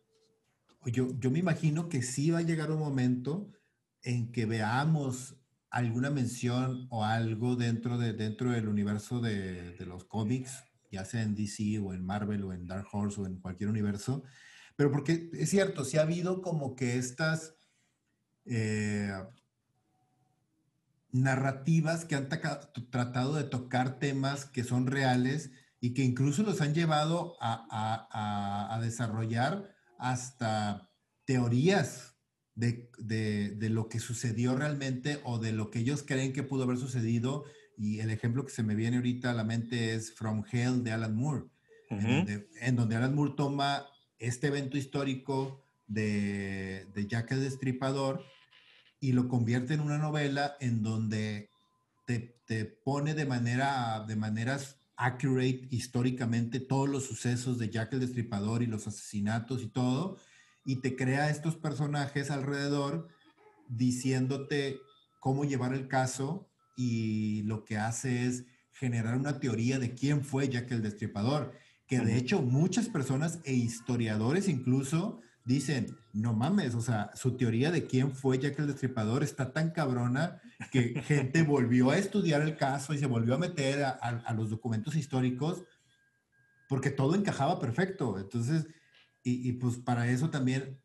Yo, 0.86 1.10
yo 1.20 1.30
me 1.30 1.40
imagino 1.40 1.90
que 1.90 2.02
sí 2.02 2.32
va 2.32 2.40
a 2.40 2.44
llegar 2.44 2.72
un 2.72 2.80
momento 2.80 3.52
en 4.02 4.32
que 4.32 4.46
veamos 4.46 5.36
alguna 5.70 6.10
mención 6.10 6.88
o 6.90 7.04
algo 7.04 7.58
dentro, 7.58 7.98
de, 7.98 8.14
dentro 8.14 8.52
del 8.52 8.70
universo 8.70 9.20
de, 9.20 9.74
de, 9.74 9.86
los 9.86 10.06
cómics, 10.06 10.64
ya 10.92 11.06
sea 11.06 11.22
en 11.22 11.36
DC 11.36 11.80
o 11.80 11.94
en 11.94 12.06
Marvel 12.06 12.44
o 12.44 12.54
en 12.54 12.68
Dark 12.68 12.88
Horse 12.92 13.22
o 13.22 13.26
en 13.26 13.40
cualquier 13.40 13.70
universo, 13.70 14.24
pero 14.76 14.92
porque 14.92 15.30
es 15.34 15.50
cierto, 15.50 15.84
sí 15.84 15.98
ha 15.98 16.04
habido 16.04 16.42
como 16.42 16.76
que 16.76 16.98
estas 16.98 17.56
eh, 18.46 19.12
narrativas 21.12 22.06
que 22.06 22.16
han 22.16 22.30
tratado 22.30 23.36
de 23.36 23.44
tocar 23.44 24.00
temas 24.00 24.46
que 24.46 24.64
son 24.64 24.88
reales 24.88 25.52
y 25.80 25.94
que 25.94 26.04
incluso 26.04 26.44
los 26.44 26.62
han 26.62 26.74
llevado 26.74 27.36
a, 27.40 28.80
desarrollar 28.82 29.76
hasta 29.98 30.90
teorías 31.26 32.16
de, 32.56 32.90
lo 33.70 33.90
que 33.90 34.00
sucedió 34.00 34.56
realmente 34.56 35.20
o 35.24 35.40
de 35.40 35.52
lo 35.52 35.70
que 35.70 35.80
ellos 35.80 36.04
creen 36.06 36.34
que 36.34 36.44
pudo 36.44 36.64
haber 36.64 36.78
sucedido. 36.78 37.46
Y 37.78 38.00
el 38.00 38.10
ejemplo 38.10 38.44
que 38.44 38.52
se 38.52 38.64
me 38.64 38.76
viene 38.76 38.98
ahorita 38.98 39.32
a 39.32 39.34
la 39.36 39.44
mente 39.44 39.94
es 39.94 40.14
From 40.14 40.44
Hell 40.52 40.84
de 40.84 40.92
Alan 40.92 41.16
Moore, 41.16 41.46
en, 41.90 42.76
donde, 42.76 42.96
Alan 42.96 43.16
Moore 43.16 43.34
toma 43.38 43.86
este 44.18 44.48
evento 44.48 44.78
histórico 44.78 45.64
de, 45.86 46.88
de 46.94 47.08
Jack 47.08 47.32
el 47.32 47.42
Destripador 47.42 48.26
y 49.00 49.12
lo 49.12 49.28
convierte 49.28 49.76
en 49.76 49.82
una 49.82 50.00
novela 50.00 50.58
en 50.60 50.82
donde 50.82 51.52
te, 52.06 52.42
te, 52.46 52.66
pone 52.66 53.14
de 53.14 53.26
manera, 53.26 54.04
de 54.08 54.16
maneras 54.16 54.80
accurate 54.96 55.68
históricamente 55.70 56.60
todos 56.60 56.90
los 56.90 57.06
sucesos 57.06 57.60
de 57.60 57.70
Jack 57.70 57.94
el 57.94 58.00
Destripador 58.00 58.64
y 58.64 58.66
los 58.66 58.88
asesinatos 58.88 59.62
y 59.62 59.68
todo, 59.68 60.18
y 60.66 60.78
te 60.78 60.96
crea 60.96 61.30
estos 61.30 61.56
personajes 61.56 62.32
alrededor 62.32 63.08
diciéndote 63.70 64.80
cómo 65.20 65.46
llevar 65.46 65.74
el 65.74 65.88
caso 65.88 66.47
y 66.78 67.42
lo 67.44 67.66
que 67.66 67.78
hace 67.78 68.28
es 68.28 68.46
generar 68.72 69.18
una 69.18 69.40
teoría 69.40 69.80
de 69.80 69.96
quién 69.96 70.24
fue 70.24 70.48
Jack 70.48 70.72
el 70.72 70.84
Destripador, 70.84 71.54
que 71.88 72.00
de 72.00 72.16
hecho 72.16 72.42
muchas 72.42 72.88
personas 72.88 73.40
e 73.44 73.54
historiadores 73.54 74.48
incluso 74.48 75.20
dicen, 75.44 75.98
no 76.14 76.34
mames, 76.34 76.76
o 76.76 76.82
sea, 76.82 77.10
su 77.16 77.36
teoría 77.36 77.72
de 77.72 77.88
quién 77.88 78.14
fue 78.14 78.38
Jack 78.38 78.60
el 78.60 78.68
Destripador 78.68 79.24
está 79.24 79.54
tan 79.54 79.72
cabrona 79.72 80.40
que 80.72 81.02
gente 81.04 81.42
volvió 81.42 81.90
a 81.90 81.98
estudiar 81.98 82.42
el 82.42 82.58
caso 82.58 82.94
y 82.94 83.00
se 83.00 83.08
volvió 83.08 83.34
a 83.34 83.40
meter 83.40 83.84
a, 83.84 84.34
los 84.36 84.52
documentos 84.52 84.96
históricos 84.96 85.64
porque 86.70 86.92
todo 86.92 87.16
encajaba 87.16 87.60
perfecto. 87.60 88.20
Entonces, 88.20 88.68
y, 89.24 89.52
pues 89.54 89.78
para 89.78 90.08
eso 90.10 90.30
también, 90.30 90.80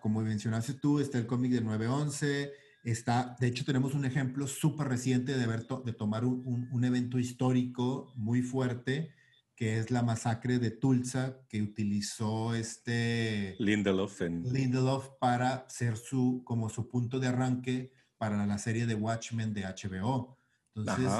como 0.00 0.22
mencionaste 0.22 0.74
tú, 0.74 1.00
está 1.00 1.18
el 1.18 1.26
cómic 1.26 1.52
del 1.52 1.64
911, 1.64 2.50
está, 2.84 3.36
de 3.40 3.46
hecho 3.48 3.64
tenemos 3.64 3.94
un 3.94 4.04
ejemplo 4.04 4.46
súper 4.46 4.88
reciente 4.88 5.36
de, 5.36 5.46
ver 5.46 5.66
de 5.66 5.92
tomar 5.92 6.24
un, 6.24 6.68
un, 6.70 6.84
evento 6.84 7.18
histórico 7.18 8.12
muy 8.16 8.42
fuerte, 8.42 9.12
que 9.56 9.78
es 9.78 9.90
la 9.90 10.02
masacre 10.02 10.58
de 10.58 10.70
Tulsa, 10.70 11.40
que 11.48 11.62
utilizó 11.62 12.54
este 12.54 13.56
Lindelof, 13.58 14.20
Lindelof 14.20 15.08
para 15.20 15.66
ser 15.68 15.96
su, 15.96 16.42
como 16.44 16.68
su 16.68 16.88
punto 16.88 17.18
de 17.18 17.28
arranque 17.28 17.92
para 18.18 18.46
la 18.46 18.58
serie 18.58 18.86
de 18.86 18.94
Watchmen 18.94 19.54
de 19.54 19.62
HBO. 19.62 20.38
Entonces, 20.74 21.10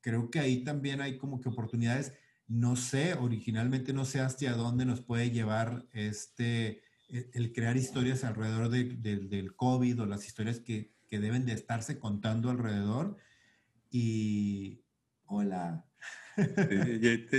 creo 0.00 0.30
que 0.30 0.40
ahí 0.40 0.64
también 0.64 1.00
hay 1.00 1.18
como 1.18 1.40
que 1.40 1.48
oportunidades 1.48 2.12
no 2.48 2.76
sé, 2.76 3.14
originalmente 3.14 3.92
no 3.92 4.04
sé 4.04 4.20
hasta 4.20 4.52
dónde 4.52 4.84
nos 4.84 5.00
puede 5.00 5.30
llevar 5.30 5.86
este, 5.92 6.82
e, 7.08 7.30
el, 7.34 7.52
crear 7.52 7.76
historias 7.76 8.24
alrededor 8.24 8.68
del 8.70 9.56
COVID 9.56 10.02
o 10.02 10.06
las 10.06 10.26
historias 10.26 10.60
que, 10.60 10.95
deben 11.10 11.46
de 11.46 11.52
estarse 11.52 11.98
contando 11.98 12.50
alrededor. 12.50 13.16
Y 13.90 14.82
hola. 15.26 15.86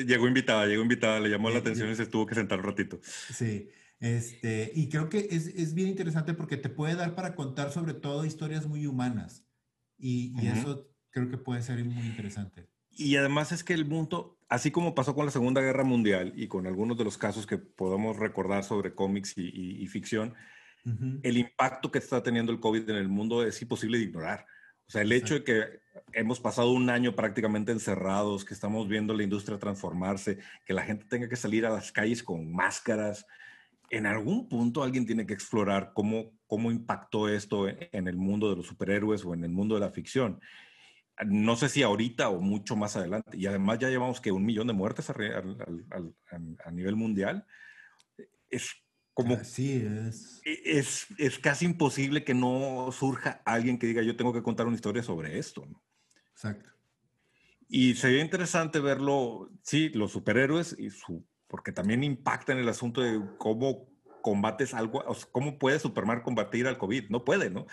Llegó 0.08 0.28
invitada, 0.28 0.66
llegó 0.66 0.82
invitada, 0.82 1.20
le 1.20 1.30
llamó 1.30 1.50
la 1.50 1.60
atención 1.60 1.90
y 1.90 1.96
se 1.96 2.08
tuvo 2.08 2.26
que 2.26 2.36
sentar 2.36 2.60
un 2.60 2.66
ratito. 2.66 3.00
Sí, 3.04 3.70
este, 4.00 4.72
y 4.76 4.90
creo 4.90 5.10
que 5.10 5.28
es, 5.32 5.74
bien 5.74 5.90
interesante 5.90 6.34
porque 6.34 6.58
te 6.58 6.70
puede 6.70 6.96
dar 6.96 7.16
para 7.16 7.36
contar 7.36 7.72
sobre 7.72 7.94
todo 7.94 8.26
historias 8.26 8.68
muy 8.68 8.86
humanas. 8.86 9.46
Y, 9.98 10.34
eso 10.48 10.88
creo 11.10 11.30
que 11.30 11.38
puede 11.38 11.62
ser 11.64 11.84
muy 11.84 12.06
interesante. 12.06 12.68
Y 12.92 13.16
además 13.16 13.52
es 13.52 13.64
que 13.64 13.74
el 13.74 13.86
mundo, 13.86 14.40
así 14.50 14.72
como 14.72 14.96
pasó 14.96 15.16
con 15.16 15.26
la 15.26 15.32
Segunda 15.32 15.62
Guerra 15.62 15.84
Mundial 15.84 16.34
y 16.36 16.48
con 16.48 16.68
algunos 16.68 16.98
de 16.98 17.04
los 17.04 17.18
casos 17.18 17.46
que 17.48 17.58
podemos 17.58 18.18
recordar 18.18 18.64
sobre 18.64 18.94
cómics 18.94 19.34
y, 19.38 19.86
ficción, 19.88 20.34
el 21.24 21.38
impacto 21.38 21.92
que 21.92 22.00
está 22.00 22.24
teniendo 22.24 22.52
el 22.52 22.60
COVID 22.60 22.90
en 22.90 22.96
el 22.96 23.10
mundo 23.10 23.44
es 23.44 23.62
imposible 23.62 23.98
de 23.98 24.06
ignorar. 24.06 24.46
O 24.88 24.92
sea, 24.92 25.02
el 25.02 25.12
hecho 25.12 25.34
de 25.34 25.44
que 25.44 25.66
hemos 26.14 26.40
pasado 26.40 26.72
un 26.72 26.90
año 26.90 27.14
prácticamente 27.14 27.74
encerrados, 27.74 28.46
que 28.46 28.54
estamos 28.54 28.88
viendo 28.88 29.14
la 29.14 29.24
industria 29.24 29.60
transformarse, 29.60 30.40
que 30.66 30.74
la 30.74 30.84
gente 30.84 31.06
tenga 31.10 31.28
que 31.28 31.36
salir 31.36 31.66
a 31.66 31.70
las 31.70 31.92
calles 31.92 32.24
con 32.24 32.52
máscaras, 32.54 33.26
en 33.90 34.06
algún 34.06 34.48
punto 34.48 34.84
alguien 34.84 35.06
tiene 35.06 35.26
que 35.26 35.34
explorar 35.34 35.92
cómo, 35.94 36.32
cómo 36.46 36.72
impactó 36.72 37.28
esto 37.28 37.68
en 37.68 38.08
el 38.08 38.16
mundo 38.16 38.50
de 38.50 38.56
los 38.56 38.68
superhéroes 38.68 39.26
o 39.26 39.34
en 39.34 39.44
el 39.44 39.52
mundo 39.52 39.76
de 39.76 39.82
la 39.82 39.92
ficción 39.92 40.40
no 41.26 41.56
sé 41.56 41.70
si 41.70 41.82
ahorita 41.82 42.30
o 42.30 42.40
mucho 42.40 42.76
más 42.76 42.96
adelante. 42.96 43.38
Y 43.38 43.48
además 43.48 43.80
ya 43.80 43.90
llevamos 43.90 44.22
que 44.22 44.32
un 44.32 44.46
millón 44.46 44.68
de 44.68 44.74
muertes 44.74 45.10
a, 45.10 46.72
nivel 46.72 46.96
mundial. 46.96 47.46
Es 48.50 48.72
como... 49.18 49.44
Sí, 49.44 49.84
es. 49.84 50.42
E, 50.46 50.62
es. 50.78 51.08
Es 51.18 51.40
casi 51.40 51.66
imposible 51.66 52.24
que 52.24 52.36
no 52.36 52.92
surja 52.92 53.42
alguien 53.46 53.80
que 53.80 53.88
diga 53.88 54.04
yo 54.04 54.16
tengo 54.16 54.32
que 54.32 54.44
contar 54.44 54.68
una 54.68 54.76
historia 54.76 55.02
sobre 55.02 55.40
esto. 55.40 55.68
Exacto. 56.32 56.70
Y 57.68 57.96
sería 57.96 58.22
interesante 58.22 58.80
verlo, 58.80 59.50
sí, 59.64 59.90
los 59.90 60.12
superhéroes, 60.12 60.76
y 60.78 60.92
su, 60.92 61.26
porque 61.48 61.72
también 61.72 62.04
impacta 62.04 62.54
en 62.54 62.60
el 62.60 62.70
asunto 62.70 63.02
de 63.02 63.20
cómo 63.40 63.90
combates 64.22 64.76
algo, 64.76 65.04
cómo 65.32 65.58
puede 65.58 65.80
Superman 65.80 66.22
combatir 66.22 66.68
al 66.68 66.78
COVID. 66.78 67.10
No 67.10 67.26
puede, 67.26 67.50
¿no? 67.50 67.66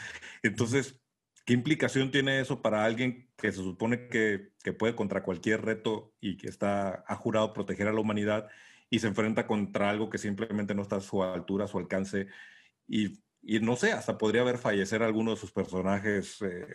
Entonces, 0.42 0.98
¿Qué 1.44 1.52
implicación 1.52 2.10
tiene 2.10 2.40
eso 2.40 2.62
para 2.62 2.86
alguien 2.86 3.28
que 3.36 3.52
se 3.52 3.58
supone 3.58 4.08
que, 4.08 4.50
puede 4.78 4.94
contra 4.94 5.22
cualquier 5.22 5.62
reto 5.62 6.14
y 6.18 6.38
que 6.38 6.48
está 6.48 7.04
ha 7.06 7.16
jurado 7.16 7.52
proteger 7.52 7.86
a 7.86 7.92
la 7.92 8.00
humanidad 8.00 8.48
y 8.90 8.98
se 8.98 9.08
enfrenta 9.08 9.46
contra 9.46 9.90
algo 9.90 10.10
que 10.10 10.18
simplemente 10.18 10.74
no 10.74 10.82
está 10.82 10.96
a 10.96 11.00
su 11.00 11.22
altura, 11.22 11.64
a 11.64 11.68
su 11.68 11.78
alcance? 11.78 12.28
Y, 12.86 13.20
no 13.60 13.76
sé, 13.76 13.92
hasta 13.92 14.18
podría 14.18 14.42
haber 14.42 14.58
fallecer 14.58 15.02
alguno 15.02 15.32
de 15.32 15.36
sus 15.36 15.52
personajes 15.52 16.40
eh, 16.42 16.66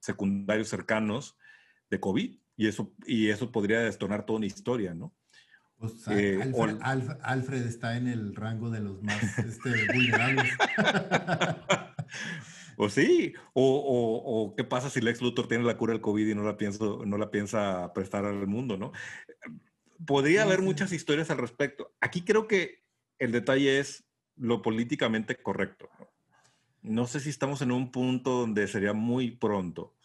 secundarios 0.00 0.68
cercanos 0.68 1.36
de 1.90 2.00
COVID 2.00 2.38
y 2.56 2.66
eso, 2.66 2.94
y 3.06 3.28
eso 3.28 3.52
podría 3.52 3.80
destonar 3.80 4.24
toda 4.24 4.38
una 4.38 4.46
historia, 4.46 4.94
¿no? 4.94 5.14
Eh, 6.10 6.40
Alfred, 7.22 7.66
está 7.66 7.98
en 7.98 8.08
el 8.08 8.34
rango 8.34 8.70
de 8.70 8.80
los 8.80 9.02
más 9.02 9.38
este, 9.38 9.92
vulnerables. 9.92 10.52
O 12.78 12.90
sí, 12.90 13.32
o, 13.54 14.54
qué 14.54 14.62
pasa 14.62 14.90
si 14.90 15.00
Lex 15.00 15.22
Luthor 15.22 15.48
tiene 15.48 15.64
la 15.64 15.78
cura 15.78 15.94
del 15.94 16.02
COVID 16.02 16.28
y 16.28 16.34
no 16.34 16.42
la, 16.42 16.58
pienso, 16.58 17.04
no 17.06 17.16
la 17.16 17.30
piensa 17.30 17.90
prestar 17.94 18.26
al 18.26 18.46
mundo, 18.46 18.76
¿no? 18.76 18.92
Podría 20.04 20.42
haber 20.42 20.62
muchas 20.62 20.92
historias 20.92 21.30
al 21.30 21.38
respecto. 21.38 21.94
Aquí 22.00 22.22
creo 22.22 22.46
que 22.46 22.84
el 23.18 23.32
detalle 23.32 23.78
es 23.78 24.04
lo 24.36 24.62
políticamente 24.62 25.36
correcto. 25.36 25.88
No, 26.82 27.06
sé 27.06 27.20
si 27.20 27.30
estamos 27.30 27.62
en 27.62 27.72
un 27.72 27.90
punto 27.90 28.40
donde 28.40 28.68
sería 28.68 28.92
muy 28.92 29.30
pronto 29.30 29.96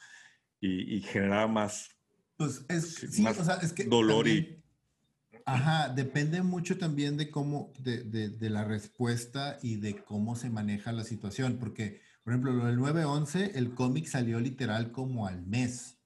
y, 0.59 0.95
y 0.95 1.01
generar 1.01 1.49
más, 1.49 1.89
pues 2.37 2.65
es, 2.69 3.03
o 3.03 3.43
sea, 3.43 3.55
es 3.55 3.73
que 3.73 3.83
dolor 3.83 4.27
y... 4.27 4.57
Ajá, 5.45 5.89
depende 5.89 6.41
mucho 6.43 6.77
también 6.77 7.17
de 7.17 7.29
cómo, 7.29 7.73
de, 7.79 8.03
de, 8.03 8.29
de, 8.29 8.49
la 8.49 8.63
respuesta 8.63 9.57
y 9.61 9.77
de 9.77 10.03
cómo 10.03 10.35
se 10.35 10.49
maneja 10.49 10.91
la 10.91 11.03
situación, 11.03 11.57
porque 11.59 11.99
por 12.23 12.33
ejemplo, 12.33 12.53
lo 12.53 12.65
del 12.65 12.77
911, 12.77 13.51
el 13.55 13.73
cómic 13.73 14.05
salió 14.05 14.39
literal 14.39 14.91
como 14.91 15.27
al 15.27 15.45
mes. 15.45 15.97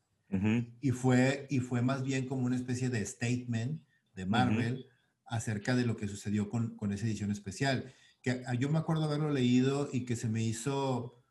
Y, 0.82 0.91
fue, 0.91 1.47
y 1.49 1.59
fue 1.59 1.82
más 1.82 2.03
bien 2.03 2.28
como 2.28 2.45
una 2.45 2.55
especie 2.55 2.89
de 2.89 3.05
statement 3.05 3.82
de 4.13 4.26
Marvel 4.26 4.86
acerca 5.26 5.76
de 5.76 5.86
lo 5.86 5.95
que 5.95 6.07
sucedió 6.07 6.49
con, 6.49 6.76
con, 6.76 6.91
esa 6.91 7.05
edición 7.05 7.32
especial. 7.32 7.93
Que 8.21 8.43
yo 8.59 8.69
me 8.69 8.80
acuerdo 8.80 9.03
haberlo 9.03 9.32
leído 9.32 9.89
y 9.91 10.05
que 10.05 10.15
se 10.15 10.28
me 10.28 10.43
hizo, 10.43 11.23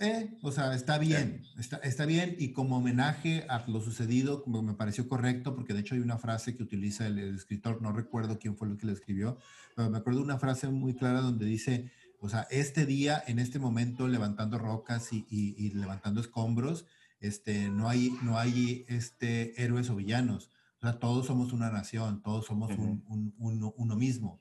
eh, 0.00 0.36
o 0.42 0.52
sea, 0.52 0.74
está 0.74 0.98
bien, 0.98 1.42
está, 1.58 1.76
está 1.78 2.06
bien. 2.06 2.34
Y 2.38 2.52
como 2.52 2.78
homenaje 2.78 3.44
a 3.48 3.64
lo 3.68 3.80
sucedido, 3.80 4.42
como 4.42 4.62
me 4.62 4.74
pareció 4.74 5.08
correcto, 5.08 5.54
porque 5.54 5.74
de 5.74 5.80
hecho 5.80 5.94
hay 5.94 6.00
una 6.00 6.18
frase 6.18 6.56
que 6.56 6.62
utiliza 6.62 7.06
el, 7.06 7.18
el 7.18 7.34
escritor, 7.36 7.82
no 7.82 7.92
recuerdo 7.92 8.38
quién 8.38 8.56
fue 8.56 8.68
el 8.68 8.78
que 8.78 8.86
la 8.86 8.92
escribió, 8.92 9.38
pero 9.76 9.90
me 9.90 9.98
acuerdo 9.98 10.22
una 10.22 10.38
frase 10.38 10.68
muy 10.68 10.94
clara 10.94 11.20
donde 11.20 11.46
dice, 11.46 11.90
o 12.20 12.28
sea, 12.28 12.46
este 12.50 12.84
día, 12.84 13.22
en 13.26 13.38
este 13.38 13.58
momento, 13.58 14.06
levantando 14.06 14.58
rocas 14.58 15.10
y, 15.12 15.70
levantando 15.70 16.20
escombros, 16.20 16.86
este, 17.20 17.68
no 17.68 17.88
hay, 17.88 18.16
no 18.22 18.38
hay 18.38 18.84
este, 18.88 19.62
héroes 19.62 19.90
o 19.90 19.96
villanos. 19.96 20.50
O 20.78 20.80
sea, 20.82 20.98
todos 20.98 21.26
somos 21.26 21.52
una 21.52 21.70
nación, 21.70 22.22
todos 22.22 22.46
somos 22.46 22.70
un, 22.76 23.34
uno 23.38 23.96
mismo. 23.96 24.40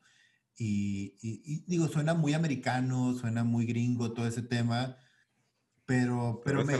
Y, 0.57 1.63
digo, 1.67 1.87
suena 1.87 2.13
muy 2.13 2.33
americano, 2.33 3.13
suena 3.13 3.43
muy 3.43 3.65
gringo 3.65 4.13
todo 4.13 4.27
ese 4.27 4.41
tema, 4.41 4.97
pero, 5.85 6.41
pero, 6.43 6.65
me, 6.65 6.77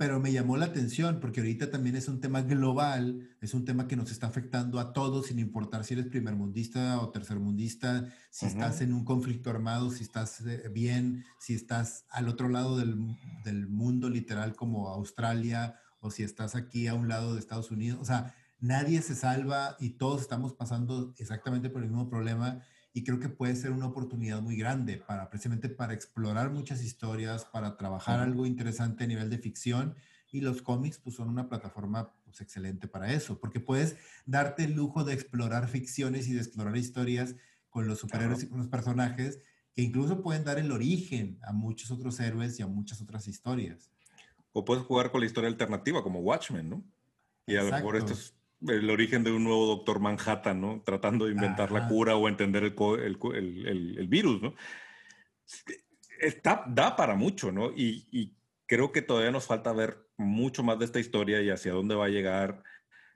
pero 0.00 0.18
me 0.18 0.32
llamó 0.32 0.56
la 0.56 0.64
atención 0.64 1.20
porque 1.20 1.40
ahorita 1.40 1.70
también 1.70 1.94
es 1.94 2.08
un 2.08 2.22
tema 2.22 2.40
global, 2.40 3.28
es 3.42 3.52
un 3.52 3.66
tema 3.66 3.86
que 3.86 3.96
nos 3.96 4.10
está 4.10 4.28
afectando 4.28 4.80
a 4.80 4.94
todos 4.94 5.26
sin 5.26 5.38
importar 5.38 5.84
si 5.84 5.92
eres 5.92 6.06
primermundista 6.06 6.98
o 7.00 7.10
tercermundista, 7.10 8.06
si 8.30 8.46
estás 8.46 8.80
en 8.80 8.94
un 8.94 9.04
conflicto 9.04 9.50
armado, 9.50 9.90
si 9.90 10.02
estás 10.02 10.40
eh, 10.46 10.70
bien, 10.72 11.26
si 11.38 11.52
estás 11.52 12.06
al 12.08 12.28
otro 12.28 12.48
lado 12.48 12.78
del, 12.78 12.96
del, 13.44 13.68
mundo 13.68 14.08
literal 14.08 14.56
como 14.56 14.88
Australia 14.88 15.78
o 16.00 16.10
si 16.10 16.22
estás 16.22 16.56
aquí 16.56 16.86
a 16.86 16.94
un 16.94 17.06
lado 17.06 17.34
de 17.34 17.40
Estados 17.40 17.70
Unidos. 17.70 18.00
O 18.00 18.06
sea, 18.06 18.34
nadie 18.58 19.02
se 19.02 19.14
salva 19.14 19.76
y 19.78 19.98
todos 19.98 20.22
estamos 20.22 20.54
pasando 20.54 21.12
exactamente 21.18 21.68
por 21.68 21.82
el 21.82 21.90
mismo 21.90 22.08
problema 22.08 22.62
y 22.92 23.04
creo 23.04 23.20
que 23.20 23.28
puede 23.28 23.54
ser 23.56 23.70
una 23.70 23.86
oportunidad 23.86 24.42
muy 24.42 24.56
grande 24.56 24.96
para 24.96 25.28
precisamente 25.30 25.68
para 25.68 25.94
explorar 25.94 26.50
muchas 26.50 26.82
historias, 26.82 27.44
para 27.44 27.76
trabajar 27.76 28.20
algo 28.20 28.46
interesante 28.46 29.04
a 29.04 29.06
nivel 29.06 29.30
de 29.30 29.38
ficción 29.38 29.94
y 30.32 30.40
los 30.40 30.62
cómics 30.62 30.98
pues 30.98 31.16
son 31.16 31.28
una 31.28 31.48
plataforma 31.48 32.12
pues 32.24 32.40
excelente 32.40 32.88
para 32.88 33.12
eso, 33.12 33.38
porque 33.38 33.60
puedes 33.60 33.96
darte 34.26 34.64
el 34.64 34.74
lujo 34.74 35.04
de 35.04 35.14
explorar 35.14 35.68
ficciones 35.68 36.28
y 36.28 36.32
de 36.32 36.40
explorar 36.40 36.76
historias 36.76 37.36
con 37.68 37.86
los 37.86 38.00
superhéroes 38.00 38.42
y 38.42 38.48
con 38.48 38.58
los 38.58 38.68
personajes 38.68 39.40
que 39.72 39.82
incluso 39.82 40.22
pueden 40.22 40.44
dar 40.44 40.58
el 40.58 40.72
origen 40.72 41.38
a 41.42 41.52
muchos 41.52 41.90
otros 41.90 42.18
héroes 42.18 42.58
y 42.58 42.62
a 42.62 42.66
muchas 42.66 43.00
otras 43.00 43.28
historias. 43.28 43.90
O 44.52 44.64
puedes 44.64 44.84
jugar 44.84 45.12
con 45.12 45.20
la 45.20 45.26
historia 45.26 45.48
alternativa 45.48 46.02
como 46.02 46.20
Watchmen, 46.20 46.68
¿no? 46.68 46.84
Y 47.46 47.56
a 47.56 47.62
lo 47.62 47.70
mejor 47.70 47.96
esto 47.96 48.12
es 48.12 48.34
el 48.68 48.90
origen 48.90 49.24
de 49.24 49.32
un 49.32 49.44
nuevo 49.44 49.66
Doctor 49.66 50.00
Manhattan, 50.00 50.60
¿no? 50.60 50.82
Tratando 50.84 51.26
de 51.26 51.32
inventar 51.32 51.72
la 51.72 51.88
cura 51.88 52.16
o 52.16 52.28
entender 52.28 52.64
el, 52.64 52.74
el, 53.34 53.98
el, 53.98 54.08
virus, 54.08 54.42
¿no? 54.42 54.54
Está, 56.20 56.64
da 56.66 56.96
para 56.96 57.14
mucho, 57.14 57.50
¿no? 57.50 57.70
Y, 57.70 58.06
y, 58.10 58.36
creo 58.66 58.92
que 58.92 59.02
todavía 59.02 59.32
nos 59.32 59.46
falta 59.46 59.72
ver 59.72 59.98
mucho 60.16 60.62
más 60.62 60.78
de 60.78 60.84
esta 60.84 61.00
historia 61.00 61.42
y 61.42 61.50
hacia 61.50 61.72
dónde 61.72 61.96
va 61.96 62.04
a 62.04 62.10
llegar 62.10 62.62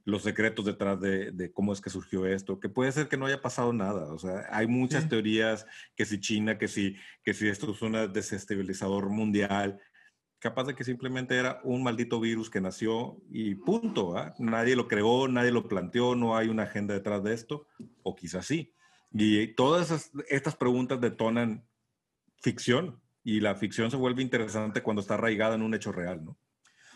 los 0.05 0.25
secretos 0.25 0.65
detrás 0.65 1.01
de, 1.01 1.31
de 1.31 1.53
cómo 1.53 1.73
es 1.73 1.81
que 1.81 1.91
surgió 1.91 2.27
esto, 2.27 2.59
que 2.59 2.69
puede 2.69 2.91
ser 2.91 3.09
que 3.09 3.17
no 3.17 3.27
haya 3.27 3.41
pasado 3.41 3.73
nada, 3.73 4.13
o 4.13 4.19
sea, 4.19 4.49
hay 4.51 4.67
muchas 4.67 5.09
teorías 5.09 5.65
que 5.95 6.07
si 6.07 6.19
China, 6.19 6.59
que 6.59 6.67
si, 6.67 6.97
que 7.23 7.35
si 7.35 7.47
esto 7.47 7.71
es 7.71 7.81
un 7.83 8.13
desestabilizador 8.13 9.09
mundial, 9.11 9.81
capaz 10.45 10.65
de 10.65 10.75
que 10.75 10.85
simplemente 10.85 11.39
era 11.39 11.59
un 11.65 11.83
maldito 11.83 12.21
virus 12.21 12.51
que 12.51 12.61
nació 12.61 13.17
y 13.31 13.55
punto. 13.55 14.19
¿ah? 14.19 14.35
Nadie 14.39 14.77
lo 14.77 14.89
creó, 14.89 15.27
nadie 15.27 15.51
lo 15.51 15.67
planteó, 15.67 16.15
no 16.15 16.37
hay 16.37 16.49
una 16.49 16.65
agenda 16.65 16.93
detrás 16.93 17.25
de 17.25 17.33
esto, 17.33 17.67
o 18.03 18.15
quizás 18.15 18.45
sí. 18.45 18.75
Y 19.11 19.55
todas 19.55 20.13
estas 20.29 20.55
preguntas 20.55 21.01
detonan 21.01 21.67
ficción 22.43 23.01
y 23.23 23.41
la 23.41 23.55
ficción 23.55 23.91
se 23.91 23.97
vuelve 23.97 24.21
interesante 24.21 24.83
cuando 24.83 25.01
está 25.01 25.15
arraigada 25.15 25.55
en 25.55 25.63
un 25.63 25.73
hecho 25.73 25.93
real, 25.93 26.23
¿no? 26.23 26.37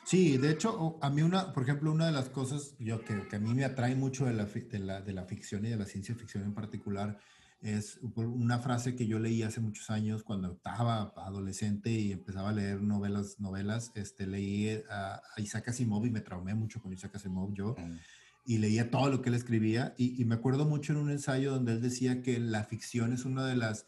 Sí, 0.04 0.36
de 0.36 0.50
hecho, 0.50 0.98
a 1.00 1.08
mí 1.08 1.22
una, 1.22 1.54
por 1.54 1.62
ejemplo, 1.62 1.90
una 1.90 2.04
de 2.04 2.12
las 2.12 2.28
cosas 2.28 2.76
yo, 2.78 3.02
que, 3.02 3.28
que 3.28 3.36
a 3.36 3.40
mí 3.40 3.54
me 3.54 3.64
atrae 3.64 3.94
mucho 3.94 4.26
de 4.26 4.34
la, 4.34 4.44
de 4.44 4.78
la, 4.78 5.00
de 5.00 5.12
la 5.14 5.24
ficción 5.24 5.64
y 5.64 5.70
de 5.70 5.76
la 5.76 5.86
ciencia 5.86 6.14
ficción 6.14 6.44
en 6.44 6.52
particular 6.52 7.18
es 7.60 7.98
una 8.14 8.60
frase 8.60 8.94
que 8.94 9.06
yo 9.06 9.18
leí 9.18 9.42
hace 9.42 9.60
muchos 9.60 9.90
años 9.90 10.22
cuando 10.22 10.52
estaba 10.52 11.12
adolescente 11.16 11.90
y 11.90 12.12
empezaba 12.12 12.50
a 12.50 12.52
leer 12.52 12.80
novelas, 12.82 13.40
novelas, 13.40 13.90
este, 13.96 14.26
leí 14.26 14.80
a, 14.90 15.20
Isaac 15.38 15.68
Asimov 15.68 16.06
y 16.06 16.10
me 16.10 16.20
traumé 16.20 16.54
mucho 16.54 16.80
con 16.80 16.92
Isaac 16.92 17.16
Asimov 17.16 17.52
yo. 17.54 17.74
Mm. 17.76 17.98
Y 18.44 18.58
leía 18.58 18.90
todo 18.90 19.10
lo 19.10 19.20
que 19.20 19.28
él 19.28 19.34
escribía 19.34 19.94
y, 19.98 20.24
me 20.24 20.36
acuerdo 20.36 20.64
mucho 20.64 20.92
en 20.92 20.98
un 21.00 21.10
ensayo 21.10 21.52
donde 21.52 21.72
él 21.72 21.82
decía 21.82 22.22
que 22.22 22.38
la 22.38 22.64
ficción 22.64 23.12
es 23.12 23.26
una 23.26 23.44
de 23.44 23.56
las 23.56 23.86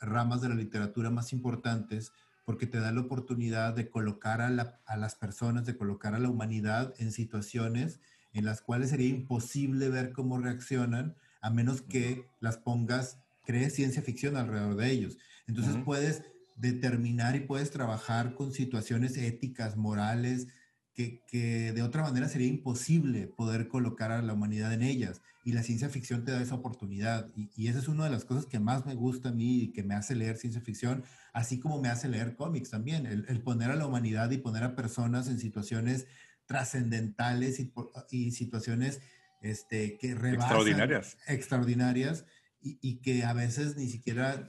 ramas 0.00 0.42
de 0.42 0.50
la 0.50 0.54
literatura 0.54 1.10
más 1.10 1.32
importantes 1.32 2.12
porque 2.44 2.68
te 2.68 2.78
da 2.78 2.92
la 2.92 3.00
oportunidad 3.00 3.74
de 3.74 3.90
colocar 3.90 4.40
a, 4.42 4.80
a 4.86 4.96
las 4.96 5.14
personas, 5.16 5.66
de 5.66 5.76
colocar 5.76 6.14
a 6.14 6.20
la 6.20 6.30
humanidad 6.30 6.94
en 6.98 7.10
situaciones 7.10 7.98
en 8.32 8.44
las 8.44 8.60
cuales 8.60 8.90
sería 8.90 9.08
imposible 9.08 9.88
ver 9.88 10.12
cómo 10.12 10.38
reaccionan 10.38 11.16
a 11.46 11.50
menos 11.50 11.80
que 11.80 12.28
las 12.40 12.56
pongas, 12.56 13.20
crees 13.44 13.74
ciencia 13.74 14.02
ficción 14.02 14.36
alrededor 14.36 14.74
de 14.74 14.90
ellos. 14.90 15.16
Entonces 15.46 15.76
puedes 15.84 16.22
determinar 16.56 17.36
y 17.36 17.40
puedes 17.40 17.70
trabajar 17.70 18.34
con 18.34 18.52
situaciones 18.52 19.16
éticas, 19.16 19.76
morales, 19.76 20.48
que, 20.92 21.22
que, 21.28 21.72
de 21.72 21.82
otra 21.82 22.02
manera 22.02 22.28
sería 22.28 22.48
imposible 22.48 23.28
poder 23.28 23.68
colocar 23.68 24.10
a 24.10 24.22
la 24.22 24.32
humanidad 24.32 24.72
en 24.72 24.82
ellas. 24.82 25.22
Y 25.44 25.52
la 25.52 25.62
ciencia 25.62 25.88
ficción 25.88 26.24
te 26.24 26.32
da 26.32 26.42
esa 26.42 26.56
oportunidad. 26.56 27.30
Y, 27.36 27.48
y, 27.54 27.68
esa 27.68 27.78
es 27.78 27.86
una 27.86 28.06
de 28.06 28.10
las 28.10 28.24
cosas 28.24 28.46
que 28.46 28.58
más 28.58 28.84
me 28.84 28.94
gusta 28.94 29.28
a 29.28 29.32
mí 29.32 29.60
y 29.60 29.72
que 29.72 29.84
me 29.84 29.94
hace 29.94 30.16
leer 30.16 30.38
ciencia 30.38 30.62
ficción, 30.62 31.04
así 31.32 31.60
como 31.60 31.80
me 31.80 31.90
hace 31.90 32.08
leer 32.08 32.34
cómics 32.34 32.70
también. 32.70 33.06
El, 33.06 33.24
el 33.28 33.40
poner 33.40 33.70
a 33.70 33.76
la 33.76 33.86
humanidad 33.86 34.32
y 34.32 34.38
poner 34.38 34.64
a 34.64 34.74
personas 34.74 35.28
en 35.28 35.38
situaciones 35.38 36.06
trascendentales 36.46 37.60
y, 37.60 37.72
y 38.10 38.32
situaciones 38.32 39.00
este, 39.40 39.98
que 39.98 40.14
rebasan, 40.14 40.40
extraordinarias, 40.40 41.16
extraordinarias 41.26 42.24
y, 42.62 42.96
que 42.96 43.24
a 43.24 43.32
veces 43.32 43.76
ni 43.76 43.88
siquiera 43.88 44.48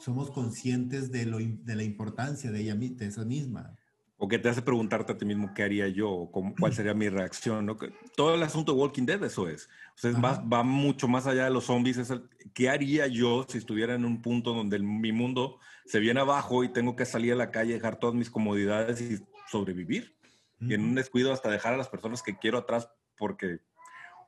somos 0.00 0.30
conscientes 0.30 1.12
de, 1.12 1.26
lo, 1.26 1.38
de 1.38 1.76
la 1.76 1.82
importancia 1.82 2.50
de 2.50 2.60
ella, 2.60 2.74
de 2.74 3.06
esa 3.06 3.24
misma. 3.24 3.76
O 4.20 4.26
que 4.26 4.38
te 4.38 4.48
hace 4.48 4.62
preguntarte 4.62 5.12
a 5.12 5.18
ti 5.18 5.24
mismo 5.24 5.52
qué 5.54 5.62
haría 5.62 5.86
yo, 5.88 6.10
o 6.10 6.30
cuál 6.58 6.74
sería 6.74 6.92
mi 6.92 7.08
reacción. 7.08 7.66
¿no? 7.66 7.76
Todo 8.16 8.34
el 8.34 8.42
asunto 8.42 8.72
de 8.72 8.78
Walking 8.78 9.04
Dead, 9.04 9.22
eso 9.22 9.48
es. 9.48 9.68
O 9.94 9.98
sea, 9.98 10.10
va, 10.12 10.40
va, 10.40 10.64
mucho 10.64 11.06
más 11.06 11.26
allá 11.26 11.44
de 11.44 11.50
los 11.50 11.66
zombies. 11.66 11.98
Es 11.98 12.12
¿Qué 12.52 12.68
haría 12.68 13.06
yo 13.06 13.46
si 13.48 13.58
estuviera 13.58 13.94
en 13.94 14.04
un 14.04 14.20
punto 14.20 14.54
donde 14.54 14.80
mi 14.80 15.12
mundo 15.12 15.60
se 15.86 16.00
viene 16.00 16.18
abajo 16.18 16.64
y 16.64 16.72
tengo 16.72 16.96
que 16.96 17.04
salir 17.04 17.32
a 17.34 17.36
la 17.36 17.52
calle, 17.52 17.74
dejar 17.74 18.00
todas 18.00 18.16
mis 18.16 18.30
comodidades 18.30 19.00
y 19.00 19.24
sobrevivir? 19.50 20.16
Y 20.60 20.74
en 20.74 20.82
un 20.82 20.94
descuido 20.96 21.32
hasta 21.32 21.50
dejar 21.50 21.74
a 21.74 21.76
las 21.76 21.88
personas 21.88 22.20
que 22.20 22.36
quiero 22.36 22.58
atrás 22.58 22.90
porque 23.16 23.60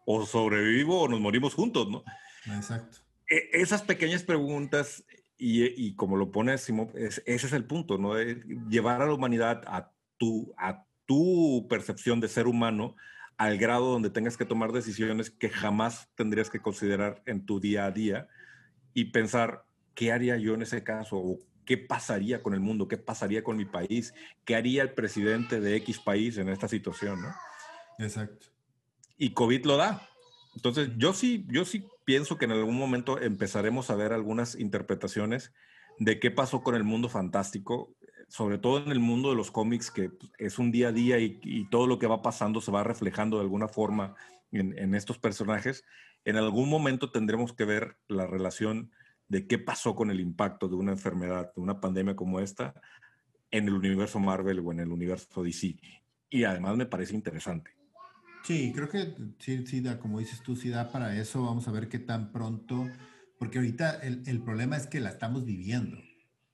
o 0.05 0.25
sobrevivo 0.27 1.03
o 1.03 1.09
nos 1.09 1.21
morimos 1.21 1.55
juntos, 1.55 1.89
¿no? 1.89 2.05
Exacto. 2.47 2.99
E, 3.29 3.51
esas 3.53 3.83
pequeñas 3.83 4.23
preguntas, 4.23 5.05
y, 5.39 5.95
como 5.95 6.17
lo 6.17 6.31
pone 6.31 6.59
Simón, 6.59 6.91
ese 6.95 7.23
es 7.25 7.53
el 7.53 7.65
punto, 7.65 7.97
¿no? 7.97 8.15
llevar 8.69 9.01
a 9.01 9.07
la 9.07 9.15
humanidad 9.15 9.63
a 9.67 9.91
tu, 10.19 10.53
a 10.59 10.85
tu 11.07 11.67
percepción 11.69 12.21
de 12.21 12.29
ser 12.29 12.47
humano 12.47 12.95
al 13.39 13.57
grado 13.57 13.91
donde 13.91 14.11
tengas 14.11 14.37
que 14.37 14.45
tomar 14.45 14.71
decisiones 14.71 15.31
que 15.31 15.49
jamás 15.49 16.11
tendrías 16.15 16.51
que 16.51 16.61
considerar 16.61 17.23
en 17.25 17.47
tu 17.47 17.59
día 17.59 17.87
a 17.87 17.91
día 17.91 18.29
y 18.93 19.07
pensar, 19.07 19.65
¿qué 19.95 20.13
haría 20.13 20.37
yo 20.37 20.53
en 20.53 20.61
ese 20.61 20.85
caso? 20.85 21.17
¿O 21.17 21.39
qué 21.65 21.79
pasaría 21.79 22.43
con 22.43 22.53
el 22.53 22.61
mundo? 22.61 22.87
¿Qué 22.87 22.99
pasaría 22.99 23.43
con 23.43 23.57
mi 23.57 23.65
país? 23.65 24.13
¿Qué 24.45 24.57
haría 24.57 24.83
el 24.83 24.93
presidente 24.93 25.59
de 25.59 25.75
X 25.77 26.01
país 26.01 26.37
en 26.37 26.51
esta 26.51 26.69
situación? 26.69 27.23
¿no? 27.23 27.35
Exacto 27.99 28.49
y 29.21 29.35
COVID 29.35 29.67
lo 29.67 29.77
da. 29.77 30.09
Entonces, 30.57 30.91
yo 30.97 31.13
sí, 31.13 31.47
yo 31.49 31.65
sí 31.65 31.87
pienso 32.05 32.39
que 32.39 32.47
en 32.47 32.53
algún 32.53 32.77
momento 32.77 33.21
empezaremos 33.21 33.91
a 33.91 33.95
ver 33.95 34.13
algunas 34.13 34.59
interpretaciones 34.59 35.53
de 35.99 36.19
qué 36.19 36.31
pasó 36.31 36.63
con 36.63 36.75
el 36.75 36.85
mundo 36.85 37.11
fantástico, 37.11 37.95
sobre 38.29 38.57
todo 38.57 38.83
en 38.83 38.91
el 38.91 38.99
mundo 38.99 39.29
de 39.29 39.37
los 39.37 39.51
cómics, 39.51 39.91
que 39.91 40.11
es 40.39 40.59
un 40.59 40.73
día 40.73 40.89
a 40.89 40.93
día 40.93 41.19
y, 41.19 41.69
todo 41.71 41.87
lo 41.87 41.99
que 41.99 42.07
va 42.07 42.23
pasando 42.23 42.63
se 42.63 42.73
va 42.73 42.83
reflejando 42.83 43.37
de 43.37 43.43
alguna 43.43 43.69
forma 43.69 44.15
en, 44.53 44.77
en, 44.79 44.95
estos 44.95 45.19
personajes. 45.19 45.85
En 46.25 46.37
algún 46.37 46.71
momento 46.71 47.13
tendremos 47.13 47.53
que 47.53 47.67
ver 47.67 47.99
la 48.09 48.27
relación 48.27 48.91
de 49.29 49.47
qué 49.47 49.59
pasó 49.59 49.95
con 49.95 50.11
el 50.11 50.19
impacto 50.19 50.67
de 50.67 50.77
una 50.77 50.93
enfermedad, 50.93 51.53
de 51.55 51.61
una 51.61 51.79
pandemia 51.79 52.17
como 52.17 52.41
esta, 52.41 52.75
en 53.51 53.69
el 53.69 53.75
universo 53.75 54.19
Marvel 54.19 54.61
o 54.61 54.73
en 54.73 54.81
el 54.81 54.91
universo 54.91 55.43
DC. 55.43 55.77
Y 56.31 56.45
además 56.45 56.77
me 56.79 56.87
parece 56.87 57.15
interesante. 57.15 57.80
Sí, 58.45 58.73
creo 58.75 58.89
que 58.89 59.15
sí, 59.39 59.67
sí 59.67 59.81
da, 59.81 59.99
como 59.99 60.19
dices 60.19 60.43
tú, 60.43 60.57
sí 60.57 60.71
da 60.71 60.91
para 60.91 61.17
eso. 61.17 61.43
Vamos 61.43 61.69
a 61.69 61.73
ver 61.73 61.89
qué 61.89 61.99
tan 61.99 62.33
pronto, 62.33 62.89
porque 63.39 63.59
ahorita 63.59 64.01
el, 64.01 64.23
el 64.27 64.43
problema 64.43 64.77
es 64.77 64.87
que 64.87 65.01
la 65.01 65.11
estamos 65.11 65.45
viviendo. 65.45 65.99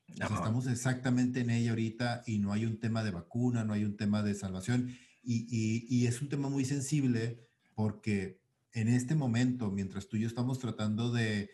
estamos 0.09 0.67
exactamente 0.67 1.41
en 1.41 1.51
ella 1.51 1.71
ahorita 1.71 2.23
y 2.27 2.39
no 2.39 2.53
hay 2.53 2.65
un 2.67 2.81
tema 2.81 3.05
de 3.05 3.13
vacuna, 3.13 3.65
no 3.65 3.73
hay 3.73 3.85
un 3.85 3.97
tema 3.97 4.23
de 4.23 4.35
salvación. 4.35 4.97
Y, 5.23 5.47
y, 5.49 5.87
y, 5.89 6.07
es 6.07 6.23
un 6.23 6.29
tema 6.29 6.49
muy 6.49 6.65
sensible 6.65 7.49
porque 7.75 8.41
en 8.73 8.89
este 8.89 9.15
momento, 9.15 9.71
mientras 9.71 10.09
tú 10.09 10.17
y 10.17 10.21
yo 10.21 10.29
estamos 10.29 10.59
tratando 10.59 11.11
de 11.11 11.51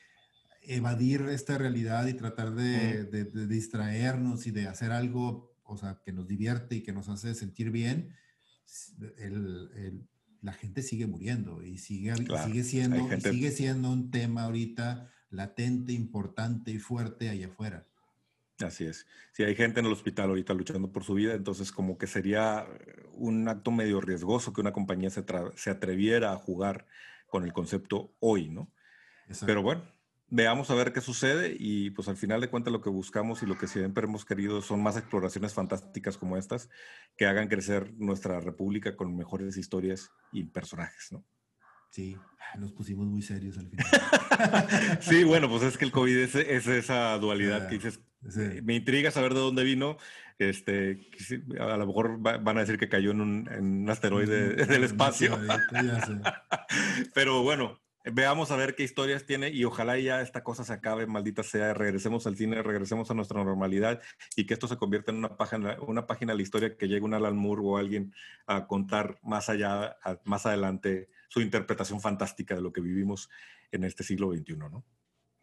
evadir 0.62 1.22
esta 1.22 1.58
realidad 1.58 2.06
y 2.06 2.14
tratar 2.14 2.54
de, 2.54 3.04
de, 3.04 3.24
de 3.24 3.46
distraernos 3.46 4.46
y 4.46 4.50
de 4.50 4.66
hacer 4.66 4.92
algo, 4.92 5.56
o 5.64 5.76
sea, 5.76 6.00
que 6.04 6.12
nos 6.12 6.28
divierte 6.28 6.76
y 6.76 6.82
que 6.82 6.92
nos 6.92 7.08
hace 7.08 7.34
sentir 7.34 7.70
bien, 7.70 8.14
el, 9.18 9.70
el, 9.74 10.08
la 10.42 10.52
gente 10.52 10.82
sigue 10.82 11.06
muriendo 11.06 11.62
y 11.62 11.78
sigue, 11.78 12.14
sigue, 12.16 12.64
siendo, 12.64 13.20
sigue 13.20 13.50
siendo 13.52 13.90
un 13.90 14.10
tema 14.10 14.42
ahorita 14.42 15.10
latente, 15.30 15.92
importante 15.92 16.72
y 16.72 16.78
fuerte 16.78 17.30
allá 17.30 17.46
afuera. 17.46 17.86
Así 18.58 18.84
es. 18.84 19.06
Si 19.32 19.44
hay 19.44 19.54
gente 19.54 19.80
en 19.80 19.86
el 19.86 19.92
hospital 19.92 20.28
ahorita 20.28 20.52
luchando 20.54 20.92
por 20.92 21.04
su 21.04 21.14
vida, 21.14 21.34
entonces 21.34 21.72
como 21.72 21.96
que 21.96 22.06
sería 22.06 22.66
un 23.14 23.48
acto 23.48 23.70
medio 23.70 24.00
riesgoso 24.00 24.52
que 24.52 24.60
una 24.60 24.72
compañía 24.72 25.10
se, 25.10 25.24
se 25.56 25.70
atreviera 25.70 26.32
a 26.32 26.36
jugar 26.36 26.86
con 27.26 27.44
el 27.44 27.52
concepto 27.52 28.14
hoy, 28.20 28.50
¿no? 28.50 28.70
Pero 29.46 29.62
bueno, 29.62 29.82
veamos 30.34 30.70
a 30.70 30.74
ver 30.74 30.94
qué 30.94 31.02
sucede 31.02 31.54
y 31.58 31.90
pues 31.90 32.08
al 32.08 32.16
final 32.16 32.40
de 32.40 32.48
cuentas 32.48 32.72
lo 32.72 32.80
que 32.80 32.88
buscamos 32.88 33.42
y 33.42 33.46
lo 33.46 33.58
que 33.58 33.66
siempre 33.66 34.04
hemos 34.04 34.24
querido 34.24 34.62
son 34.62 34.82
más 34.82 34.96
exploraciones 34.96 35.52
fantásticas 35.52 36.16
como 36.16 36.38
estas 36.38 36.70
que 37.18 37.26
hagan 37.26 37.48
crecer 37.48 37.92
nuestra 37.98 38.40
república 38.40 38.96
con 38.96 39.14
mejores 39.14 39.58
historias 39.58 40.10
y 40.32 40.44
personajes, 40.44 41.12
¿no? 41.12 41.22
Sí, 41.90 42.16
nos 42.58 42.72
pusimos 42.72 43.06
muy 43.06 43.20
serios 43.20 43.58
al 43.58 43.68
final. 43.68 43.86
sí, 45.00 45.22
bueno, 45.24 45.50
pues 45.50 45.64
es 45.64 45.76
que 45.76 45.84
el 45.84 45.92
COVID 45.92 46.16
es, 46.16 46.34
esa 46.34 47.18
dualidad 47.18 47.68
que 47.68 47.74
dices, 47.74 48.00
me 48.62 48.74
intriga 48.74 49.10
saber 49.10 49.34
de 49.34 49.40
dónde 49.40 49.64
vino, 49.64 49.98
este, 50.38 51.10
a 51.60 51.76
lo 51.76 51.86
mejor 51.86 52.18
van 52.20 52.56
a 52.56 52.60
decir 52.60 52.78
que 52.78 52.88
cayó 52.88 53.10
en 53.10 53.20
un, 53.20 53.90
asteroide 53.90 54.54
del 54.66 54.84
espacio. 54.84 55.38
Pero 57.14 57.42
bueno, 57.42 57.82
veamos 58.04 58.50
a 58.50 58.56
ver 58.56 58.74
qué 58.74 58.82
historias 58.82 59.24
tiene 59.24 59.50
y 59.50 59.64
ojalá 59.64 59.98
ya 59.98 60.20
esta 60.20 60.42
cosa 60.42 60.64
se 60.64 60.72
acabe, 60.72 61.06
maldita 61.06 61.42
sea, 61.42 61.74
regresemos 61.74 62.26
al 62.26 62.36
cine, 62.36 62.62
regresemos 62.62 63.10
a 63.10 63.14
nuestra 63.14 63.42
normalidad 63.44 64.00
y 64.36 64.46
que 64.46 64.54
esto 64.54 64.68
se 64.68 64.76
convierta 64.76 65.12
en 65.12 65.18
una 65.18 65.36
página, 65.36 65.76
una 65.86 66.06
página 66.06 66.32
de 66.32 66.36
la 66.36 66.42
historia 66.42 66.76
que 66.76 66.88
llegue 66.88 67.04
un 67.04 67.14
Alan 67.14 67.36
Moore 67.36 67.62
o 67.64 67.76
alguien 67.76 68.14
a 68.46 68.66
contar 68.66 69.18
más 69.22 69.48
allá, 69.48 69.96
más 70.24 70.46
adelante 70.46 71.08
su 71.28 71.40
interpretación 71.40 72.00
fantástica 72.00 72.54
de 72.54 72.62
lo 72.62 72.72
que 72.72 72.80
vivimos 72.80 73.30
en 73.70 73.84
este 73.84 74.04
siglo 74.04 74.32
XXI, 74.32 74.56
¿no? 74.56 74.84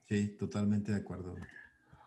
Sí, 0.07 0.35
totalmente 0.37 0.91
de 0.91 0.99
acuerdo. 0.99 1.35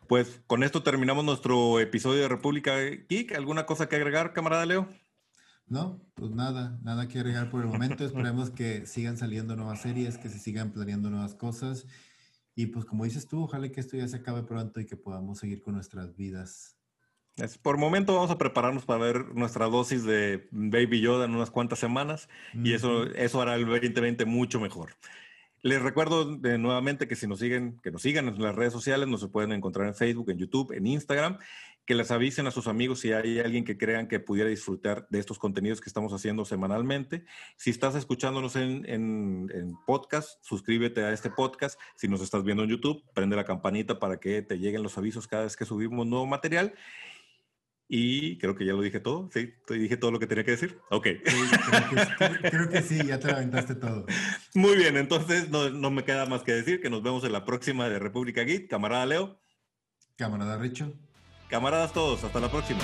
Pues 0.09 0.43
con 0.47 0.63
esto 0.63 0.83
terminamos 0.83 1.25
nuestro 1.25 1.81
episodio 1.81 2.23
de 2.23 2.29
República 2.29 2.77
Geek. 2.79 3.35
¿Alguna 3.35 3.65
cosa 3.65 3.89
que 3.89 3.97
agregar, 3.97 4.33
camarada 4.33 4.67
Leo? 4.67 4.89
No, 5.73 5.99
pues 6.13 6.31
nada, 6.31 6.79
nada 6.83 7.09
que 7.09 7.19
agregar 7.19 7.49
por 7.49 7.63
el 7.63 7.67
momento. 7.67 8.05
Esperemos 8.05 8.51
que 8.51 8.85
sigan 8.85 9.17
saliendo 9.17 9.57
nuevas 9.57 9.81
series, 9.81 10.19
que 10.19 10.29
se 10.29 10.39
sigan 10.39 10.71
planeando 10.71 11.09
nuevas 11.09 11.35
cosas. 11.35 11.87
Y 12.55 12.67
pues 12.67 12.85
como 12.85 13.05
dices 13.05 13.27
tú, 13.27 13.45
ojalá 13.45 13.71
que 13.71 13.81
esto 13.81 13.97
ya 13.97 14.07
se 14.07 14.19
acabe 14.19 14.43
pronto 14.43 14.81
y 14.81 14.87
que 14.87 14.99
podamos 14.99 15.39
seguir 15.39 15.63
con 15.63 15.73
nuestras 15.73 16.15
vidas. 16.15 16.77
por 17.63 17.79
momento 17.79 18.15
vamos 18.15 18.31
a 18.31 18.37
prepararnos 18.37 18.85
para 18.85 19.03
ver 19.03 19.35
nuestra 19.35 19.65
dosis 19.65 20.05
de 20.05 20.47
Baby 20.51 21.01
Yoda 21.01 21.25
en 21.25 21.35
unas 21.35 21.51
cuantas 21.51 21.79
semanas 21.79 22.29
y 22.53 22.75
eso, 22.75 23.05
eso 23.05 23.41
hará 23.41 23.55
el 23.55 23.65
2020 23.65 24.27
mucho 24.27 24.61
mejor. 24.61 24.91
Les 25.63 25.81
recuerdo 25.81 26.25
nuevamente 26.59 27.09
que 27.09 27.17
si 27.17 27.27
nos 27.27 27.39
siguen, 27.39 27.79
que 27.83 27.93
nos 27.93 28.03
sigan 28.03 28.29
en 28.29 28.43
las 28.43 28.55
redes 28.55 28.75
sociales, 28.75 29.09
nos 29.09 29.27
pueden 29.29 29.53
encontrar 29.53 29.87
en 29.87 29.95
Facebook, 29.95 30.29
en 30.29 30.37
YouTube, 30.37 30.73
en 30.73 30.87
Instagram, 30.87 31.39
que 31.85 31.95
les 31.95 32.11
avisen 32.11 32.47
a 32.47 32.51
sus 32.51 32.69
amigos 32.69 33.01
si 33.01 33.13
hay 33.13 33.41
alguien 33.41 33.65
que 33.65 33.77
crean 33.77 34.07
que 34.09 34.21
pudiera 34.21 34.49
disfrutar 34.49 35.07
de 35.11 35.19
estos 35.19 35.39
contenidos 35.39 35.81
que 35.81 35.89
estamos 35.89 36.13
haciendo 36.13 36.45
semanalmente. 36.45 37.25
Si 37.57 37.71
estás 37.71 37.95
escuchándonos 37.95 38.57
en, 38.57 38.85
en 38.89 39.75
podcast, 39.87 40.39
suscríbete 40.43 41.03
a 41.05 41.13
este 41.13 41.31
podcast. 41.31 41.79
Si 41.97 42.09
nos 42.09 42.21
estás 42.21 42.45
viendo 42.45 42.63
en 42.63 42.71
YouTube, 42.71 43.03
prende 43.15 43.37
la 43.37 43.45
campanita 43.45 43.99
para 43.99 44.19
que 44.21 44.43
te 44.43 44.59
lleguen 44.59 44.83
los 44.83 44.97
avisos 44.97 45.27
cada 45.27 45.45
vez 45.45 45.57
que 45.57 45.65
subimos 45.65 46.07
nuevo 46.07 46.27
material. 46.27 46.75
Y 47.95 48.39
creo 48.39 48.55
que 48.55 48.65
ya 48.65 48.73
lo 48.73 48.81
dije 48.81 49.01
todo. 49.01 49.29
Sí, 49.35 49.53
dije 49.69 49.99
todo 49.99 50.13
lo 50.13 50.19
que 50.19 50.27
tenía 50.27 50.45
que 50.45 50.53
decir. 50.53 50.81
Ok. 50.89 51.09
creo, 52.41 52.71
que, 52.71 52.81
sí, 52.81 53.05
ya 53.07 53.21
te 53.21 53.31
aventaste 53.31 53.75
todo. 53.75 54.07
Muy 54.55 54.77
bien, 54.77 54.97
entonces 54.97 55.51
no, 55.51 55.69
no, 55.69 55.91
me 55.91 56.03
queda 56.03 56.25
más 56.25 56.43
que 56.43 56.53
decir 56.53 56.81
que 56.81 56.89
nos 56.89 57.03
vemos 57.03 57.23
en 57.25 57.33
la 57.33 57.45
próxima 57.45 57.91
de 57.91 57.99
República 57.99 58.47
Git. 58.47 58.71
Camarada 58.71 59.05
Leo. 59.05 59.39
Camarada 60.17 60.57
Richo. 60.57 60.95
Camaradas 61.53 61.93
todos, 61.93 62.25
hasta 62.25 62.41
la 62.41 62.49
próxima. 62.49 62.81